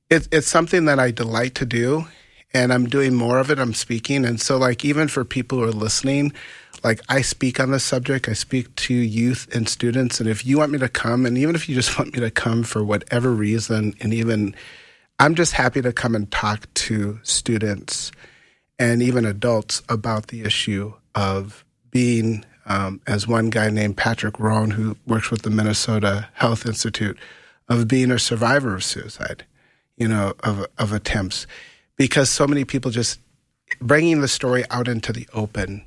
it, 0.08 0.26
it's 0.32 0.48
something 0.48 0.86
that 0.86 0.98
I 0.98 1.10
delight 1.10 1.54
to 1.56 1.66
do, 1.66 2.06
and 2.54 2.72
I'm 2.72 2.88
doing 2.88 3.14
more 3.14 3.38
of 3.38 3.50
it. 3.50 3.58
I'm 3.58 3.74
speaking, 3.74 4.24
and 4.24 4.40
so 4.40 4.56
like 4.56 4.82
even 4.82 5.08
for 5.08 5.26
people 5.26 5.58
who 5.58 5.64
are 5.64 5.72
listening, 5.72 6.32
like 6.82 7.02
I 7.10 7.20
speak 7.20 7.60
on 7.60 7.70
this 7.70 7.84
subject. 7.84 8.30
I 8.30 8.32
speak 8.32 8.74
to 8.76 8.94
youth 8.94 9.46
and 9.54 9.68
students, 9.68 10.20
and 10.20 10.28
if 10.28 10.46
you 10.46 10.56
want 10.56 10.72
me 10.72 10.78
to 10.78 10.88
come, 10.88 11.26
and 11.26 11.36
even 11.36 11.54
if 11.54 11.68
you 11.68 11.74
just 11.74 11.98
want 11.98 12.14
me 12.14 12.20
to 12.20 12.30
come 12.30 12.62
for 12.62 12.82
whatever 12.82 13.30
reason, 13.30 13.92
and 14.00 14.14
even 14.14 14.54
I'm 15.18 15.34
just 15.34 15.52
happy 15.52 15.82
to 15.82 15.92
come 15.92 16.14
and 16.14 16.30
talk 16.30 16.72
to 16.72 17.20
students 17.24 18.10
and 18.78 19.02
even 19.02 19.26
adults 19.26 19.82
about 19.90 20.28
the 20.28 20.40
issue 20.40 20.94
of 21.14 21.62
being, 21.90 22.46
um, 22.66 23.00
as 23.06 23.26
one 23.26 23.50
guy 23.50 23.70
named 23.70 23.96
Patrick 23.96 24.38
Rohn, 24.38 24.70
who 24.70 24.96
works 25.06 25.30
with 25.30 25.42
the 25.42 25.50
Minnesota 25.50 26.28
Health 26.34 26.66
Institute, 26.66 27.18
of 27.68 27.88
being 27.88 28.10
a 28.10 28.18
survivor 28.18 28.74
of 28.74 28.84
suicide, 28.84 29.44
you 29.96 30.08
know, 30.08 30.34
of 30.40 30.66
of 30.78 30.92
attempts, 30.92 31.46
because 31.96 32.30
so 32.30 32.46
many 32.46 32.64
people 32.64 32.90
just 32.90 33.20
bringing 33.80 34.20
the 34.20 34.28
story 34.28 34.64
out 34.70 34.88
into 34.88 35.12
the 35.12 35.28
open 35.32 35.84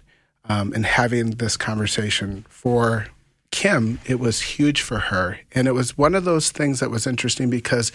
um, 0.47 0.73
and 0.73 0.85
having 0.85 1.31
this 1.31 1.57
conversation 1.57 2.45
for 2.49 3.07
Kim, 3.51 3.99
it 4.05 4.19
was 4.19 4.41
huge 4.41 4.81
for 4.81 4.97
her, 4.97 5.39
and 5.51 5.67
it 5.67 5.73
was 5.73 5.97
one 5.97 6.15
of 6.15 6.25
those 6.25 6.49
things 6.49 6.79
that 6.79 6.89
was 6.89 7.05
interesting 7.05 7.49
because 7.49 7.91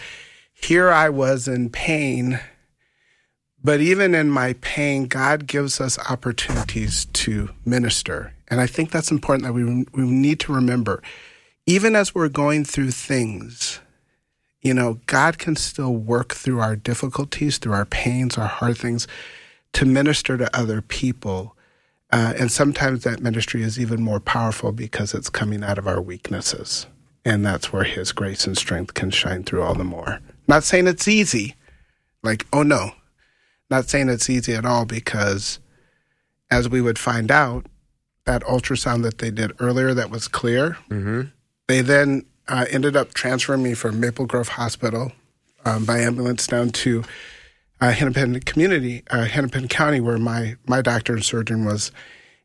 here 0.53 0.89
I 0.89 1.09
was 1.09 1.47
in 1.47 1.69
pain. 1.69 2.39
But 3.61 3.81
even 3.81 4.15
in 4.15 4.29
my 4.29 4.53
pain, 4.61 5.07
God 5.07 5.47
gives 5.47 5.81
us 5.81 5.99
opportunities 6.09 7.05
to 7.05 7.49
minister. 7.65 8.33
And 8.49 8.59
I 8.59 8.67
think 8.67 8.91
that's 8.91 9.11
important 9.11 9.43
that 9.43 9.53
we, 9.53 9.63
we 9.63 10.03
need 10.03 10.39
to 10.41 10.53
remember. 10.53 11.01
Even 11.65 11.95
as 11.95 12.15
we're 12.15 12.29
going 12.29 12.65
through 12.65 12.91
things, 12.91 13.79
you 14.61 14.73
know, 14.73 14.99
God 15.05 15.37
can 15.37 15.55
still 15.55 15.93
work 15.93 16.33
through 16.33 16.59
our 16.59 16.75
difficulties, 16.75 17.57
through 17.57 17.73
our 17.73 17.85
pains, 17.85 18.37
our 18.37 18.47
hard 18.47 18.77
things, 18.77 19.07
to 19.73 19.85
minister 19.85 20.37
to 20.37 20.57
other 20.57 20.81
people. 20.81 21.55
Uh, 22.11 22.33
and 22.37 22.51
sometimes 22.51 23.03
that 23.03 23.21
ministry 23.21 23.61
is 23.61 23.79
even 23.79 24.01
more 24.01 24.19
powerful 24.19 24.71
because 24.71 25.13
it's 25.13 25.29
coming 25.29 25.63
out 25.63 25.77
of 25.77 25.87
our 25.87 26.01
weaknesses. 26.01 26.87
And 27.23 27.45
that's 27.45 27.71
where 27.71 27.83
His 27.83 28.11
grace 28.11 28.47
and 28.47 28.57
strength 28.57 28.95
can 28.95 29.11
shine 29.11 29.43
through 29.43 29.61
all 29.61 29.75
the 29.75 29.83
more. 29.83 30.19
Not 30.47 30.63
saying 30.63 30.87
it's 30.87 31.07
easy, 31.07 31.55
like, 32.23 32.47
oh 32.51 32.63
no, 32.63 32.93
not 33.69 33.87
saying 33.87 34.09
it's 34.09 34.29
easy 34.29 34.53
at 34.53 34.65
all 34.65 34.85
because, 34.85 35.59
as 36.49 36.67
we 36.67 36.81
would 36.81 36.97
find 36.97 37.29
out, 37.29 37.67
that 38.29 38.43
ultrasound 38.43 39.01
that 39.01 39.17
they 39.17 39.31
did 39.31 39.51
earlier 39.59 39.95
that 39.95 40.11
was 40.11 40.27
clear, 40.27 40.77
they 41.67 41.81
then 41.81 42.25
uh, 42.47 42.65
ended 42.69 42.95
up 42.95 43.13
transferring 43.15 43.63
me 43.63 43.73
from 43.73 43.99
Maple 43.99 44.27
Grove 44.27 44.49
Hospital 44.49 45.11
um, 45.65 45.83
by 45.83 45.97
ambulance 45.99 46.45
down 46.45 46.69
to 46.69 47.03
uh, 47.81 47.91
Hennepin 47.91 48.39
Community, 48.41 49.01
uh, 49.09 49.23
Hennepin 49.23 49.67
County, 49.67 49.99
where 49.99 50.19
my 50.19 50.57
my 50.67 50.81
doctor 50.83 51.13
and 51.13 51.25
surgeon 51.25 51.65
was, 51.65 51.91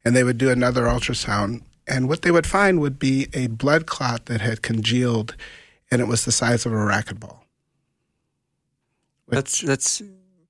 and 0.04 0.16
they 0.16 0.24
would 0.24 0.38
do 0.38 0.50
another 0.50 0.84
ultrasound. 0.84 1.62
And 1.86 2.08
what 2.08 2.22
they 2.22 2.30
would 2.30 2.46
find 2.46 2.80
would 2.80 2.98
be 2.98 3.28
a 3.34 3.48
blood 3.48 3.84
clot 3.84 4.24
that 4.26 4.40
had 4.40 4.62
congealed, 4.62 5.36
and 5.90 6.00
it 6.00 6.08
was 6.08 6.24
the 6.24 6.32
size 6.32 6.64
of 6.64 6.72
a 6.72 6.76
racquetball. 6.76 7.40
That's 9.28 9.60
that's 9.60 10.00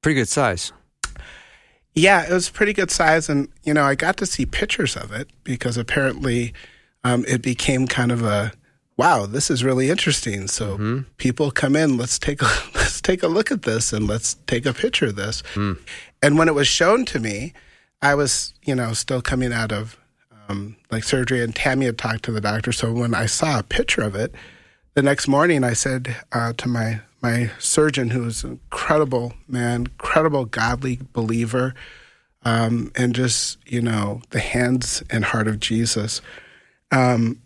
pretty 0.01 0.15
good 0.15 0.29
size. 0.29 0.73
Yeah, 1.95 2.25
it 2.25 2.33
was 2.33 2.51
pretty 2.51 2.73
good 2.73 2.91
size, 2.91 3.29
and 3.29 3.49
you 3.63 3.73
know, 3.73 3.85
I 3.85 3.95
got 3.95 4.17
to 4.19 4.27
see 4.27 4.47
pictures 4.47 4.97
of 4.97 5.13
it 5.13 5.29
because 5.45 5.77
apparently 5.77 6.53
um, 7.05 7.25
it 7.29 7.41
became 7.43 7.87
kind 7.87 8.11
of 8.11 8.23
a 8.23 8.53
wow, 8.97 9.27
this 9.27 9.51
is 9.51 9.65
really 9.65 9.91
interesting. 9.91 10.47
So 10.47 10.77
people 11.19 11.51
come 11.51 11.75
in, 11.77 11.97
let's 11.97 12.19
take 12.19 12.43
a 12.43 12.49
let's 12.75 13.01
take 13.01 13.23
a 13.23 13.29
look 13.29 13.51
at 13.51 13.63
this 13.63 13.93
and 13.93 14.07
let's 14.09 14.35
take 14.47 14.67
a 14.67 14.73
picture 14.73 15.07
of 15.07 15.17
this. 15.17 15.43
And 16.23 16.39
when 16.39 16.49
it 16.49 16.55
was 16.55 16.67
shown 16.67 17.05
to 17.07 17.21
me, 17.21 17.53
I 18.03 18.15
was 18.15 18.55
you 18.65 18.75
know 18.75 18.93
still 18.93 19.23
coming 19.23 19.53
out 19.53 19.73
of 19.73 19.97
um, 20.49 20.77
like 20.91 21.05
surgery, 21.05 21.43
and 21.43 21.55
Tammy 21.55 21.87
had 21.87 21.99
talked 21.99 22.25
to 22.25 22.33
the 22.33 22.41
doctor. 22.41 22.73
So 22.73 22.93
when 22.93 23.15
I 23.15 23.27
saw 23.27 23.61
a 23.61 23.63
picture 23.63 24.03
of 24.03 24.15
it, 24.15 24.35
the 24.95 25.03
next 25.03 25.29
morning 25.29 25.65
I 25.65 25.75
said 25.75 26.17
uh, 26.33 26.53
to 26.55 26.69
my 26.69 27.01
my 27.25 27.51
surgeon, 27.59 28.11
who 28.11 28.21
was 28.21 28.45
an 28.45 28.51
incredible 28.51 29.33
man, 29.49 29.87
incredible 29.87 30.45
godly 30.45 31.01
believer, 31.15 31.75
um, 32.43 32.93
and 32.95 33.15
just 33.15 33.57
you 33.67 33.81
know 33.81 34.21
the 34.29 34.41
hands 34.41 35.03
and 35.09 35.25
heart 35.25 35.49
of 35.49 35.59
Jesus. 35.59 36.21
Um, 36.93 37.41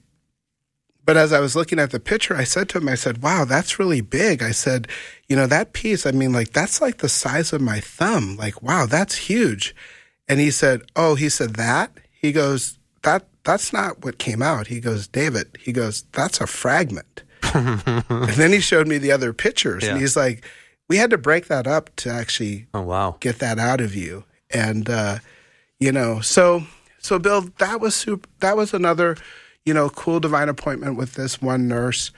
but 1.04 1.16
as 1.16 1.32
I 1.32 1.38
was 1.38 1.54
looking 1.54 1.78
at 1.78 1.92
the 1.92 2.00
picture, 2.00 2.34
I 2.34 2.42
said 2.42 2.68
to 2.70 2.78
him, 2.78 2.88
I 2.88 2.96
said, 2.96 3.22
"Wow, 3.22 3.44
that's 3.44 3.78
really 3.78 4.00
big." 4.00 4.42
I 4.42 4.50
said, 4.50 4.88
"You 5.28 5.36
know 5.36 5.46
that 5.46 5.72
piece? 5.74 6.04
I 6.06 6.10
mean, 6.10 6.32
like 6.32 6.52
that's 6.52 6.80
like 6.80 6.98
the 6.98 7.08
size 7.08 7.52
of 7.52 7.60
my 7.60 7.78
thumb. 7.78 8.36
Like, 8.36 8.60
wow, 8.60 8.84
that's 8.86 9.28
huge." 9.30 9.76
And 10.26 10.40
he 10.40 10.50
said, 10.50 10.82
"Oh, 10.96 11.14
he 11.14 11.28
said 11.28 11.54
that." 11.54 11.92
He 12.10 12.32
goes, 12.32 12.78
"That 13.04 13.28
that's 13.44 13.72
not 13.72 14.04
what 14.04 14.18
came 14.18 14.42
out." 14.42 14.66
He 14.66 14.80
goes, 14.80 15.06
"David," 15.06 15.56
he 15.60 15.70
goes, 15.70 16.02
"That's 16.10 16.40
a 16.40 16.48
fragment." 16.48 17.22
And 17.54 18.04
then 18.34 18.52
he 18.52 18.60
showed 18.60 18.86
me 18.88 18.98
the 18.98 19.12
other 19.12 19.32
pictures, 19.32 19.84
and 19.84 19.98
he's 20.00 20.16
like, 20.16 20.44
"We 20.88 20.96
had 20.96 21.10
to 21.10 21.18
break 21.18 21.46
that 21.48 21.66
up 21.66 21.94
to 21.96 22.10
actually 22.10 22.66
Oh 22.74 22.82
wow. 22.82 23.16
get 23.20 23.38
that 23.40 23.58
out 23.58 23.80
of 23.80 23.94
you." 23.94 24.24
And 24.50 24.88
uh, 24.88 25.18
you 25.78 25.92
know, 25.92 26.20
so 26.20 26.62
so 26.98 27.18
Bill, 27.18 27.42
that 27.58 27.80
was 27.80 27.94
super, 27.94 28.28
that 28.40 28.56
was 28.56 28.72
another 28.74 29.16
you 29.64 29.74
know 29.74 29.88
cool 29.90 30.20
divine 30.20 30.48
appointment 30.48 30.96
with 30.96 31.14
this 31.14 31.40
one 31.42 31.68
nurse, 31.68 32.10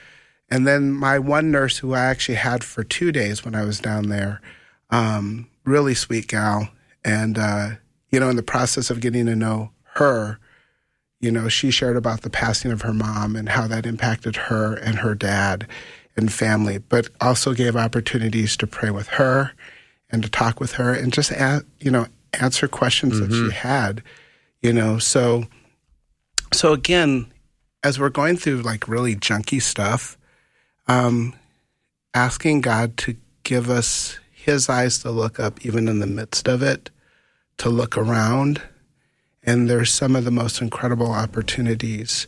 and 0.48 0.66
then 0.66 0.92
my 0.92 1.18
one 1.18 1.50
nurse 1.50 1.78
who 1.78 1.94
I 1.94 2.00
actually 2.04 2.36
had 2.36 2.62
for 2.64 2.84
two 2.84 3.12
days 3.12 3.44
when 3.44 3.54
I 3.54 3.64
was 3.64 3.80
down 3.80 4.08
there, 4.08 4.40
um, 4.90 5.48
really 5.64 5.94
sweet 5.94 6.28
gal, 6.28 6.68
and 7.04 7.38
uh, 7.38 7.70
you 8.10 8.20
know, 8.20 8.30
in 8.30 8.36
the 8.36 8.42
process 8.42 8.90
of 8.90 9.00
getting 9.00 9.26
to 9.26 9.36
know 9.36 9.70
her, 9.94 10.38
you 11.20 11.30
know, 11.30 11.48
she 11.48 11.70
shared 11.70 11.96
about 11.96 12.22
the 12.22 12.30
passing 12.30 12.72
of 12.72 12.82
her 12.82 12.94
mom 12.94 13.36
and 13.36 13.50
how 13.50 13.66
that 13.66 13.86
impacted 13.86 14.36
her 14.36 14.74
and 14.74 15.00
her 15.00 15.14
dad 15.14 15.66
and 16.16 16.32
family, 16.32 16.78
but 16.78 17.08
also 17.20 17.52
gave 17.52 17.76
opportunities 17.76 18.56
to 18.56 18.66
pray 18.66 18.90
with 18.90 19.08
her 19.08 19.52
and 20.10 20.22
to 20.22 20.28
talk 20.30 20.58
with 20.58 20.72
her 20.72 20.92
and 20.92 21.12
just, 21.12 21.30
a, 21.30 21.64
you 21.78 21.90
know, 21.90 22.06
answer 22.32 22.66
questions 22.66 23.20
that 23.20 23.30
she 23.32 23.54
had, 23.54 24.02
you 24.62 24.72
know. 24.72 24.98
So, 24.98 25.44
so 26.52 26.72
again, 26.72 27.30
as 27.84 27.98
we're 27.98 28.08
going 28.08 28.36
through 28.36 28.62
like 28.62 28.88
really 28.88 29.14
junky 29.14 29.60
stuff, 29.60 30.16
um, 30.88 31.34
asking 32.14 32.62
God 32.62 32.96
to 32.98 33.16
give 33.42 33.70
us 33.70 34.18
His 34.32 34.68
eyes 34.68 34.98
to 35.00 35.10
look 35.10 35.38
up, 35.38 35.64
even 35.64 35.86
in 35.86 36.00
the 36.00 36.06
midst 36.06 36.48
of 36.48 36.62
it, 36.62 36.90
to 37.58 37.68
look 37.68 37.96
around 37.96 38.62
and 39.42 39.68
there's 39.68 39.92
some 39.92 40.14
of 40.16 40.24
the 40.24 40.30
most 40.30 40.60
incredible 40.60 41.12
opportunities 41.12 42.26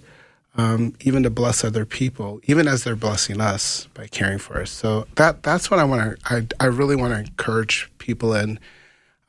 um, 0.55 0.95
even 1.01 1.23
to 1.23 1.31
bless 1.31 1.65
other 1.65 1.85
people 1.85 2.41
even 2.45 2.69
as 2.69 2.85
they're 2.85 2.97
blessing 2.97 3.41
us 3.41 3.87
by 3.95 4.07
caring 4.07 4.39
for 4.39 4.61
us 4.61 4.71
so 4.71 5.07
that 5.17 5.43
that's 5.43 5.71
what 5.71 5.81
i 5.81 5.85
want 5.85 6.21
to 6.21 6.35
I, 6.35 6.65
I 6.65 6.67
really 6.67 6.97
want 6.97 7.13
to 7.13 7.21
encourage 7.21 7.91
people 7.99 8.35
in 8.35 8.59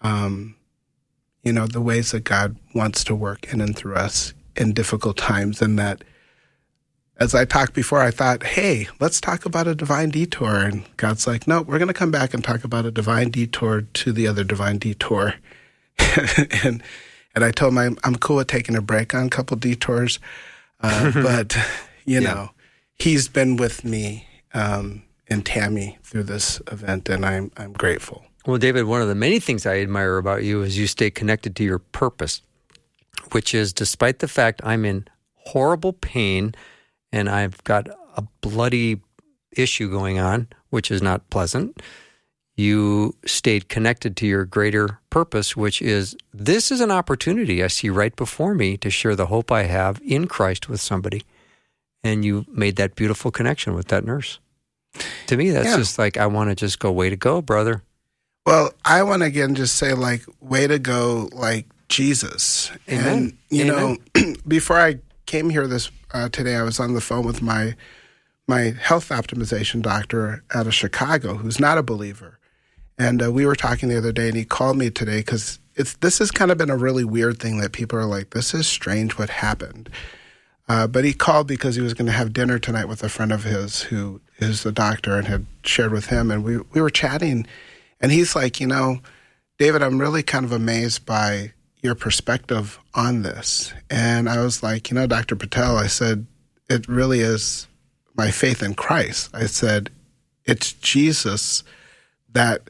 um, 0.01 0.55
you 1.43 1.53
know 1.53 1.67
the 1.67 1.81
ways 1.81 2.11
that 2.11 2.23
god 2.23 2.55
wants 2.73 3.03
to 3.05 3.15
work 3.15 3.51
in 3.53 3.61
and 3.61 3.75
through 3.75 3.95
us 3.95 4.33
in 4.55 4.73
difficult 4.73 5.17
times 5.17 5.61
and 5.61 5.79
that 5.79 6.03
as 7.17 7.35
I 7.35 7.45
talked 7.45 7.73
before, 7.73 8.01
I 8.01 8.11
thought, 8.11 8.43
hey, 8.43 8.87
let's 8.99 9.21
talk 9.21 9.45
about 9.45 9.67
a 9.67 9.75
divine 9.75 10.09
detour. 10.09 10.55
And 10.55 10.83
God's 10.97 11.27
like, 11.27 11.47
no, 11.47 11.61
we're 11.61 11.77
going 11.77 11.87
to 11.87 11.93
come 11.93 12.11
back 12.11 12.33
and 12.33 12.43
talk 12.43 12.63
about 12.63 12.85
a 12.85 12.91
divine 12.91 13.29
detour 13.29 13.81
to 13.81 14.11
the 14.11 14.27
other 14.27 14.43
divine 14.43 14.77
detour. 14.79 15.35
and 16.63 16.81
and 17.35 17.43
I 17.43 17.51
told 17.51 17.73
him 17.73 17.77
I'm, 17.79 17.97
I'm 18.03 18.15
cool 18.15 18.37
with 18.37 18.47
taking 18.47 18.75
a 18.75 18.81
break 18.81 19.13
on 19.13 19.27
a 19.27 19.29
couple 19.29 19.57
detours, 19.57 20.19
uh, 20.81 21.11
but 21.21 21.55
you 22.05 22.21
Yeah. 22.21 22.33
know, 22.33 22.49
he's 22.95 23.27
been 23.27 23.55
with 23.57 23.83
me 23.83 24.27
um, 24.53 25.03
and 25.27 25.45
Tammy 25.45 25.97
through 26.03 26.23
this 26.23 26.61
event, 26.71 27.09
and 27.09 27.25
I'm 27.25 27.51
I'm 27.57 27.73
grateful. 27.73 28.23
Well, 28.45 28.57
David, 28.57 28.85
one 28.85 29.01
of 29.01 29.07
the 29.07 29.15
many 29.15 29.39
things 29.39 29.65
I 29.65 29.79
admire 29.79 30.17
about 30.17 30.43
you 30.43 30.61
is 30.63 30.77
you 30.77 30.85
stay 30.87 31.09
connected 31.09 31.55
to 31.55 31.63
your 31.63 31.79
purpose, 31.79 32.41
which 33.31 33.53
is 33.55 33.71
despite 33.71 34.19
the 34.19 34.27
fact 34.27 34.59
I'm 34.65 34.83
in 34.83 35.07
horrible 35.35 35.93
pain 35.93 36.53
and 37.11 37.29
I've 37.29 37.63
got 37.63 37.87
a 38.17 38.23
bloody 38.41 38.99
issue 39.55 39.89
going 39.89 40.19
on, 40.19 40.47
which 40.71 40.91
is 40.91 41.01
not 41.01 41.29
pleasant, 41.29 41.81
you 42.55 43.15
stayed 43.25 43.67
connected 43.69 44.15
to 44.17 44.27
your 44.27 44.45
greater 44.45 44.99
purpose, 45.09 45.55
which 45.57 45.81
is 45.81 46.15
this 46.33 46.71
is 46.71 46.81
an 46.81 46.91
opportunity 46.91 47.63
I 47.63 47.67
see 47.67 47.89
right 47.89 48.15
before 48.15 48.53
me 48.53 48.77
to 48.77 48.89
share 48.89 49.15
the 49.15 49.27
hope 49.27 49.51
I 49.51 49.63
have 49.63 49.99
in 50.05 50.27
Christ 50.27 50.69
with 50.69 50.79
somebody. 50.81 51.23
And 52.03 52.23
you 52.23 52.45
made 52.49 52.75
that 52.75 52.95
beautiful 52.95 53.31
connection 53.31 53.73
with 53.73 53.87
that 53.87 54.05
nurse. 54.05 54.39
To 55.27 55.37
me, 55.37 55.49
that's 55.49 55.69
Yeah. 55.69 55.77
just 55.77 55.97
like, 55.97 56.17
I 56.17 56.27
want 56.27 56.49
to 56.49 56.55
just 56.55 56.77
go, 56.79 56.91
way 56.91 57.09
to 57.09 57.15
go, 57.15 57.41
brother. 57.41 57.81
Well, 58.45 58.71
I 58.83 59.01
want 59.03 59.21
to 59.21 59.25
again 59.27 59.55
just 59.55 59.75
say 59.77 59.93
like, 59.93 60.23
way 60.41 60.67
to 60.67 60.77
go, 60.77 61.29
like 61.31 61.65
Jesus. 61.87 62.71
Amen. 62.89 63.07
And 63.07 63.37
you 63.49 63.71
Amen. 63.71 63.97
know, 64.15 64.33
before 64.47 64.79
I 64.79 64.99
came 65.25 65.49
here 65.49 65.65
this 65.65 65.89
uh, 66.13 66.29
today, 66.29 66.55
I 66.55 66.63
was 66.63 66.79
on 66.79 66.93
the 66.93 67.01
phone 67.01 67.25
with 67.25 67.41
my 67.41 67.75
my 68.47 68.75
health 68.79 69.09
optimization 69.09 69.81
doctor 69.81 70.43
out 70.53 70.67
of 70.67 70.73
Chicago, 70.73 71.35
who's 71.35 71.59
not 71.61 71.77
a 71.77 71.83
believer, 71.83 72.37
and 72.97 73.23
uh, 73.23 73.31
we 73.31 73.45
were 73.45 73.55
talking 73.55 73.89
the 73.89 73.97
other 73.97 74.11
day, 74.11 74.27
and 74.27 74.37
he 74.37 74.45
called 74.45 74.77
me 74.77 74.89
today 74.89 75.19
because 75.19 75.59
it's 75.75 75.95
this 75.95 76.19
has 76.19 76.31
kind 76.31 76.51
of 76.51 76.57
been 76.57 76.69
a 76.69 76.77
really 76.77 77.03
weird 77.03 77.39
thing 77.39 77.57
that 77.59 77.71
people 77.71 77.97
are 77.97 78.05
like, 78.05 78.31
this 78.31 78.53
is 78.53 78.67
strange 78.67 79.17
what 79.17 79.29
happened. 79.29 79.89
Uh, 80.69 80.87
but 80.87 81.03
he 81.03 81.13
called 81.13 81.47
because 81.47 81.75
he 81.75 81.81
was 81.81 81.93
going 81.93 82.05
to 82.05 82.11
have 82.11 82.31
dinner 82.31 82.57
tonight 82.57 82.85
with 82.85 83.03
a 83.03 83.09
friend 83.09 83.31
of 83.31 83.43
his 83.43 83.81
who 83.83 84.21
is 84.37 84.65
a 84.65 84.71
doctor 84.71 85.17
and 85.17 85.27
had 85.27 85.45
shared 85.63 85.91
with 85.91 86.05
him. 86.05 86.31
And 86.31 86.43
we, 86.43 86.57
we 86.57 86.81
were 86.81 86.89
chatting, 86.89 87.47
and 87.99 88.11
he's 88.11 88.35
like, 88.35 88.59
You 88.59 88.67
know, 88.67 88.99
David, 89.57 89.81
I'm 89.81 89.99
really 89.99 90.23
kind 90.23 90.45
of 90.45 90.51
amazed 90.51 91.05
by 91.05 91.53
your 91.81 91.95
perspective 91.95 92.79
on 92.93 93.23
this. 93.23 93.73
And 93.89 94.29
I 94.29 94.41
was 94.41 94.63
like, 94.63 94.89
You 94.89 94.95
know, 94.95 95.07
Dr. 95.07 95.35
Patel, 95.35 95.77
I 95.77 95.87
said, 95.87 96.27
It 96.69 96.87
really 96.87 97.19
is 97.19 97.67
my 98.15 98.31
faith 98.31 98.61
in 98.61 98.75
Christ. 98.75 99.31
I 99.33 99.47
said, 99.47 99.89
It's 100.45 100.73
Jesus 100.73 101.63
that 102.31 102.69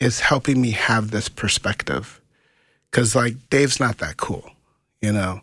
is 0.00 0.20
helping 0.20 0.60
me 0.60 0.72
have 0.72 1.10
this 1.10 1.28
perspective. 1.28 2.20
Because, 2.90 3.14
like, 3.14 3.34
Dave's 3.50 3.80
not 3.80 3.98
that 3.98 4.16
cool, 4.16 4.50
you 5.00 5.12
know? 5.12 5.40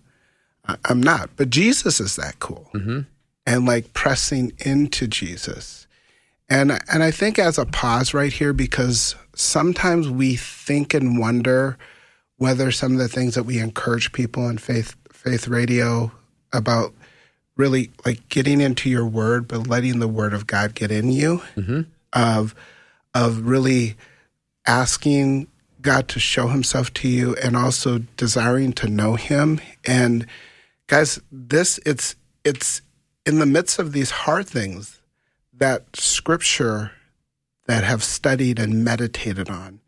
I- 0.67 0.77
I'm 0.85 1.01
not, 1.01 1.29
but 1.35 1.49
Jesus 1.49 1.99
is 1.99 2.15
that 2.15 2.39
cool. 2.39 2.69
Mm-hmm. 2.73 3.01
And 3.45 3.65
like 3.65 3.93
pressing 3.93 4.53
into 4.59 5.05
Jesus. 5.07 5.85
And 6.49 6.71
and 6.91 7.03
I 7.03 7.11
think 7.11 7.39
as 7.39 7.57
a 7.57 7.65
pause 7.65 8.13
right 8.13 8.31
here 8.31 8.53
because 8.53 9.15
sometimes 9.35 10.09
we 10.09 10.35
think 10.35 10.93
and 10.93 11.19
wonder 11.19 11.77
whether 12.37 12.71
some 12.71 12.93
of 12.93 12.99
the 12.99 13.07
things 13.07 13.35
that 13.35 13.43
we 13.43 13.59
encourage 13.59 14.11
people 14.11 14.47
in 14.49 14.57
faith 14.57 14.95
faith 15.11 15.47
radio 15.47 16.11
about 16.51 16.93
really 17.55 17.91
like 18.05 18.27
getting 18.29 18.61
into 18.61 18.89
your 18.89 19.05
word 19.05 19.47
but 19.47 19.67
letting 19.67 19.99
the 19.99 20.07
word 20.07 20.33
of 20.33 20.47
God 20.47 20.75
get 20.75 20.91
in 20.91 21.11
you 21.11 21.41
mm-hmm. 21.55 21.81
of 22.13 22.53
of 23.13 23.41
really 23.41 23.95
asking 24.65 25.47
God 25.81 26.07
to 26.09 26.19
show 26.19 26.47
himself 26.47 26.93
to 26.95 27.07
you 27.07 27.35
and 27.43 27.55
also 27.55 27.99
desiring 28.17 28.73
to 28.73 28.87
know 28.87 29.15
him. 29.15 29.59
And 29.85 30.25
guys 30.87 31.19
this 31.31 31.79
it's 31.85 32.15
it's 32.43 32.81
in 33.25 33.39
the 33.39 33.45
midst 33.45 33.79
of 33.79 33.91
these 33.91 34.11
hard 34.11 34.47
things 34.47 35.01
that 35.53 35.95
scripture 35.95 36.91
that 37.67 37.83
have 37.83 38.03
studied 38.03 38.59
and 38.59 38.83
meditated 38.83 39.49
on 39.49 39.79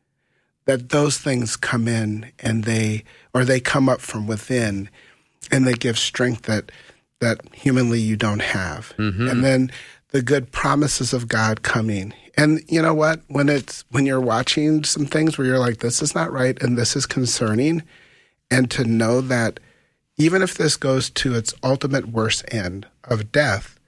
that 0.65 0.89
those 0.89 1.17
things 1.17 1.55
come 1.55 1.87
in 1.87 2.31
and 2.39 2.63
they 2.63 3.03
or 3.33 3.45
they 3.45 3.59
come 3.59 3.89
up 3.89 4.01
from 4.01 4.27
within 4.27 4.89
and 5.51 5.65
they 5.65 5.73
give 5.73 5.97
strength 5.97 6.43
that 6.43 6.71
that 7.21 7.39
humanly 7.53 7.99
you 7.99 8.17
don't 8.17 8.41
have. 8.41 8.93
Mm-hmm. 8.97 9.27
And 9.29 9.43
then 9.43 9.71
the 10.09 10.21
good 10.21 10.51
promises 10.51 11.13
of 11.13 11.27
god 11.27 11.61
coming 11.61 12.13
And 12.37 12.61
you 12.67 12.81
know 12.81 12.93
what? 12.93 13.21
When 13.27 13.49
it's 13.49 13.85
when 13.91 14.05
you're 14.05 14.21
watching 14.21 14.83
some 14.83 15.05
things 15.05 15.37
where 15.37 15.47
you're 15.47 15.59
like, 15.59 15.77
this 15.77 16.01
is 16.01 16.13
not 16.13 16.31
right 16.31 16.61
and 16.61 16.77
this 16.77 16.95
is 16.95 17.05
concerning, 17.05 17.83
and 18.51 18.69
to 18.71 18.83
know 18.83 19.21
that 19.21 19.59
even 20.17 20.41
if 20.41 20.55
this 20.55 20.75
goes 20.77 21.09
to 21.11 21.35
its 21.35 21.53
ultimate 21.63 22.09
worst 22.09 22.45
end 22.53 22.87
of 23.03 23.31
death, 23.31 23.79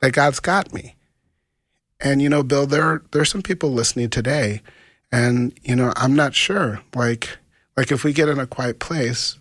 that 0.00 0.12
God's 0.12 0.40
got 0.40 0.72
me. 0.72 0.94
And 2.00 2.22
you 2.22 2.28
know, 2.28 2.42
Bill, 2.42 2.66
there 2.66 3.02
there's 3.12 3.30
some 3.30 3.42
people 3.42 3.70
listening 3.70 4.10
today, 4.10 4.62
and 5.10 5.58
you 5.62 5.76
know, 5.76 5.92
I'm 5.96 6.14
not 6.14 6.34
sure. 6.34 6.80
Like, 6.94 7.38
like 7.76 7.92
if 7.92 8.04
we 8.04 8.12
get 8.12 8.28
in 8.28 8.38
a 8.38 8.46
quiet 8.46 8.78
place, 8.78 9.36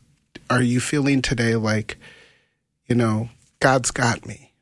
are 0.49 0.61
you 0.61 0.79
feeling 0.79 1.21
today 1.21 1.55
like, 1.55 1.97
you 2.87 2.95
know, 2.95 3.29
God's 3.59 3.91
got 3.91 4.25
me? 4.25 4.53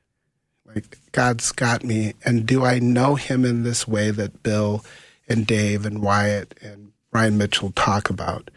Like 0.65 0.98
God's 1.11 1.51
got 1.51 1.83
me, 1.83 2.13
and 2.23 2.45
do 2.45 2.63
I 2.65 2.79
know 2.79 3.15
Him 3.15 3.45
in 3.45 3.63
this 3.63 3.87
way 3.87 4.11
that 4.11 4.43
Bill 4.43 4.83
and 5.27 5.45
Dave 5.45 5.85
and 5.85 6.01
Wyatt 6.01 6.57
and 6.61 6.91
Ryan 7.11 7.37
Mitchell 7.37 7.71
talk 7.71 8.09
about? 8.09 8.49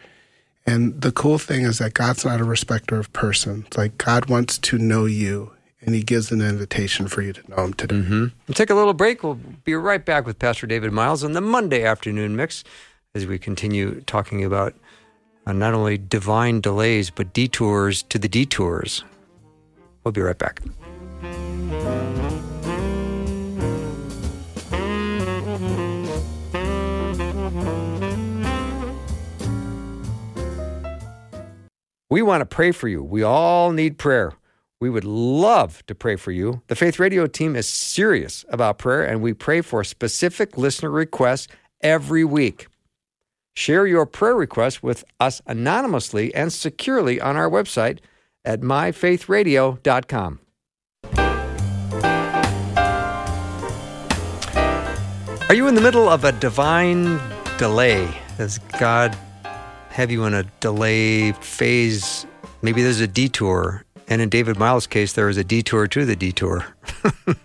And 0.65 1.01
the 1.01 1.11
cool 1.11 1.37
thing 1.37 1.63
is 1.63 1.79
that 1.79 1.93
God's 1.93 2.23
not 2.23 2.39
a 2.39 2.45
respecter 2.45 2.97
of 2.97 3.11
persons. 3.11 3.67
Like 3.75 3.97
God 3.97 4.27
wants 4.27 4.57
to 4.59 4.77
know 4.77 5.05
you, 5.05 5.51
and 5.81 5.93
He 5.93 6.03
gives 6.03 6.31
an 6.31 6.41
invitation 6.41 7.07
for 7.07 7.21
you 7.21 7.33
to 7.33 7.49
know 7.49 7.63
Him 7.65 7.73
today. 7.73 7.95
We'll 8.47 8.53
take 8.53 8.69
a 8.69 8.75
little 8.75 8.93
break. 8.93 9.23
We'll 9.23 9.39
be 9.65 9.75
right 9.75 10.03
back 10.03 10.25
with 10.25 10.39
Pastor 10.39 10.67
David 10.67 10.93
Myles 10.93 11.23
on 11.23 11.33
the 11.33 11.41
Monday 11.41 11.83
afternoon 11.83 12.35
mix 12.35 12.63
as 13.13 13.25
we 13.25 13.37
continue 13.37 14.01
talking 14.01 14.43
about 14.43 14.73
uh, 15.45 15.53
not 15.53 15.73
only 15.73 15.97
divine 15.97 16.61
delays, 16.61 17.09
but 17.09 17.33
detours 17.33 18.03
to 18.03 18.17
the 18.17 18.29
detours. 18.29 19.03
We'll 20.03 20.13
be 20.13 20.21
right 20.21 20.37
back. 20.37 20.61
We 32.13 32.21
want 32.21 32.41
to 32.41 32.45
pray 32.45 32.71
for 32.71 32.87
you. 32.87 33.01
We 33.01 33.23
all 33.23 33.71
need 33.71 33.97
prayer. 33.97 34.33
We 34.79 34.87
would 34.87 35.03
love 35.03 35.83
to 35.87 35.95
pray 35.95 36.15
for 36.15 36.31
you. 36.31 36.61
The 36.67 36.75
Faith 36.75 36.99
Radio 36.99 37.25
team 37.25 37.55
is 37.55 37.67
serious 37.67 38.45
about 38.49 38.77
prayer, 38.77 39.01
and 39.01 39.19
we 39.19 39.33
pray 39.33 39.61
for 39.61 39.83
specific 39.83 40.55
listener 40.55 40.91
requests 40.91 41.47
every 41.81 42.23
week. 42.23 42.67
Share 43.55 43.87
your 43.87 44.05
prayer 44.05 44.35
requests 44.35 44.83
with 44.83 45.03
us 45.19 45.41
anonymously 45.47 46.31
and 46.35 46.53
securely 46.53 47.19
on 47.19 47.35
our 47.35 47.49
website 47.49 47.97
at 48.45 48.61
myfaithradio.com. 48.61 50.39
Are 55.49 55.55
you 55.55 55.67
in 55.67 55.73
the 55.73 55.81
middle 55.81 56.07
of 56.07 56.25
a 56.25 56.31
divine 56.33 57.19
delay? 57.57 58.07
Does 58.37 58.59
God 58.77 59.17
have 59.93 60.09
you 60.09 60.25
in 60.25 60.33
a 60.33 60.43
delay 60.59 61.33
phase? 61.33 62.25
Maybe 62.63 62.81
there's 62.81 62.99
a 62.99 63.07
detour. 63.07 63.85
And 64.07 64.21
in 64.21 64.29
David 64.29 64.57
Myles' 64.57 64.87
case, 64.87 65.13
there 65.13 65.27
was 65.27 65.37
a 65.37 65.43
detour 65.43 65.87
to 65.87 66.03
the 66.03 66.15
detour. 66.15 66.65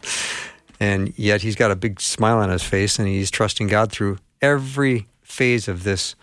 and 0.80 1.16
yet 1.18 1.42
he's 1.42 1.56
got 1.56 1.70
a 1.70 1.76
big 1.76 2.00
smile 2.00 2.38
on 2.38 2.48
his 2.48 2.62
face 2.62 2.98
and 2.98 3.06
he's 3.06 3.30
trusting 3.30 3.68
God 3.68 3.92
through 3.92 4.18
every 4.40 5.06
phase 5.22 5.68
of 5.68 5.84
this 5.84 6.14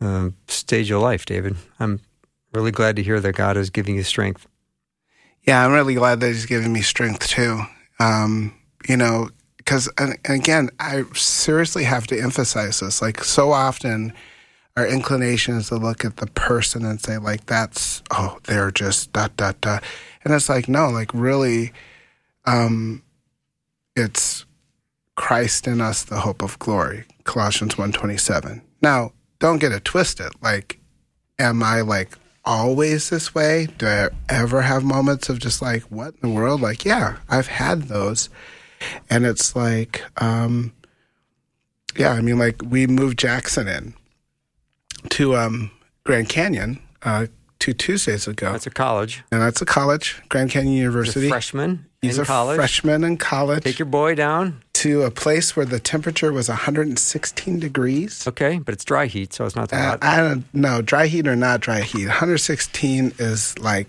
um, 0.00 0.34
stage 0.46 0.90
of 0.90 1.02
life, 1.02 1.26
David. 1.26 1.56
I'm 1.78 2.00
really 2.54 2.70
glad 2.70 2.96
to 2.96 3.02
hear 3.02 3.20
that 3.20 3.32
God 3.34 3.58
is 3.58 3.68
giving 3.68 3.96
you 3.96 4.02
strength. 4.02 4.48
Yeah, 5.46 5.64
I'm 5.64 5.72
really 5.72 5.94
glad 5.94 6.20
that 6.20 6.28
He's 6.28 6.46
giving 6.46 6.72
me 6.72 6.82
strength 6.82 7.28
too. 7.28 7.62
Um, 8.00 8.54
you 8.88 8.96
know, 8.96 9.30
because 9.56 9.88
again, 10.24 10.70
I 10.80 11.04
seriously 11.14 11.84
have 11.84 12.06
to 12.08 12.18
emphasize 12.20 12.80
this. 12.80 13.00
Like 13.02 13.24
so 13.24 13.52
often, 13.52 14.12
our 14.78 14.86
inclination 14.86 15.56
is 15.56 15.68
to 15.68 15.76
look 15.76 16.04
at 16.04 16.18
the 16.18 16.26
person 16.28 16.84
and 16.84 17.00
say 17.00 17.18
like 17.18 17.46
that's 17.46 18.02
oh 18.12 18.38
they're 18.44 18.70
just 18.70 19.12
dot 19.12 19.36
dot 19.36 19.60
dot 19.60 19.82
and 20.24 20.32
it's 20.32 20.48
like 20.48 20.68
no 20.68 20.88
like 20.88 21.12
really 21.12 21.72
um 22.46 23.02
it's 23.96 24.44
christ 25.16 25.66
in 25.66 25.80
us 25.80 26.04
the 26.04 26.20
hope 26.20 26.42
of 26.42 26.58
glory 26.60 27.04
colossians 27.24 27.76
127 27.76 28.62
now 28.80 29.12
don't 29.38 29.58
get 29.58 29.72
it 29.72 29.84
twisted. 29.84 30.30
Like 30.42 30.78
am 31.38 31.62
i 31.62 31.80
like 31.80 32.16
always 32.44 33.10
this 33.10 33.34
way? 33.34 33.66
Do 33.78 33.86
i 33.86 34.08
ever 34.28 34.62
have 34.62 34.82
moments 34.84 35.28
of 35.28 35.38
just 35.38 35.60
like 35.60 35.82
what 35.84 36.14
in 36.22 36.30
the 36.30 36.34
world? 36.34 36.60
Like 36.60 36.84
yeah 36.84 37.16
i've 37.28 37.48
had 37.48 37.82
those. 37.84 38.28
And 39.10 39.26
it's 39.26 39.56
like 39.56 40.02
um 40.22 40.72
yeah 41.96 42.12
i 42.12 42.20
mean 42.20 42.38
like 42.38 42.62
we 42.64 42.86
moved 42.86 43.18
jackson 43.18 43.66
in 43.66 43.94
to 45.10 45.36
um, 45.36 45.70
Grand 46.04 46.28
Canyon 46.28 46.80
uh, 47.02 47.26
two 47.58 47.72
Tuesdays 47.72 48.26
ago. 48.28 48.52
That's 48.52 48.66
a 48.66 48.70
college. 48.70 49.22
and 49.32 49.40
that's 49.42 49.60
a 49.62 49.66
college, 49.66 50.20
Grand 50.28 50.50
Canyon 50.50 50.72
He's 50.72 50.78
a 50.80 50.82
University. 50.82 51.28
freshman 51.28 51.86
He's 52.00 52.18
in 52.18 52.22
a 52.22 52.26
college. 52.26 52.56
freshman 52.56 53.02
in 53.04 53.16
college 53.16 53.64
Take 53.64 53.78
your 53.80 53.86
boy 53.86 54.14
down. 54.14 54.62
to 54.74 55.02
a 55.02 55.10
place 55.10 55.56
where 55.56 55.66
the 55.66 55.80
temperature 55.80 56.32
was 56.32 56.48
116 56.48 57.58
degrees. 57.58 58.26
Okay, 58.28 58.58
but 58.60 58.72
it's 58.72 58.84
dry 58.84 59.06
heat, 59.06 59.32
so 59.32 59.44
it's 59.44 59.56
not 59.56 59.70
that 59.70 59.80
Uh, 59.80 59.90
hot. 59.90 59.98
I 60.04 60.16
don't 60.18 60.54
know, 60.54 60.80
dry 60.82 61.06
heat 61.08 61.26
or 61.26 61.34
not 61.36 61.60
dry 61.60 61.80
heat. 61.80 62.06
116 62.06 63.14
is 63.18 63.58
like 63.58 63.88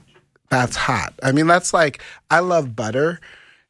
that's 0.49 0.75
hot. 0.75 1.13
I 1.21 1.31
mean, 1.31 1.45
that's 1.45 1.73
like 1.73 2.01
I 2.31 2.39
love 2.39 2.75
butter, 2.75 3.19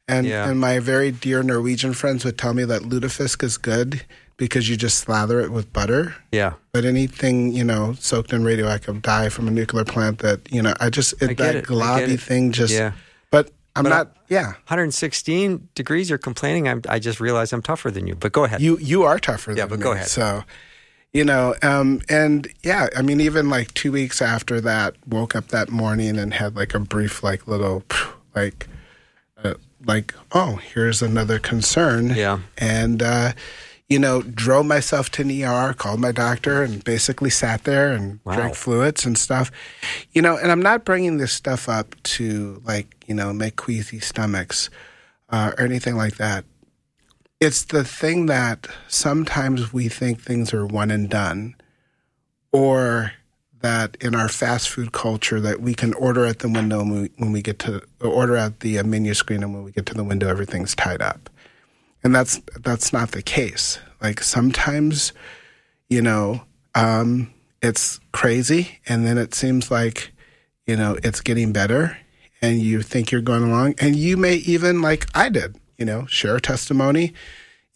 and 0.08 0.26
Yeah. 0.26 0.48
and 0.48 0.58
my 0.58 0.78
very 0.78 1.10
dear 1.12 1.42
Norwegian 1.42 1.92
friends 1.92 2.24
would 2.24 2.38
tell 2.38 2.54
me 2.54 2.64
that 2.64 2.80
lutefisk 2.82 3.42
is 3.44 3.58
good 3.58 4.02
because 4.40 4.70
you 4.70 4.76
just 4.76 4.96
slather 4.98 5.38
it 5.40 5.52
with 5.52 5.70
butter. 5.70 6.14
yeah. 6.32 6.54
But 6.72 6.84
anything 6.86 7.52
you 7.52 7.62
know 7.62 7.92
soaked 8.00 8.32
in 8.32 8.42
radioactive 8.42 9.02
dye 9.02 9.28
from 9.28 9.46
a 9.46 9.50
nuclear 9.50 9.84
plant 9.84 10.20
that 10.20 10.50
you 10.50 10.62
know, 10.62 10.72
I 10.80 10.88
just 10.88 11.12
it, 11.22 11.30
I 11.30 11.34
that 11.34 11.54
it, 11.56 11.64
I 11.64 11.72
globby 11.72 12.18
thing 12.18 12.50
just. 12.50 12.72
Yeah. 12.72 12.92
But 13.30 13.50
I'm 13.76 13.84
But 13.84 13.92
I- 13.92 13.96
not. 13.98 14.16
yeah, 14.28 14.46
116 14.66 15.68
degrees, 15.74 16.08
you're 16.08 16.18
complaining. 16.18 16.66
I'm, 16.68 16.80
I 16.88 16.98
just 16.98 17.20
realized 17.20 17.52
I'm 17.52 17.62
tougher 17.62 17.90
than 17.90 18.06
you, 18.06 18.14
but 18.16 18.32
go 18.32 18.44
ahead. 18.44 18.60
you 18.60 18.78
you 18.78 19.02
are 19.04 19.18
tougher. 19.18 19.50
Yeah, 19.52 19.66
than 19.66 19.68
but 19.68 19.78
me, 19.80 19.82
go 19.84 19.92
ahead. 19.92 20.08
So, 20.08 20.42
you 21.12 21.24
know, 21.24 21.54
um, 21.62 22.00
and 22.08 22.48
yeah, 22.62 22.88
I 22.96 23.02
mean, 23.02 23.20
even 23.20 23.50
like 23.50 23.74
two 23.74 23.92
weeks 23.92 24.22
after 24.22 24.60
that, 24.62 24.94
woke 25.06 25.36
up 25.36 25.48
that 25.48 25.68
morning 25.68 26.18
and 26.18 26.32
had 26.34 26.56
like 26.56 26.72
a 26.74 26.80
brief, 26.80 27.22
like 27.22 27.46
little, 27.46 27.82
like, 28.34 28.66
uh, 29.44 29.54
like, 29.84 30.14
oh, 30.32 30.56
here's 30.56 31.02
another 31.02 31.38
concern. 31.38 32.10
Yeah. 32.10 32.38
and 32.58 33.02
uh, 33.02 33.32
you 33.90 33.98
know, 33.98 34.22
drove 34.22 34.64
myself 34.64 35.10
to 35.10 35.22
an 35.22 35.42
ER, 35.42 35.74
called 35.74 36.00
my 36.00 36.12
doctor, 36.12 36.62
and 36.62 36.82
basically 36.84 37.28
sat 37.28 37.64
there 37.64 37.92
and 37.92 38.20
Wow. 38.24 38.34
drank 38.36 38.54
fluids 38.54 39.04
and 39.04 39.18
stuff. 39.18 39.50
You 40.12 40.22
know, 40.22 40.38
and 40.38 40.50
I'm 40.50 40.62
not 40.62 40.84
bringing 40.86 41.18
this 41.18 41.32
stuff 41.32 41.68
up 41.68 41.94
to 42.04 42.62
like 42.64 43.04
you 43.06 43.14
know 43.14 43.32
make 43.34 43.56
queasy 43.56 43.98
stomachs 44.00 44.70
uh, 45.28 45.52
or 45.58 45.64
anything 45.64 45.96
like 45.96 46.16
that 46.16 46.44
it's 47.40 47.64
the 47.64 47.82
thing 47.84 48.26
that 48.26 48.66
sometimes 48.86 49.72
we 49.72 49.88
think 49.88 50.20
things 50.20 50.52
are 50.52 50.66
one 50.66 50.90
and 50.90 51.08
done 51.08 51.54
or 52.52 53.12
that 53.62 53.96
in 54.00 54.14
our 54.14 54.28
fast 54.28 54.68
food 54.68 54.92
culture 54.92 55.40
that 55.40 55.60
we 55.60 55.74
can 55.74 55.94
order 55.94 56.26
at 56.26 56.40
the 56.40 56.48
window 56.48 56.78
when 56.78 57.02
we, 57.02 57.10
when 57.16 57.32
we 57.32 57.40
get 57.42 57.58
to 57.58 57.82
order 58.00 58.36
at 58.36 58.60
the 58.60 58.82
menu 58.82 59.14
screen 59.14 59.42
and 59.42 59.54
when 59.54 59.62
we 59.64 59.72
get 59.72 59.86
to 59.86 59.94
the 59.94 60.04
window 60.04 60.28
everything's 60.28 60.74
tied 60.74 61.00
up 61.02 61.30
and 62.02 62.14
that's 62.14 62.40
that's 62.60 62.92
not 62.92 63.12
the 63.12 63.22
case. 63.22 63.78
Like 64.00 64.22
sometimes 64.22 65.12
you 65.88 66.02
know 66.02 66.42
um, 66.74 67.32
it's 67.62 68.00
crazy 68.12 68.78
and 68.86 69.06
then 69.06 69.18
it 69.18 69.34
seems 69.34 69.70
like 69.70 70.12
you 70.66 70.76
know 70.76 70.96
it's 71.02 71.20
getting 71.20 71.52
better 71.52 71.98
and 72.40 72.60
you 72.60 72.82
think 72.82 73.10
you're 73.10 73.20
going 73.20 73.42
along 73.42 73.74
and 73.78 73.96
you 73.96 74.16
may 74.16 74.36
even 74.36 74.80
like 74.80 75.06
i 75.14 75.28
did 75.28 75.56
you 75.76 75.84
know 75.84 76.06
share 76.06 76.36
a 76.36 76.40
testimony 76.40 77.12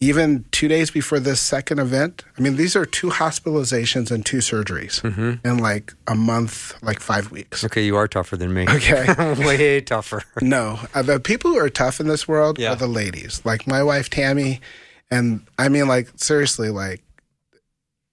even 0.01 0.43
two 0.51 0.67
days 0.67 0.91
before 0.91 1.19
this 1.21 1.39
second 1.39 1.79
event 1.79 2.23
i 2.37 2.41
mean 2.41 2.57
these 2.57 2.75
are 2.75 2.85
two 2.85 3.09
hospitalizations 3.09 4.11
and 4.11 4.25
two 4.25 4.37
surgeries 4.39 5.01
in 5.45 5.57
like 5.57 5.93
a 6.07 6.15
month 6.15 6.81
like 6.83 6.99
five 6.99 7.31
weeks 7.31 7.63
okay, 7.63 7.83
you 7.85 7.95
are 7.95 8.07
tougher 8.07 8.35
than 8.35 8.53
me. 8.53 8.65
okay 8.69 9.05
Way 9.47 9.79
tougher. 9.81 10.23
no, 10.41 10.79
uh, 10.93 11.01
the 11.01 11.19
people 11.19 11.51
who 11.51 11.57
are 11.59 11.69
tough 11.69 11.99
in 12.01 12.07
this 12.07 12.27
world 12.27 12.59
Yeah. 12.59 12.73
are 12.73 12.75
the 12.75 12.87
ladies, 12.87 13.41
like 13.45 13.67
my 13.67 13.81
wife 13.83 14.09
Tammy, 14.09 14.59
and 15.09 15.41
I 15.57 15.69
mean, 15.69 15.87
like 15.87 16.09
seriously, 16.17 16.69
like 16.69 17.01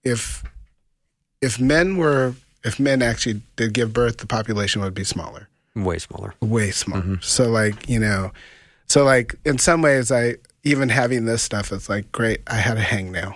if 0.04 0.42
if 1.40 1.58
men 1.60 1.96
were 1.96 2.34
if 2.64 2.78
men 2.78 3.02
actually 3.02 3.42
did 3.56 3.72
give 3.74 3.92
birth, 3.92 4.18
the 4.18 4.26
population 4.26 4.82
would 4.82 4.94
be 4.94 5.04
smaller, 5.04 5.48
Way 5.74 5.98
smaller. 5.98 6.34
way 6.40 6.70
smaller. 6.70 7.18
So 7.22 7.48
like 7.50 7.88
you 7.88 7.98
know, 7.98 8.32
so 8.86 9.04
like 9.04 9.34
in 9.44 9.58
some 9.58 9.82
ways, 9.82 10.12
I 10.12 10.36
even 10.64 10.88
having 10.90 11.24
this 11.24 11.42
stuff, 11.42 11.72
it's 11.72 11.88
like 11.88 12.10
great. 12.12 12.40
I 12.46 12.56
had 12.56 12.76
a 12.78 12.82
hangnail. 12.82 13.34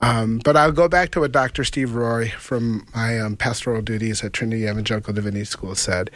Um, 0.00 0.40
but 0.44 0.56
I'll 0.56 0.72
go 0.72 0.88
back 0.88 1.10
to 1.10 1.20
what 1.20 1.32
Dr. 1.32 1.62
Steve 1.64 1.94
Roy 1.94 2.30
from 2.38 2.86
my 2.94 3.20
um, 3.20 3.36
pastoral 3.36 3.82
duties 3.82 4.24
at 4.24 4.32
Trinity 4.32 4.62
Evangelical 4.64 5.12
Divinity 5.12 5.44
School 5.44 5.74
said. 5.74 6.10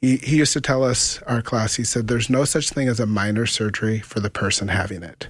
He, 0.00 0.16
he 0.16 0.36
used 0.38 0.54
to 0.54 0.62
tell 0.62 0.82
us, 0.82 1.20
our 1.26 1.42
class, 1.42 1.74
he 1.74 1.84
said, 1.84 2.08
there's 2.08 2.30
no 2.30 2.46
such 2.46 2.70
thing 2.70 2.88
as 2.88 2.98
a 2.98 3.04
minor 3.06 3.44
surgery 3.44 3.98
for 4.00 4.20
the 4.20 4.30
person 4.30 4.68
having 4.68 5.02
it. 5.02 5.28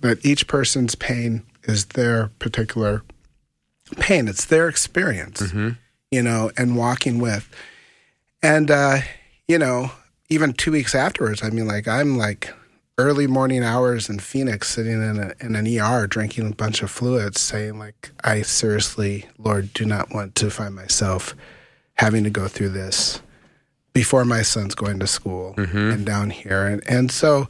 that 0.00 0.24
each 0.24 0.46
person's 0.46 0.94
pain 0.94 1.42
is 1.64 1.86
their 1.86 2.28
particular 2.38 3.02
pain. 3.98 4.28
It's 4.28 4.44
their 4.44 4.68
experience, 4.68 5.40
you 6.12 6.22
know, 6.22 6.52
and 6.56 6.76
walking 6.76 7.18
with. 7.18 7.48
And, 8.42 8.70
uh, 8.70 8.98
you 9.48 9.58
know, 9.58 9.90
even 10.28 10.52
two 10.52 10.70
weeks 10.72 10.94
afterwards, 10.94 11.42
I 11.42 11.50
mean, 11.50 11.66
like, 11.66 11.88
I'm 11.88 12.16
like 12.16 12.52
early 12.98 13.26
morning 13.26 13.62
hours 13.62 14.08
in 14.08 14.18
Phoenix 14.18 14.68
sitting 14.68 15.02
in, 15.02 15.18
a, 15.18 15.32
in 15.44 15.56
an 15.56 15.66
ER 15.80 16.06
drinking 16.06 16.46
a 16.46 16.54
bunch 16.54 16.82
of 16.82 16.90
fluids 16.90 17.40
saying, 17.40 17.78
like, 17.78 18.10
I 18.22 18.42
seriously, 18.42 19.26
Lord, 19.38 19.72
do 19.72 19.84
not 19.84 20.12
want 20.12 20.34
to 20.36 20.50
find 20.50 20.74
myself 20.74 21.34
having 21.94 22.24
to 22.24 22.30
go 22.30 22.48
through 22.48 22.70
this 22.70 23.20
before 23.92 24.24
my 24.24 24.42
son's 24.42 24.74
going 24.74 24.98
to 24.98 25.06
school 25.06 25.54
and 25.92 26.06
down 26.06 26.30
here. 26.30 26.66
And, 26.66 26.82
and 26.88 27.10
so, 27.10 27.48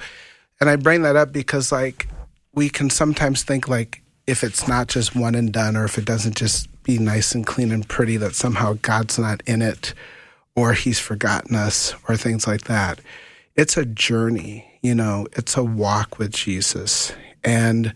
and 0.61 0.69
I 0.71 0.77
bring 0.77 1.03
that 1.03 1.17
up 1.17 1.33
because, 1.33 1.73
like, 1.73 2.09
we 2.55 2.69
can 2.69 2.91
sometimes 2.91 3.43
think, 3.43 3.69
like, 3.69 4.03
if 4.27 4.45
it's 4.45 4.69
not 4.69 4.89
just 4.89 5.17
one 5.17 5.35
and 5.35 5.53
done, 5.53 5.77
or 5.77 5.85
if 5.85 5.99
it 5.99 6.05
doesn't 6.05 6.37
just 6.37 6.69
be 6.85 6.99
nice 6.99 7.35
and 7.35 7.47
clean 7.47 7.73
and 7.73 7.89
pretty, 7.89 8.17
that 8.19 8.35
somehow 8.35 8.77
God's 8.83 9.19
not 9.19 9.43
in 9.47 9.63
it, 9.63 9.95
or 10.55 10.73
He's 10.73 11.01
forgotten 11.01 11.57
us, 11.57 11.95
or 12.09 12.17
things 12.17 12.47
like 12.47 12.63
that. 12.65 13.01
It's 13.57 13.77
a 13.77 13.85
journey, 13.85 14.72
you 14.83 14.95
know. 14.95 15.27
It's 15.33 15.57
a 15.57 15.65
walk 15.65 16.19
with 16.19 16.33
Jesus, 16.33 17.13
and 17.43 17.95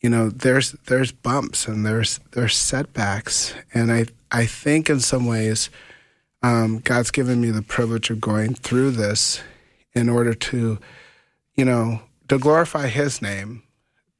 you 0.00 0.10
know, 0.10 0.28
there's 0.30 0.72
there's 0.86 1.12
bumps 1.12 1.66
and 1.66 1.84
there's 1.84 2.20
there's 2.32 2.56
setbacks, 2.56 3.54
and 3.74 3.92
I 3.92 4.06
I 4.30 4.46
think 4.46 4.88
in 4.88 5.00
some 5.00 5.26
ways, 5.26 5.70
um, 6.42 6.78
God's 6.78 7.10
given 7.10 7.40
me 7.40 7.50
the 7.50 7.62
privilege 7.62 8.10
of 8.10 8.20
going 8.20 8.54
through 8.54 8.92
this 8.92 9.40
in 9.94 10.08
order 10.08 10.34
to, 10.34 10.78
you 11.56 11.64
know, 11.64 12.02
to 12.28 12.38
glorify 12.38 12.86
His 12.86 13.20
name, 13.20 13.62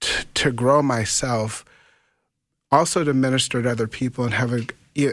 t- 0.01 0.25
to 0.35 0.51
grow 0.51 0.83
myself, 0.83 1.65
also 2.73 3.05
to 3.05 3.15
minister 3.15 3.63
to 3.63 3.71
other 3.71 3.87
people 3.87 4.25
and 4.25 4.35
have 4.35 4.53
a, 4.53 4.67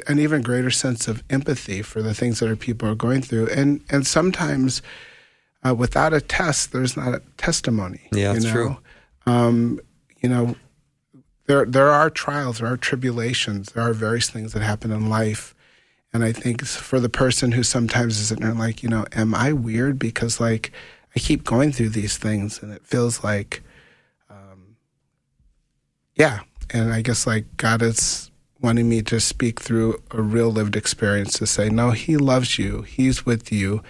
an 0.07 0.17
even 0.17 0.41
greater 0.41 0.71
sense 0.71 1.07
of 1.07 1.23
empathy 1.29 1.83
for 1.83 2.01
the 2.01 2.15
things 2.15 2.39
that 2.39 2.47
other 2.47 2.55
people 2.55 2.89
are 2.89 2.95
going 2.95 3.21
through. 3.21 3.49
And 3.49 3.81
and 3.89 4.07
sometimes, 4.07 4.81
uh, 5.65 5.73
without 5.73 6.13
a 6.13 6.21
test, 6.21 6.71
there's 6.71 6.95
not 6.95 7.13
a 7.13 7.21
testimony. 7.37 8.01
Yeah, 8.11 8.33
you 8.33 8.41
know? 8.41 8.51
true. 8.51 8.77
Um, 9.25 9.79
you 10.21 10.29
know, 10.29 10.55
there 11.47 11.65
there 11.65 11.89
are 11.89 12.09
trials, 12.09 12.59
there 12.59 12.71
are 12.71 12.77
tribulations, 12.77 13.71
there 13.71 13.83
are 13.83 13.93
various 13.93 14.29
things 14.29 14.53
that 14.53 14.61
happen 14.61 14.91
in 14.91 15.09
life. 15.09 15.55
And 16.13 16.23
I 16.23 16.31
think 16.31 16.65
for 16.65 16.99
the 16.99 17.09
person 17.09 17.51
who 17.51 17.63
sometimes 17.63 18.19
is 18.19 18.27
sitting 18.29 18.45
there 18.45 18.53
like, 18.53 18.83
you 18.83 18.89
know, 18.89 19.05
am 19.11 19.35
I 19.35 19.51
weird 19.51 19.99
because 19.99 20.39
like 20.39 20.71
I 21.15 21.19
keep 21.19 21.43
going 21.43 21.71
through 21.71 21.89
these 21.89 22.17
things 22.17 22.61
and 22.63 22.71
it 22.71 22.85
feels 22.85 23.23
like, 23.23 23.61
um, 24.29 24.77
yeah. 26.15 26.41
And 26.69 26.93
I 26.93 27.01
guess 27.01 27.27
like 27.27 27.57
God 27.57 27.81
is 27.81 28.31
wanting 28.61 28.87
me 28.87 29.01
to 29.03 29.19
speak 29.19 29.59
through 29.59 30.01
a 30.11 30.21
real 30.21 30.49
lived 30.49 30.75
experience 30.75 31.37
to 31.39 31.45
say, 31.45 31.69
no, 31.69 31.91
He 31.91 32.17
loves 32.17 32.57
you, 32.57 32.83
He's 32.83 33.25
with 33.25 33.51
you. 33.51 33.83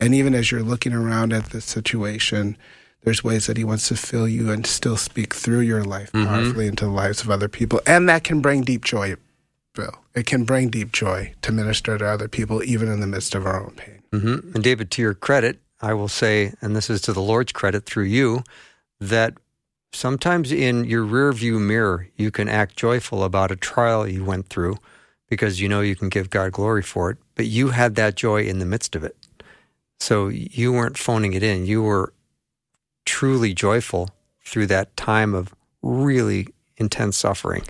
And 0.00 0.14
even 0.14 0.34
as 0.34 0.50
you're 0.50 0.62
looking 0.62 0.92
around 0.92 1.32
at 1.32 1.46
the 1.46 1.60
situation, 1.60 2.56
there's 3.02 3.24
ways 3.24 3.46
that 3.46 3.56
he 3.56 3.64
wants 3.64 3.88
to 3.88 3.96
fill 3.96 4.28
you 4.28 4.50
and 4.50 4.66
still 4.66 4.96
speak 4.96 5.34
through 5.34 5.60
your 5.60 5.84
life 5.84 6.12
powerfully 6.12 6.66
into 6.66 6.84
the 6.84 6.90
lives 6.90 7.22
of 7.22 7.30
other 7.30 7.48
people. 7.48 7.80
And 7.86 8.08
that 8.08 8.24
can 8.24 8.40
bring 8.40 8.62
deep 8.62 8.84
joy, 8.84 9.16
Bill. 9.74 9.94
It 10.14 10.26
can 10.26 10.44
bring 10.44 10.68
deep 10.68 10.92
joy 10.92 11.34
to 11.42 11.52
minister 11.52 11.96
to 11.98 12.04
other 12.04 12.28
people, 12.28 12.62
even 12.62 12.88
in 12.88 13.00
the 13.00 13.06
midst 13.06 13.34
of 13.34 13.46
our 13.46 13.62
own 13.62 13.74
pain. 13.76 14.02
Mm-hmm. 14.12 14.54
And 14.54 14.64
David, 14.64 14.90
to 14.92 15.02
your 15.02 15.14
credit, 15.14 15.60
I 15.80 15.94
will 15.94 16.08
say, 16.08 16.54
and 16.60 16.74
this 16.74 16.90
is 16.90 17.00
to 17.02 17.12
the 17.12 17.22
Lord's 17.22 17.52
credit 17.52 17.86
through 17.86 18.04
you, 18.04 18.42
that 19.00 19.34
sometimes 19.92 20.50
in 20.50 20.84
your 20.84 21.04
rear 21.04 21.32
view 21.32 21.58
mirror, 21.58 22.08
you 22.16 22.30
can 22.30 22.48
act 22.48 22.76
joyful 22.76 23.22
about 23.22 23.50
a 23.50 23.56
trial 23.56 24.08
you 24.08 24.24
went 24.24 24.48
through 24.48 24.76
because 25.28 25.60
you 25.60 25.68
know 25.68 25.80
you 25.80 25.94
can 25.94 26.08
give 26.08 26.30
God 26.30 26.52
glory 26.52 26.82
for 26.82 27.10
it, 27.10 27.18
but 27.34 27.46
you 27.46 27.68
had 27.68 27.94
that 27.94 28.16
joy 28.16 28.42
in 28.42 28.58
the 28.58 28.66
midst 28.66 28.96
of 28.96 29.04
it. 29.04 29.16
So 30.00 30.28
you 30.28 30.72
weren't 30.72 30.98
phoning 30.98 31.32
it 31.32 31.42
in. 31.42 31.66
You 31.66 31.82
were 31.82 32.12
truly 33.04 33.54
joyful 33.54 34.10
through 34.44 34.66
that 34.66 34.96
time 34.96 35.34
of 35.34 35.54
really 35.82 36.48
intense 36.76 37.16
suffering. 37.16 37.64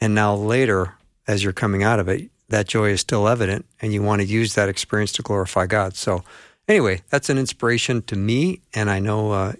And 0.00 0.14
now 0.14 0.34
later, 0.34 0.94
as 1.28 1.44
you're 1.44 1.52
coming 1.52 1.82
out 1.82 2.00
of 2.00 2.08
it, 2.08 2.30
that 2.48 2.66
joy 2.66 2.90
is 2.90 3.00
still 3.00 3.28
evident 3.28 3.66
and 3.80 3.92
you 3.92 4.02
want 4.02 4.22
to 4.22 4.26
use 4.26 4.54
that 4.54 4.68
experience 4.68 5.12
to 5.12 5.22
glorify 5.22 5.66
God. 5.66 5.94
So, 5.94 6.24
anyway, 6.66 7.02
that's 7.10 7.28
an 7.28 7.38
inspiration 7.38 8.02
to 8.02 8.16
me. 8.16 8.60
And 8.74 8.90
I 8.90 8.98
know 8.98 9.32
uh, 9.32 9.52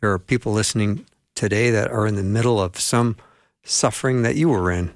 there 0.00 0.12
are 0.12 0.18
people 0.18 0.52
listening 0.52 1.06
today 1.34 1.70
that 1.70 1.90
are 1.90 2.06
in 2.06 2.16
the 2.16 2.22
middle 2.22 2.60
of 2.60 2.78
some 2.78 3.16
suffering 3.64 4.22
that 4.22 4.36
you 4.36 4.48
were 4.48 4.70
in 4.70 4.92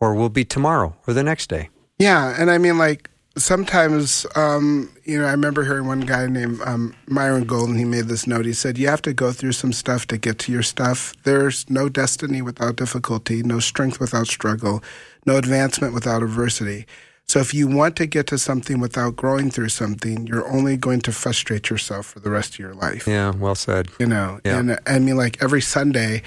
or 0.00 0.14
will 0.14 0.30
be 0.30 0.44
tomorrow 0.44 0.96
or 1.06 1.14
the 1.14 1.22
next 1.22 1.48
day. 1.48 1.68
Yeah, 1.98 2.34
and 2.38 2.50
I 2.50 2.58
mean, 2.58 2.78
like 2.78 3.10
sometimes, 3.36 4.26
um, 4.34 4.90
you 5.04 5.18
know, 5.18 5.26
I 5.26 5.30
remember 5.30 5.64
hearing 5.64 5.86
one 5.86 6.00
guy 6.00 6.26
named 6.26 6.60
um, 6.64 6.94
Myron 7.06 7.44
Golden. 7.44 7.76
He 7.76 7.84
made 7.84 8.06
this 8.06 8.26
note. 8.26 8.46
He 8.46 8.52
said, 8.52 8.78
"You 8.78 8.88
have 8.88 9.02
to 9.02 9.12
go 9.12 9.32
through 9.32 9.52
some 9.52 9.72
stuff 9.72 10.06
to 10.08 10.18
get 10.18 10.38
to 10.40 10.52
your 10.52 10.62
stuff. 10.62 11.14
There's 11.24 11.68
no 11.70 11.88
destiny 11.88 12.42
without 12.42 12.76
difficulty, 12.76 13.42
no 13.42 13.60
strength 13.60 14.00
without 14.00 14.26
struggle, 14.26 14.82
no 15.26 15.36
advancement 15.36 15.94
without 15.94 16.22
adversity." 16.22 16.86
So 17.26 17.40
if 17.40 17.52
you 17.52 17.68
want 17.68 17.94
to 17.96 18.06
get 18.06 18.26
to 18.28 18.38
something 18.38 18.80
without 18.80 19.14
growing 19.14 19.50
through 19.50 19.68
something, 19.68 20.26
you're 20.26 20.48
only 20.50 20.78
going 20.78 21.00
to 21.02 21.12
frustrate 21.12 21.68
yourself 21.68 22.06
for 22.06 22.20
the 22.20 22.30
rest 22.30 22.54
of 22.54 22.58
your 22.58 22.72
life 22.72 23.06
Yeah, 23.06 23.32
well 23.32 23.54
said. 23.54 23.88
you 24.00 24.06
know 24.06 24.40
Yeah. 24.46 24.58
and 24.58 24.78
i 24.86 24.98
mean 24.98 25.18
like 25.18 25.42
every 25.42 25.60
sunday 25.60 26.22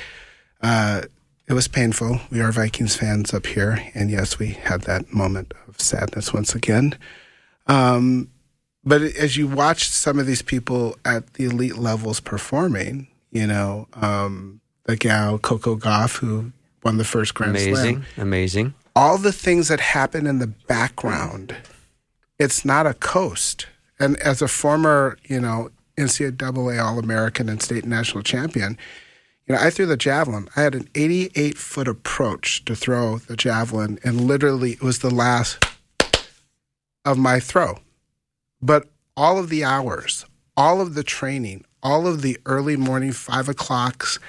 uh 0.62 1.02
it 1.52 1.54
was 1.54 1.68
painful 1.68 2.20
we 2.32 2.40
are 2.40 2.52
vikings 2.52 2.96
fans 2.96 3.34
up 3.34 3.46
here 3.46 3.84
and 3.94 4.10
yes 4.10 4.40
we 4.40 4.48
had 4.48 4.82
that 4.84 5.14
moment 5.14 5.54
of 5.68 5.80
sadness 5.80 6.34
once 6.34 6.56
again 6.56 6.98
um 7.68 8.30
but 8.84 9.02
as 9.02 9.38
you 9.38 9.48
watch 9.48 9.90
some 9.90 10.18
of 10.18 10.26
these 10.26 10.42
people 10.42 10.98
at 11.06 11.34
the 11.34 11.44
elite 11.46 11.78
levels 11.78 12.20
performing 12.20 13.08
you 13.32 13.46
know 13.46 13.88
um 13.96 14.62
the 14.86 14.96
gal 14.96 15.38
coco 15.38 15.76
Gauff 15.76 16.18
who 16.18 16.52
won 16.84 16.98
the 16.98 17.04
first 17.04 17.34
grand 17.34 17.52
Amazing. 17.52 17.76
slam 17.76 18.06
Amazing. 18.18 18.74
all 18.96 19.18
the 19.18 19.32
things 19.32 19.68
that 19.68 19.80
happen 19.80 20.28
in 20.28 20.40
the 20.40 20.48
background, 20.48 21.56
it's 22.40 22.66
not 22.66 22.88
a 22.88 22.94
coast. 22.94 23.68
And 24.00 24.18
as 24.18 24.42
a 24.42 24.48
former, 24.48 25.18
you 25.26 25.40
know, 25.40 25.70
NCAA 25.98 26.84
All 26.84 26.98
American 26.98 27.50
and 27.50 27.62
state 27.62 27.86
national 27.86 28.24
champion, 28.24 28.78
you 29.52 29.58
know, 29.58 29.64
I 29.64 29.70
threw 29.70 29.86
the 29.86 29.98
javelin. 29.98 30.48
I 30.56 30.62
had 30.62 30.76
an 30.76 30.88
88 30.96 31.58
foot 31.58 31.90
approach 31.90 32.64
to 32.64 32.74
throw 32.74 33.18
the 33.18 33.36
javelin, 33.36 34.00
and 34.02 34.22
literally 34.22 34.72
it 34.72 34.82
was 34.82 35.00
the 35.00 35.14
last 35.14 35.66
of 37.04 37.18
my 37.18 37.42
throw. 37.42 37.80
But 38.62 38.88
all 39.18 39.38
of 39.38 39.50
the 39.50 39.66
hours, 39.66 40.26
all 40.56 40.80
of 40.80 40.94
the 40.94 41.04
training, 41.04 41.66
all 41.84 42.08
of 42.08 42.22
the 42.22 42.38
early 42.46 42.78
morning 42.78 43.12
five 43.12 43.50
o'clocks 43.50 44.20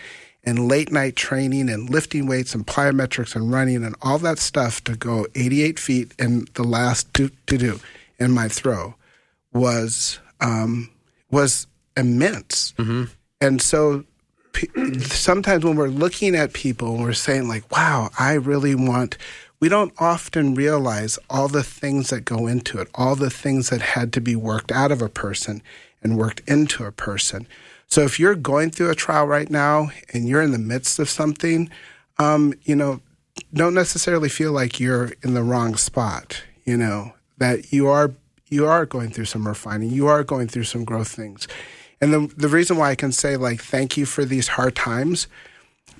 and 0.43 0.67
late 0.67 0.91
night 0.91 1.15
training 1.15 1.71
and 1.71 1.89
lifting 1.89 2.27
weights 2.27 2.53
and 2.53 2.67
plyometrics 2.67 3.37
and 3.37 3.53
running 3.53 3.85
and 3.85 3.95
all 4.03 4.19
that 4.19 4.41
stuff 4.41 4.83
to 4.83 4.97
go 4.97 5.29
88 5.37 5.79
feet 5.79 6.15
and 6.19 6.49
the 6.55 6.65
last 6.65 7.15
to, 7.15 7.31
to 7.47 7.57
do 7.57 7.79
in 8.19 8.33
my 8.33 8.49
throw 8.49 8.97
was 9.53 10.19
um, 10.41 10.91
was 11.31 11.69
immense. 11.97 12.75
And 13.41 13.63
so 13.63 14.05
sometimes 15.09 15.65
when 15.65 15.77
we're 15.77 15.89
looking 15.89 16.35
at 16.35 16.53
people 16.53 16.95
and 16.95 17.03
we're 17.03 17.13
saying 17.13 17.49
like, 17.49 17.71
"Wow, 17.71 18.11
I 18.19 18.35
really 18.35 18.75
want," 18.75 19.17
we 19.61 19.69
don't 19.69 19.93
often 19.99 20.55
realize 20.55 21.19
all 21.31 21.49
the 21.49 21.63
things 21.63 22.11
that 22.11 22.25
go 22.25 22.47
into 22.47 22.79
it, 22.79 22.89
all 22.95 23.17
the 23.17 23.31
things 23.31 23.71
that 23.71 23.81
had 23.81 24.13
to 24.15 24.21
be 24.21 24.37
worked 24.37 24.73
out 24.73 24.91
of 24.91 25.01
a 25.01 25.09
person 25.09 25.63
and 26.03 26.19
worked 26.19 26.43
into 26.47 26.85
a 26.85 26.93
person. 26.93 27.47
So 27.87 28.03
if 28.03 28.19
you're 28.19 28.35
going 28.35 28.71
through 28.71 28.91
a 28.91 28.95
trial 28.95 29.27
right 29.27 29.51
now 29.51 29.91
and 30.13 30.29
you're 30.29 30.43
in 30.43 30.53
the 30.53 30.59
midst 30.59 30.99
of 30.99 31.11
something, 31.11 31.71
um, 32.19 32.55
you 32.65 32.75
know, 32.75 33.01
don't 33.53 33.75
necessarily 33.75 34.29
feel 34.29 34.53
like 34.53 34.81
you're 34.81 35.13
in 35.23 35.35
the 35.35 35.43
wrong 35.43 35.77
spot. 35.77 36.43
You 36.65 36.77
know 36.77 37.13
that 37.39 37.73
you 37.73 37.89
are 37.89 38.13
you 38.49 38.67
are 38.67 38.85
going 38.85 39.11
through 39.11 39.25
some 39.25 39.47
refining, 39.47 39.91
you 39.91 40.07
are 40.07 40.23
going 40.23 40.47
through 40.49 40.65
some 40.65 40.85
growth 40.85 41.09
things, 41.09 41.49
and 42.03 42.13
the 42.13 42.35
the 42.37 42.49
reason 42.49 42.77
why 42.77 42.91
I 42.91 42.95
can 42.95 43.13
say 43.13 43.39
like 43.39 43.63
thank 43.63 43.97
you 43.97 44.05
for 44.05 44.27
these 44.27 44.49
hard 44.49 44.77
times, 44.77 45.27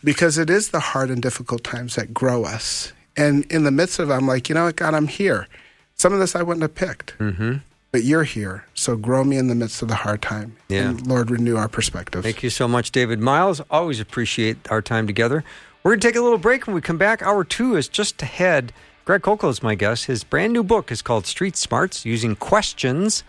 because 0.05 0.37
it 0.37 0.51
is 0.51 0.69
the 0.69 0.81
hard 0.81 1.09
and 1.09 1.23
difficult 1.23 1.65
times 1.65 1.95
that 1.95 2.13
grow 2.13 2.45
us. 2.45 2.93
And 3.17 3.45
in 3.51 3.65
the 3.65 3.71
midst 3.71 3.99
of 3.99 4.11
it, 4.11 4.13
I'm 4.13 4.27
like, 4.27 4.49
you 4.49 4.55
know 4.55 4.65
what, 4.65 4.77
God, 4.77 4.93
I'm 4.93 5.07
here. 5.07 5.47
Some 5.95 6.13
of 6.13 6.19
this 6.19 6.35
I 6.35 6.43
wouldn't 6.43 6.63
have 6.63 6.75
picked, 6.75 7.17
mm-hmm. 7.19 7.59
but 7.93 8.03
you're 8.03 8.25
here, 8.25 8.65
so 8.75 8.97
grow 8.97 9.23
me 9.23 9.37
in 9.37 9.49
the 9.49 9.55
midst 9.55 9.83
of 9.83 9.89
the 9.89 9.95
hard 9.95 10.23
time. 10.23 10.57
Yeah. 10.69 10.89
And 10.89 11.07
Lord, 11.07 11.31
renew 11.31 11.57
our 11.57 11.69
perspective. 11.69 12.23
Thank 12.23 12.43
you 12.43 12.51
so 12.51 12.67
much, 12.67 12.91
David 12.91 13.21
Myles. 13.21 13.61
Always 13.71 14.01
appreciate 14.01 14.57
our 14.71 14.83
time 14.83 15.07
together. 15.07 15.45
We're 15.83 15.93
going 15.93 16.01
to 16.01 16.09
take 16.09 16.17
a 16.17 16.23
little 16.23 16.39
break. 16.39 16.67
When 16.67 16.75
we 16.75 16.81
come 16.81 16.99
back, 16.99 17.23
hour 17.23 17.45
two 17.45 17.77
is 17.77 17.87
just 17.87 18.21
ahead. 18.23 18.73
Greg 19.05 19.23
Koukl 19.23 19.51
is 19.51 19.63
my 19.63 19.75
guest. 19.75 20.07
His 20.07 20.25
brand 20.25 20.53
new 20.53 20.63
book 20.63 20.91
is 20.91 21.03
called 21.03 21.27
Street 21.27 21.57
Smarts 21.57 22.05
Using 22.05 22.35
Questions 22.37 23.25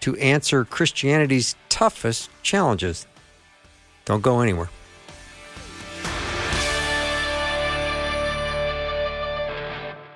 to 0.00 0.16
Answer 0.16 0.64
Christianity's 0.64 1.54
Toughest 1.68 2.30
Challenges. 2.42 3.06
Don't 4.04 4.22
go 4.22 4.40
anywhere. 4.40 4.70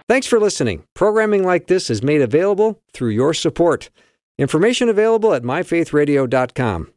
Thanks 0.09 0.27
for 0.27 0.41
listening. 0.41 0.83
Programming 0.95 1.45
like 1.45 1.69
this 1.69 1.89
is 1.89 2.03
made 2.03 2.21
available 2.21 2.81
through 2.93 3.11
your 3.11 3.33
support. 3.33 3.91
Information 4.39 4.89
available 4.89 5.35
at 5.35 5.45
myfaithradio.com. 5.45 6.89